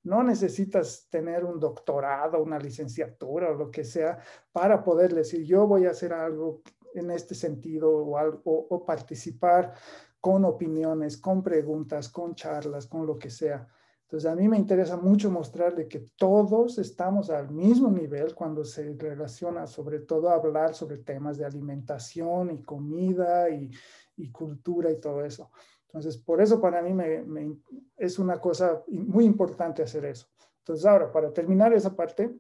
No 0.05 0.23
necesitas 0.23 1.07
tener 1.11 1.45
un 1.45 1.61
doctorado, 1.61 2.41
una 2.41 2.59
licenciatura 2.59 3.51
o 3.51 3.55
lo 3.55 3.71
que 3.71 3.85
sea 3.85 4.17
para 4.53 4.83
poder 4.83 5.13
decir, 5.13 5.45
yo 5.45 5.67
voy 5.67 5.85
a 5.85 5.91
hacer 5.91 6.15
algo 6.15 6.63
en 6.95 7.11
este 7.11 7.35
sentido 7.35 7.91
o, 7.91 8.41
o, 8.45 8.85
participar 8.85 9.75
con 10.21 10.45
opiniones, 10.45 11.17
con 11.17 11.43
preguntas, 11.43 12.09
con 12.09 12.35
charlas, 12.35 12.87
con 12.87 13.07
lo 13.07 13.19
que 13.19 13.31
sea. 13.31 13.67
Entonces, 14.03 14.31
a 14.31 14.37
mí 14.37 14.47
me 14.47 14.59
interesa 14.59 14.97
mucho 14.97 15.31
mostrarle 15.31 15.89
que 15.89 16.05
todos 16.17 16.79
estamos 16.79 17.31
al 17.31 17.51
mismo 17.51 17.91
nivel 17.91 18.35
cuando 18.35 18.63
se 18.63 18.93
relaciona 18.93 19.67
sobre 19.67 20.01
todo 20.01 20.29
hablar 20.29 20.75
sobre 20.75 20.99
temas 20.99 21.39
de 21.39 21.47
alimentación 21.47 22.51
y 22.51 22.63
comida 22.63 23.49
y, 23.49 23.71
cultura 24.31 24.91
y 24.91 25.01
todo 25.01 25.25
eso. 25.25 25.51
Entonces, 25.87 26.19
por 26.19 26.41
eso 26.41 26.61
para 26.61 26.83
mí 26.83 26.95
es 27.97 28.19
una 28.19 28.39
cosa 28.39 28.83
muy 28.87 29.25
importante 29.25 29.83
hacer 29.83 30.05
eso. 30.05 30.27
Entonces, 30.59 30.87
ahora, 30.87 31.11
para 31.11 31.33
terminar 31.33 31.73
esa 31.73 31.97
parte, 31.97 32.33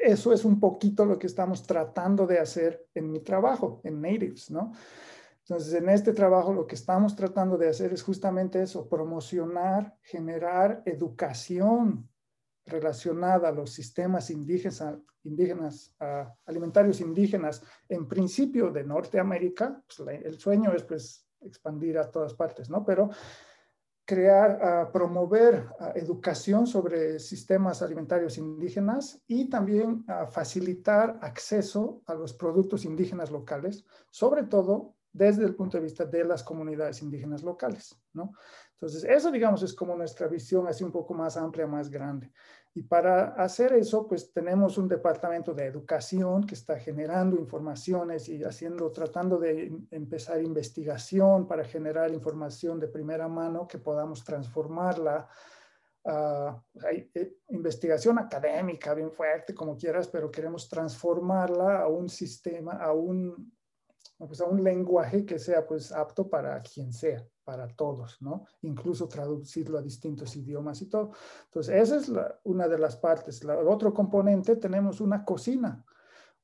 eso 0.00 0.32
es 0.32 0.44
un 0.44 0.58
poquito 0.58 1.04
lo 1.04 1.18
que 1.18 1.26
estamos 1.26 1.66
tratando 1.66 2.26
de 2.26 2.38
hacer 2.38 2.86
en 2.94 3.10
mi 3.10 3.20
trabajo, 3.20 3.80
en 3.84 4.00
Natives, 4.00 4.50
¿no? 4.50 4.72
Entonces, 5.40 5.74
en 5.74 5.88
este 5.88 6.12
trabajo 6.12 6.52
lo 6.52 6.66
que 6.66 6.76
estamos 6.76 7.16
tratando 7.16 7.58
de 7.58 7.68
hacer 7.68 7.92
es 7.92 8.02
justamente 8.02 8.62
eso, 8.62 8.88
promocionar, 8.88 9.96
generar 10.02 10.82
educación 10.84 12.08
relacionada 12.66 13.48
a 13.48 13.52
los 13.52 13.72
sistemas 13.72 14.30
indígenas, 14.30 15.92
alimentarios 16.46 17.00
indígenas, 17.00 17.62
en 17.88 18.06
principio 18.06 18.70
de 18.70 18.84
Norteamérica. 18.84 19.82
Pues, 19.96 20.22
el 20.24 20.38
sueño 20.38 20.72
es 20.72 20.84
pues 20.84 21.26
expandir 21.40 21.98
a 21.98 22.10
todas 22.10 22.34
partes, 22.34 22.70
¿no? 22.70 22.84
Pero 22.84 23.10
crear, 24.10 24.90
promover 24.90 25.68
educación 25.94 26.66
sobre 26.66 27.20
sistemas 27.20 27.80
alimentarios 27.80 28.38
indígenas 28.38 29.22
y 29.28 29.48
también 29.48 30.04
facilitar 30.32 31.20
acceso 31.22 32.02
a 32.06 32.14
los 32.14 32.34
productos 32.34 32.84
indígenas 32.84 33.30
locales, 33.30 33.84
sobre 34.10 34.42
todo 34.42 34.96
desde 35.12 35.44
el 35.44 35.54
punto 35.54 35.76
de 35.76 35.84
vista 35.84 36.04
de 36.06 36.24
las 36.24 36.42
comunidades 36.42 37.02
indígenas 37.02 37.44
locales, 37.44 37.96
¿no? 38.12 38.32
Entonces, 38.72 39.04
eso, 39.04 39.30
digamos, 39.30 39.62
es 39.62 39.74
como 39.74 39.94
nuestra 39.94 40.26
visión 40.26 40.66
así 40.66 40.82
un 40.82 40.90
poco 40.90 41.14
más 41.14 41.36
amplia, 41.36 41.68
más 41.68 41.88
grande. 41.88 42.32
Y 42.72 42.82
para 42.82 43.30
hacer 43.34 43.72
eso, 43.72 44.06
pues 44.06 44.32
tenemos 44.32 44.78
un 44.78 44.86
departamento 44.86 45.52
de 45.52 45.66
educación 45.66 46.46
que 46.46 46.54
está 46.54 46.78
generando 46.78 47.36
informaciones 47.36 48.28
y 48.28 48.44
haciendo, 48.44 48.92
tratando 48.92 49.38
de 49.38 49.72
empezar 49.90 50.40
investigación 50.40 51.48
para 51.48 51.64
generar 51.64 52.12
información 52.12 52.78
de 52.78 52.86
primera 52.86 53.26
mano 53.26 53.66
que 53.66 53.78
podamos 53.78 54.22
transformarla. 54.22 55.28
Uh, 56.04 56.54
hay 56.86 57.10
eh, 57.12 57.38
investigación 57.48 58.18
académica 58.20 58.94
bien 58.94 59.10
fuerte, 59.10 59.52
como 59.52 59.76
quieras, 59.76 60.06
pero 60.06 60.30
queremos 60.30 60.68
transformarla 60.68 61.80
a 61.80 61.88
un 61.88 62.08
sistema, 62.08 62.74
a 62.74 62.92
un, 62.92 63.52
pues 64.16 64.40
a 64.40 64.44
un 64.44 64.62
lenguaje 64.62 65.26
que 65.26 65.40
sea 65.40 65.66
pues 65.66 65.90
apto 65.90 66.30
para 66.30 66.62
quien 66.62 66.92
sea 66.92 67.26
para 67.50 67.66
todos, 67.66 68.22
¿no? 68.22 68.44
Incluso 68.62 69.08
traducirlo 69.08 69.76
a 69.76 69.82
distintos 69.82 70.36
idiomas 70.36 70.80
y 70.82 70.86
todo. 70.86 71.10
Entonces, 71.46 71.82
esa 71.82 71.96
es 71.96 72.12
una 72.44 72.68
de 72.68 72.78
las 72.78 72.96
partes. 72.96 73.42
el 73.42 73.50
otro 73.50 73.92
componente, 73.92 74.54
tenemos 74.54 75.00
una 75.00 75.24
cocina, 75.24 75.84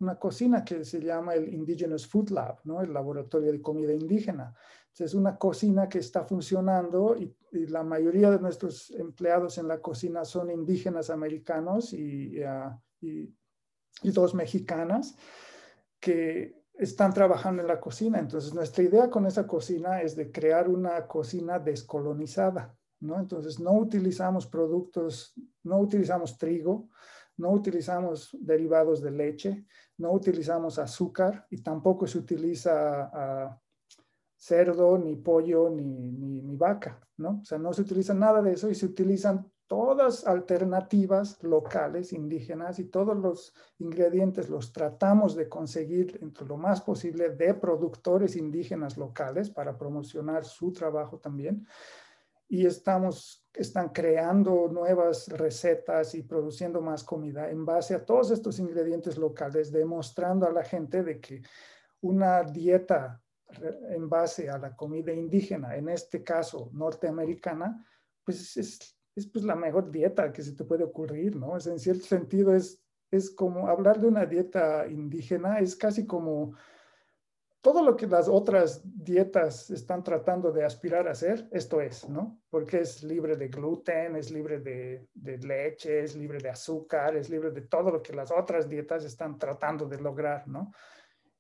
una 0.01 0.19
cocina 0.19 0.65
que 0.65 0.85
se 0.85 1.01
llama 1.01 1.35
el 1.35 1.55
Indigenous 1.55 2.09
Food 2.09 2.31
Lab, 2.31 2.59
¿no? 2.65 2.83
El 2.83 2.93
laboratorio 2.93 3.53
de 3.53 3.63
comida 3.63 3.93
indígena. 3.93 4.53
Es 4.99 5.15
una 5.15 5.39
cocina 5.39 5.89
que 5.89 6.01
está 6.01 6.25
funcionando 6.25 7.17
y, 7.17 7.33
la 7.69 7.85
mayoría 7.85 8.33
de 8.33 8.41
nuestros 8.41 8.91
empleados 8.91 9.59
en 9.59 9.69
la 9.69 9.81
cocina 9.81 10.25
son 10.25 10.51
indígenas 10.51 11.09
americanos 11.09 11.93
y, 11.93 12.43
ah, 12.43 12.77
y, 13.01 13.33
y 14.03 14.11
dos 14.11 14.35
mexicanas 14.35 15.17
que 16.01 16.66
están 16.79 17.13
trabajando 17.13 17.63
en 17.63 17.69
la 17.69 17.81
cocina. 17.81 18.19
Entonces, 18.19 18.55
nuestra 18.55 18.85
idea 18.85 19.11
con 19.11 19.27
esa 19.27 19.47
cocina 19.47 20.03
es 20.03 20.17
de 20.17 20.31
crear 20.31 20.69
una 20.69 21.07
cocina 21.07 21.59
descolonizada, 21.59 22.75
¿no? 23.01 23.19
Entonces, 23.19 23.59
no 23.59 23.73
utilizamos 23.73 24.47
productos, 24.47 25.35
no 25.63 25.79
utilizamos 25.79 26.39
trigo, 26.39 26.89
no 27.39 27.51
utilizamos 27.51 28.37
derivados 28.41 29.03
de 29.03 29.11
leche, 29.11 29.67
no 29.99 30.13
utilizamos 30.13 30.79
azúcar 30.79 31.47
y 31.51 31.63
tampoco 31.63 32.07
se 32.07 32.19
utiliza 32.19 33.11
uh, 33.13 33.67
cerdo, 34.37 34.99
ni 34.99 35.17
pollo, 35.17 35.71
ni, 35.71 35.85
ni, 35.85 36.43
ni, 36.43 36.57
vaca, 36.57 37.01
¿no? 37.17 37.41
O 37.43 37.45
sea, 37.45 37.59
no 37.59 37.73
se 37.73 37.83
utiliza 37.83 38.15
nada 38.15 38.43
de 38.43 38.53
eso 38.53 38.71
y 38.71 38.75
se 38.75 38.87
utilizan 38.87 39.51
todas 39.67 40.27
alternativas 40.27 41.43
locales, 41.43 42.13
indígenas, 42.13 42.79
y 42.79 42.85
todos 42.85 43.17
los 43.17 43.55
ingredientes 43.79 44.49
los 44.49 44.73
tratamos 44.73 45.35
de 45.35 45.49
conseguir 45.49 46.19
entre 46.23 46.47
lo 46.47 46.57
más 46.57 46.81
posible 46.81 47.31
de 47.31 47.55
productores 47.55 48.37
indígenas 48.37 48.97
locales 48.97 49.51
para 49.51 49.77
promocionar 49.77 50.45
su 50.45 50.73
trabajo 50.73 51.19
también. 51.19 51.67
Y 52.49 52.65
estamos, 52.65 53.45
están 53.53 53.89
creando 53.89 54.69
nuevas 54.69 55.27
recetas 55.29 56.15
y 56.15 56.23
produciendo 56.23 56.81
más 56.81 57.03
comida 57.03 57.51
en 57.51 57.65
base 57.65 57.95
a 57.95 58.05
todos 58.05 58.31
estos 58.31 58.61
ingredientes 58.61 59.19
locales, 59.19 59.73
demostrando 59.73 60.47
a 60.47 60.53
la 60.53 60.63
gente 60.63 61.03
de 61.03 61.21
que 61.21 61.43
una 62.03 62.45
dieta 62.45 63.21
en 63.91 64.09
base 64.09 64.49
a 64.49 64.59
la 64.59 64.77
comida 64.77 65.13
indígena, 65.13 65.77
en 65.77 65.89
este 65.89 66.23
caso 66.23 66.71
norteamericana, 66.73 67.85
pues 68.25 68.57
es 68.57 68.96
es 69.17 69.27
pues 69.27 69.45
la 69.45 69.57
mejor 69.57 69.91
dieta 69.91 70.33
que 70.33 70.43
se 70.43 70.53
te 70.53 70.65
puede 70.65 70.85
ocurrir, 70.85 71.35
¿no? 71.37 71.57
Es, 71.57 71.67
en 71.67 71.79
cierto 71.79 72.05
sentido 72.05 72.55
es, 72.55 72.83
es 73.11 73.31
como 73.31 73.69
hablar 73.69 73.99
de 73.99 74.07
una 74.07 74.27
dieta 74.27 74.87
indígena, 74.87 75.59
es 75.59 75.75
casi 75.75 76.07
como 76.07 76.55
todo 77.63 77.83
lo 77.83 77.97
que 77.97 78.07
las 78.07 78.29
otras 78.29 78.83
dietas 78.85 79.71
están 79.71 80.05
tratando 80.05 80.53
de 80.53 80.65
aspirar 80.65 81.09
a 81.09 81.13
hacer, 81.13 81.49
esto 81.51 81.81
es, 81.81 82.09
¿no? 82.09 82.41
Porque 82.51 82.81
es 82.81 83.03
libre 83.03 83.37
de 83.37 83.49
gluten, 83.49 84.15
es 84.17 84.31
libre 84.31 84.61
de, 84.61 85.09
de, 85.15 85.39
leche, 85.39 86.05
es 86.05 86.15
libre 86.15 86.39
de 86.39 86.51
azúcar, 86.51 87.17
es 87.17 87.29
libre 87.31 87.51
de 87.51 87.63
todo 87.63 87.91
lo 87.91 88.03
que 88.03 88.13
las 88.13 88.31
otras 88.31 88.69
dietas 88.69 89.05
están 89.05 89.39
tratando 89.39 89.89
de 89.89 89.99
lograr, 89.99 90.47
¿no? 90.47 90.71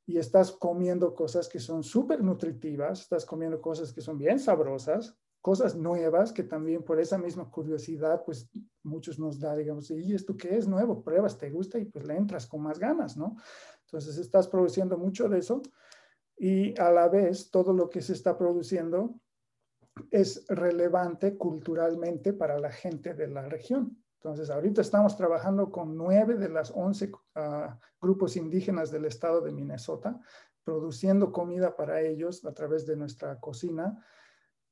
Y 0.06 0.18
estás 0.18 0.50
comiendo 0.50 1.14
cosas 1.14 1.48
que 1.48 1.60
son 1.60 1.84
súper 1.84 2.22
nutritivas, 2.22 3.02
estás 3.02 3.26
comiendo 3.26 3.60
cosas 3.60 3.92
que 3.92 4.00
son 4.00 4.18
bien 4.18 4.40
sabrosas, 4.40 5.16
cosas 5.46 5.76
nuevas 5.76 6.32
que 6.32 6.42
también 6.42 6.82
por 6.82 6.98
esa 6.98 7.18
misma 7.18 7.48
curiosidad, 7.48 8.24
pues 8.24 8.50
muchos 8.82 9.20
nos 9.20 9.38
da, 9.38 9.54
digamos, 9.54 9.88
¿y 9.92 10.12
esto 10.12 10.36
qué 10.36 10.56
es 10.56 10.66
nuevo? 10.66 11.04
Pruebas, 11.04 11.38
te 11.38 11.50
gusta 11.50 11.78
y 11.78 11.84
pues 11.84 12.04
le 12.04 12.16
entras 12.16 12.48
con 12.48 12.62
más 12.62 12.80
ganas, 12.80 13.16
¿no? 13.16 13.36
Entonces 13.84 14.18
estás 14.18 14.48
produciendo 14.48 14.98
mucho 14.98 15.28
de 15.28 15.38
eso 15.38 15.62
y 16.36 16.76
a 16.80 16.90
la 16.90 17.08
vez 17.08 17.52
todo 17.52 17.72
lo 17.72 17.88
que 17.88 18.02
se 18.02 18.14
está 18.14 18.36
produciendo 18.36 19.20
es 20.10 20.44
relevante 20.48 21.36
culturalmente 21.36 22.32
para 22.32 22.58
la 22.58 22.72
gente 22.72 23.14
de 23.14 23.28
la 23.28 23.48
región. 23.48 23.96
Entonces, 24.20 24.50
ahorita 24.50 24.80
estamos 24.80 25.16
trabajando 25.16 25.70
con 25.70 25.96
nueve 25.96 26.34
de 26.34 26.48
las 26.48 26.72
once 26.74 27.12
ah, 27.36 27.78
grupos 28.00 28.36
indígenas 28.36 28.90
del 28.90 29.04
estado 29.04 29.42
de 29.42 29.52
Minnesota, 29.52 30.20
produciendo 30.64 31.30
comida 31.30 31.76
para 31.76 32.00
ellos 32.00 32.44
a 32.44 32.52
través 32.52 32.84
de 32.84 32.96
nuestra 32.96 33.38
cocina 33.38 34.04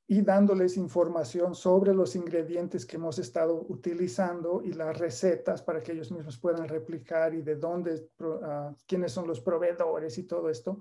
y 0.07 0.21
dándoles 0.21 0.77
información 0.77 1.55
sobre 1.55 1.93
los 1.93 2.15
ingredientes 2.15 2.85
que 2.85 2.97
hemos 2.97 3.17
estado 3.17 3.65
utilizando 3.69 4.61
y 4.63 4.73
las 4.73 4.97
recetas 4.97 5.63
para 5.63 5.81
que 5.81 5.93
ellos 5.93 6.11
mismos 6.11 6.37
puedan 6.37 6.67
replicar 6.67 7.33
y 7.33 7.41
de 7.41 7.55
dónde, 7.55 8.09
uh, 8.19 8.75
quiénes 8.85 9.11
son 9.11 9.27
los 9.27 9.41
proveedores 9.41 10.17
y 10.19 10.23
todo 10.23 10.49
esto, 10.49 10.79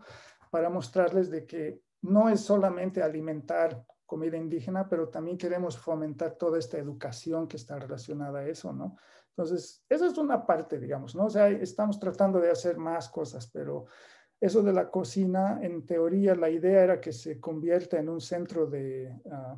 para 0.51 0.69
mostrarles 0.69 1.31
de 1.31 1.47
que 1.47 1.81
no 2.03 2.29
es 2.29 2.41
solamente 2.41 3.03
alimentar 3.03 3.85
comida 4.05 4.37
indígena, 4.37 4.87
pero 4.87 5.09
también 5.09 5.39
queremos 5.39 5.79
fomentar 5.79 6.35
toda 6.35 6.59
esta 6.59 6.77
educación 6.77 7.49
que 7.49 7.57
está 7.57 7.79
relacionada 7.79 8.41
a 8.41 8.47
eso, 8.47 8.73
¿no? 8.73 8.97
Entonces, 9.31 9.83
esa 9.89 10.07
es 10.07 10.17
una 10.19 10.47
parte, 10.47 10.79
digamos, 10.79 11.17
¿no? 11.17 11.25
O 11.25 11.31
sea, 11.31 11.49
estamos 11.49 11.99
tratando 11.99 12.39
de 12.39 12.51
hacer 12.51 12.77
más 12.77 13.09
cosas, 13.09 13.51
pero 13.51 13.87
eso 14.41 14.63
de 14.63 14.73
la 14.73 14.91
cocina, 14.91 15.59
en 15.63 15.87
teoría, 15.87 16.35
la 16.35 16.51
idea 16.51 16.85
era 16.85 17.01
que 17.01 17.13
se 17.13 17.41
convierta 17.41 17.99
en 17.99 18.09
un 18.09 18.21
centro 18.21 18.67
de, 18.67 19.13
ah, 19.31 19.57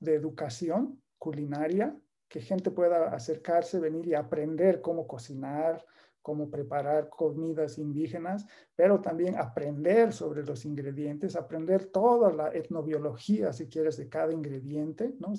de 0.00 0.14
educación 0.14 1.02
culinaria, 1.18 1.96
que 2.28 2.40
gente 2.40 2.70
pueda 2.70 3.14
acercarse, 3.14 3.80
venir 3.80 4.06
y 4.06 4.14
aprender 4.14 4.80
cómo 4.80 5.06
cocinar, 5.06 5.84
cómo 6.28 6.50
preparar 6.50 7.08
comidas 7.08 7.78
indígenas, 7.78 8.46
pero 8.76 9.00
también 9.00 9.36
aprender 9.38 10.12
sobre 10.12 10.44
los 10.44 10.66
ingredientes, 10.66 11.36
aprender 11.36 11.86
toda 11.86 12.30
la 12.30 12.48
etnobiología, 12.52 13.50
si 13.54 13.66
quieres, 13.66 13.96
de 13.96 14.10
cada 14.10 14.30
ingrediente, 14.30 15.14
¿no? 15.20 15.32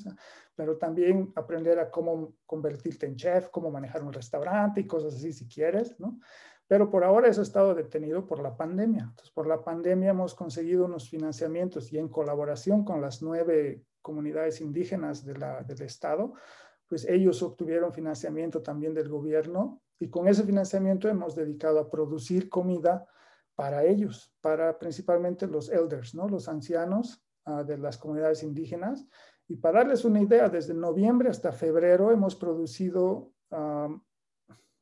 pero 0.56 0.78
también 0.78 1.32
aprender 1.36 1.78
a 1.78 1.92
cómo 1.92 2.34
convertirte 2.48 3.06
en 3.06 3.16
chef, 3.16 3.50
cómo 3.50 3.70
manejar 3.70 4.04
un 4.04 4.14
restaurante 4.14 4.82
y 4.82 4.88
cosas 4.88 5.14
así, 5.14 5.32
si 5.32 5.48
quieres, 5.48 6.00
¿no? 6.00 6.20
Pero 6.70 6.92
por 6.92 7.04
ahora 7.04 7.28
eso 7.28 7.42
ha 7.42 7.44
estado 7.44 7.74
detenido 7.74 8.28
por 8.28 8.44
la 8.44 8.56
pandemia. 8.56 9.06
Entonces, 9.10 9.32
por 9.32 9.48
la 9.48 9.64
pandemia 9.64 10.12
hemos 10.12 10.36
conseguido 10.36 10.86
unos 10.86 11.10
financiamientos 11.10 11.92
y 11.92 11.98
en 11.98 12.10
colaboración 12.10 12.86
con 12.86 13.02
las 13.02 13.24
nueve 13.24 13.84
comunidades 14.04 14.62
indígenas 14.62 15.26
del 15.26 15.82
Estado, 15.82 16.34
pues 16.88 17.06
ellos 17.06 17.42
obtuvieron 17.42 17.92
financiamiento 17.92 18.62
también 18.62 18.94
del 18.94 19.10
gobierno 19.10 19.82
y 19.98 20.12
con 20.12 20.28
ese 20.28 20.44
financiamiento 20.44 21.10
hemos 21.10 21.36
dedicado 21.36 21.80
a 21.80 21.90
producir 21.90 22.50
comida 22.50 23.08
para 23.56 23.84
ellos, 23.84 24.32
para 24.40 24.78
principalmente 24.78 25.48
los 25.48 25.70
elders, 25.70 26.14
¿no? 26.14 26.30
los 26.30 26.48
ancianos 26.48 27.26
uh, 27.48 27.64
de 27.64 27.80
las 27.80 27.98
comunidades 27.98 28.44
indígenas. 28.44 29.08
Y 29.48 29.56
para 29.56 29.80
darles 29.80 30.06
una 30.06 30.22
idea, 30.22 30.50
desde 30.50 30.76
noviembre 30.76 31.30
hasta 31.30 31.52
febrero 31.52 32.12
hemos 32.12 32.36
producido 32.36 33.32
um, 33.50 34.00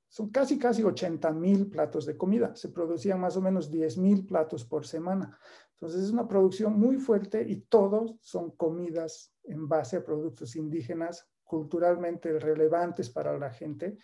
son 0.09 0.29
casi, 0.29 0.57
casi 0.57 0.83
80 0.83 1.31
mil 1.31 1.67
platos 1.67 2.05
de 2.05 2.17
comida. 2.17 2.55
Se 2.55 2.69
producían 2.69 3.19
más 3.19 3.35
o 3.37 3.41
menos 3.41 3.69
10 3.69 3.97
mil 3.97 4.25
platos 4.25 4.63
por 4.63 4.85
semana. 4.85 5.37
Entonces 5.73 6.03
es 6.03 6.11
una 6.11 6.27
producción 6.27 6.79
muy 6.79 6.97
fuerte 6.97 7.45
y 7.47 7.57
todos 7.61 8.15
son 8.21 8.51
comidas 8.51 9.33
en 9.43 9.67
base 9.67 9.97
a 9.97 10.03
productos 10.03 10.55
indígenas 10.55 11.29
culturalmente 11.43 12.39
relevantes 12.39 13.09
para 13.09 13.37
la 13.37 13.51
gente 13.51 13.97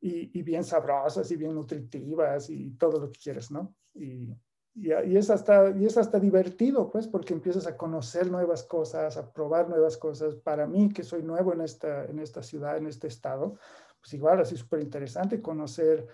y, 0.00 0.42
bien 0.42 0.64
sabrosas 0.64 1.30
y 1.30 1.36
bien 1.36 1.54
nutritivas 1.54 2.50
y 2.50 2.70
todo 2.72 2.98
lo 2.98 3.10
que 3.10 3.20
quieres, 3.20 3.52
¿no? 3.52 3.76
Y, 3.94 4.34
y, 4.74 5.16
es 5.16 5.30
hasta, 5.30 5.70
y 5.70 5.84
es 5.84 5.96
hasta 5.96 6.18
divertido, 6.18 6.90
pues, 6.90 7.06
porque 7.06 7.34
empiezas 7.34 7.68
a 7.68 7.76
conocer 7.76 8.28
nuevas 8.28 8.64
cosas, 8.64 9.16
a 9.16 9.32
probar 9.32 9.68
nuevas 9.68 9.96
cosas. 9.96 10.34
Para 10.34 10.66
mí, 10.66 10.88
que 10.92 11.04
soy 11.04 11.22
nuevo 11.22 11.52
en 11.52 11.60
esta, 11.60 12.04
en 12.06 12.18
esta 12.18 12.42
ciudad, 12.42 12.76
en 12.78 12.88
este 12.88 13.06
estado, 13.06 13.58
pues 14.02 14.14
igual 14.14 14.40
así 14.40 14.56
súper 14.56 14.80
interesante 14.80 15.40
conocer 15.40 16.06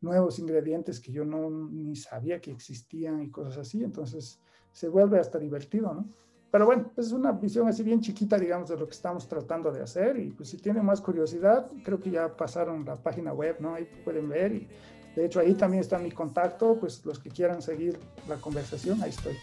nuevos 0.00 0.38
ingredientes 0.40 1.00
que 1.00 1.12
yo 1.12 1.24
no 1.24 1.48
ni 1.48 1.94
sabía 1.94 2.40
que 2.40 2.50
existían 2.50 3.22
y 3.22 3.30
cosas 3.30 3.58
así. 3.58 3.84
Entonces 3.84 4.40
se 4.72 4.88
vuelve 4.88 5.20
hasta 5.20 5.38
divertido, 5.38 5.94
¿no? 5.94 6.06
Pero 6.50 6.66
bueno, 6.66 6.92
es 6.96 7.12
una 7.12 7.32
visión 7.32 7.68
así 7.68 7.82
bien 7.82 8.00
chiquita, 8.00 8.38
digamos, 8.38 8.68
de 8.68 8.76
lo 8.76 8.86
que 8.86 8.94
estamos 8.94 9.28
tratando 9.28 9.70
de 9.70 9.82
hacer. 9.82 10.18
Y 10.18 10.30
pues 10.30 10.48
si 10.48 10.56
tienen 10.56 10.84
más 10.84 11.00
curiosidad, 11.00 11.70
creo 11.84 12.00
que 12.00 12.10
ya 12.10 12.36
pasaron 12.36 12.84
la 12.84 12.96
página 12.96 13.32
web, 13.32 13.56
¿no? 13.60 13.74
Ahí 13.74 13.88
pueden 14.04 14.28
ver. 14.28 14.52
Y 14.52 14.68
de 15.14 15.26
hecho 15.26 15.40
ahí 15.40 15.54
también 15.54 15.82
está 15.82 15.98
mi 15.98 16.10
contacto, 16.10 16.78
pues 16.80 17.04
los 17.04 17.18
que 17.18 17.30
quieran 17.30 17.62
seguir 17.62 17.98
la 18.28 18.36
conversación, 18.36 19.02
ahí 19.02 19.10
estoy. 19.10 19.36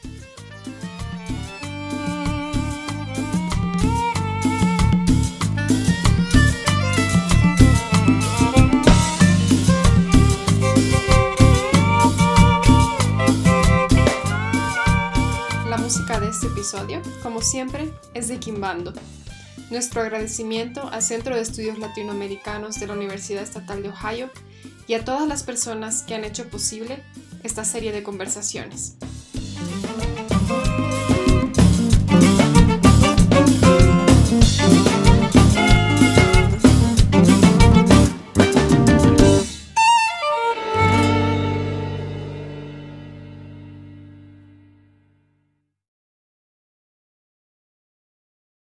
Este 16.43 16.59
episodio, 16.59 17.01
como 17.21 17.41
siempre, 17.41 17.89
es 18.13 18.27
de 18.27 18.37
Quimbando. 18.37 18.91
Nuestro 19.69 20.01
agradecimiento 20.01 20.89
al 20.89 21.01
Centro 21.01 21.35
de 21.35 21.41
Estudios 21.41 21.79
Latinoamericanos 21.79 22.81
de 22.81 22.87
la 22.87 22.95
Universidad 22.95 23.41
Estatal 23.41 23.81
de 23.81 23.87
Ohio 23.87 24.29
y 24.85 24.95
a 24.95 25.05
todas 25.05 25.25
las 25.25 25.43
personas 25.43 26.03
que 26.03 26.15
han 26.15 26.25
hecho 26.25 26.49
posible 26.49 27.01
esta 27.43 27.63
serie 27.63 27.93
de 27.93 28.03
conversaciones. 28.03 28.97